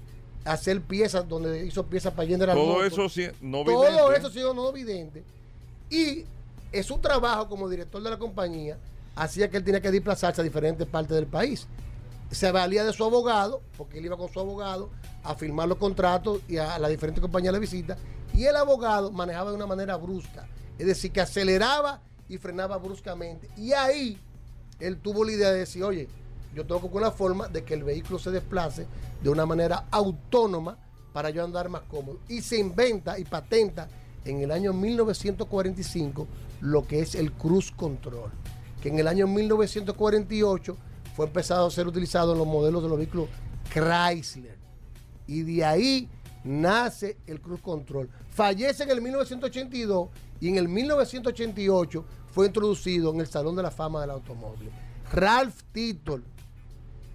[0.45, 2.93] a hacer piezas, donde hizo piezas para General Todo Motors.
[2.93, 4.19] eso sí, no Todo vidente.
[4.19, 5.25] eso siendo no vidente.
[5.91, 6.25] Y
[6.73, 8.77] en su trabajo como director de la compañía,
[9.16, 11.66] hacía que él tenía que desplazarse a diferentes partes del país.
[12.31, 14.91] Se valía de su abogado, porque él iba con su abogado
[15.23, 17.97] a firmar los contratos y a las diferentes compañías de visita.
[18.35, 20.49] Y el abogado manejaba de una manera brusca.
[20.79, 23.49] Es decir, que aceleraba y frenaba bruscamente.
[23.57, 24.19] Y ahí
[24.81, 26.09] él tuvo la idea de decir, oye,
[26.55, 28.87] yo tengo que una forma de que el vehículo se desplace
[29.23, 30.79] de una manera autónoma
[31.13, 32.19] para yo andar más cómodo.
[32.29, 33.89] Y se inventa y patenta
[34.25, 36.27] en el año 1945
[36.61, 38.31] lo que es el cruise control,
[38.83, 40.77] que en el año 1948
[41.15, 43.28] fue empezado a ser utilizado en los modelos de los vehículos
[43.73, 44.59] Chrysler.
[45.27, 46.09] Y de ahí
[46.43, 48.11] nace el cruise control.
[48.31, 50.09] Fallece en el 1982
[50.41, 54.70] y en el 1988 fue introducido en el Salón de la Fama del Automóvil.
[55.12, 56.23] Ralph Tittle,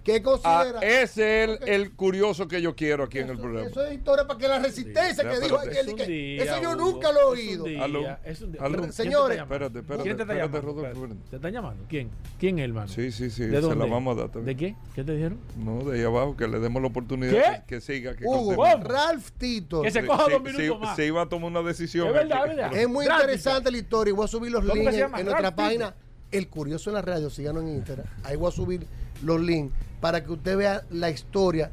[0.04, 0.80] ¿qué Ah, considera?
[0.80, 3.68] ese es el, el curioso que yo quiero aquí en el programa.
[3.68, 6.62] Eso es historia para que la resistencia Sí, que dijo aquel, un que- día, eso
[6.62, 7.64] yo nunca lo he oído.
[7.64, 8.16] día, Aló.
[8.24, 8.60] es un día.
[8.62, 8.70] Aló.
[8.78, 9.54] ¿Quién te está Señores, llamando?
[9.66, 10.82] Espérate, espérate, ¿Quién te está espérate, llamando?
[10.82, 11.30] Rodolfo, Espérate.
[11.30, 11.84] ¿Te están llamando?
[11.88, 12.10] ¿Quién?
[12.38, 12.88] ¿Quién es, hermano?
[12.88, 13.84] Sí, sí, sí, ¿De se dónde?
[13.86, 14.56] la vamos a dar también.
[14.56, 14.76] ¿De qué?
[14.94, 15.38] ¿Qué te dijeron?
[15.56, 17.60] No, de ahí abajo, que le demos la oportunidad ¿Qué?
[17.66, 18.14] que, que siga.
[18.16, 18.88] Que Hugo, continúe.
[18.88, 19.82] Ralph Tito.
[19.82, 20.96] Que se coja sí, dos minutos sí, más.
[20.96, 22.08] Se iba a tomar una decisión.
[22.08, 22.74] Es verdad, verdad.
[22.74, 25.24] Es muy interesante la historia y voy a subir los ¿Cómo que links se en,
[25.26, 25.94] nuestra página.
[26.32, 28.06] El Curioso en la Radio, síganos en Instagram.
[28.22, 28.86] Ahí voy a subir
[29.24, 31.70] los links para que usted vea la historia.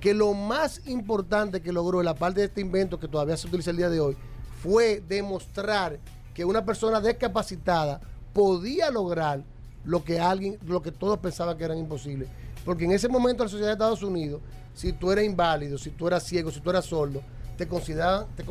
[0.00, 3.46] Que lo más importante que logró en la parte de este invento que todavía se
[3.48, 4.16] utiliza el día de hoy
[4.62, 5.98] fue demostrar
[6.34, 8.00] que una persona discapacitada
[8.32, 9.42] podía lograr
[9.84, 12.26] lo que alguien, lo que todos pensaban que era imposible.
[12.64, 14.40] Porque en ese momento en la sociedad de Estados Unidos,
[14.74, 17.22] si tú eras inválido, si tú eras ciego, si tú eras sordo,
[17.56, 18.44] te consideraban, te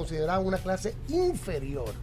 [0.46, 1.94] una clase inferior.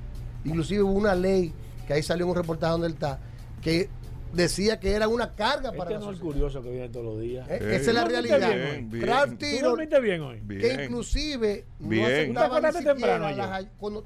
[0.44, 1.52] Inclusive hubo una ley
[1.86, 3.20] que ahí salió un reportaje donde él está,
[3.60, 3.88] que
[4.36, 6.20] decía que era una carga para Este la no es el sociedad.
[6.22, 7.48] curioso que viene todos los días.
[7.50, 7.58] Eh.
[7.60, 8.70] Esa es la ¿Tú dormiste realidad.
[8.72, 8.90] bien?
[8.90, 9.06] Bien.
[9.06, 10.36] Ralph ¿Tú Tiro, dormiste bien hoy?
[10.38, 10.80] que Bien.
[10.84, 14.04] inclusive no aceptaba ¿Te ni siquiera las cuando-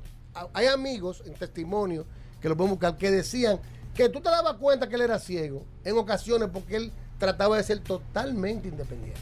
[0.55, 2.07] hay amigos en testimonio
[2.40, 3.59] que lo pueden buscar que decían
[3.94, 7.65] que tú te dabas cuenta que él era ciego en ocasiones porque él trataba de
[7.65, 9.20] ser totalmente independiente.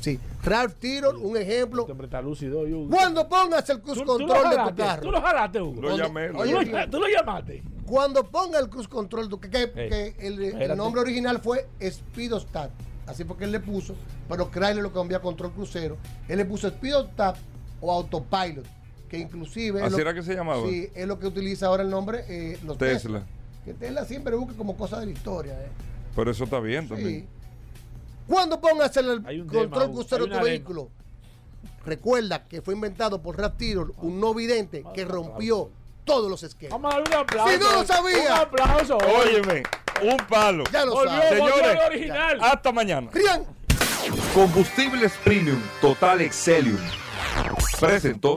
[0.00, 1.82] Sí, Ralph Tiro, un ejemplo.
[1.82, 2.88] Este hombre está lúcido, Hugo.
[2.90, 5.02] Cuando pongas el cruise Tú- tú control de tu carro.
[5.02, 5.74] Tú lo jalaste, Hugo.
[5.74, 6.28] Lo Cuando- llamé.
[6.28, 7.62] lo Oye, Tú lo- Tú lo llamaste.
[7.86, 12.70] Cuando ponga el cruise control, que, que- que el, el nombre original fue Speedostat,
[13.06, 13.94] así porque él le puso,
[14.28, 15.96] pero Chrysler lo cambió a control crucero.
[16.28, 17.36] Él le puso Speedostat
[17.80, 18.64] o Autopilot.
[19.08, 19.78] que inclusive...
[19.80, 20.62] es ¿Así lo- era que se llamaba?
[20.68, 23.20] Sí, es lo que utiliza ahora el nombre eh, los Tesla.
[23.20, 23.26] Tesla.
[23.64, 25.54] Que Tesla siempre busca como cosa de la historia.
[25.54, 25.68] eh.
[26.14, 26.88] Pero eso está bien Sí.
[26.90, 27.26] también.
[28.28, 30.90] Cuando pongas el control tema, crucero de tu vehículo,
[31.84, 35.70] recuerda que fue inventado por Rap Taylor, un no vidente que rompió
[36.04, 36.80] todos los esquemas.
[36.80, 37.52] Vamos a darle un aplauso.
[37.52, 38.34] Si no lo sabía.
[38.34, 38.98] Un aplauso.
[38.98, 39.62] Óyeme,
[40.02, 40.64] un palo.
[40.70, 41.30] Ya lo Volvió, sabes.
[41.30, 42.38] Señores, original.
[42.42, 43.10] hasta mañana.
[43.12, 43.44] Rian.
[44.34, 46.78] Combustibles Premium Total Excelium.
[47.80, 48.36] Presentó.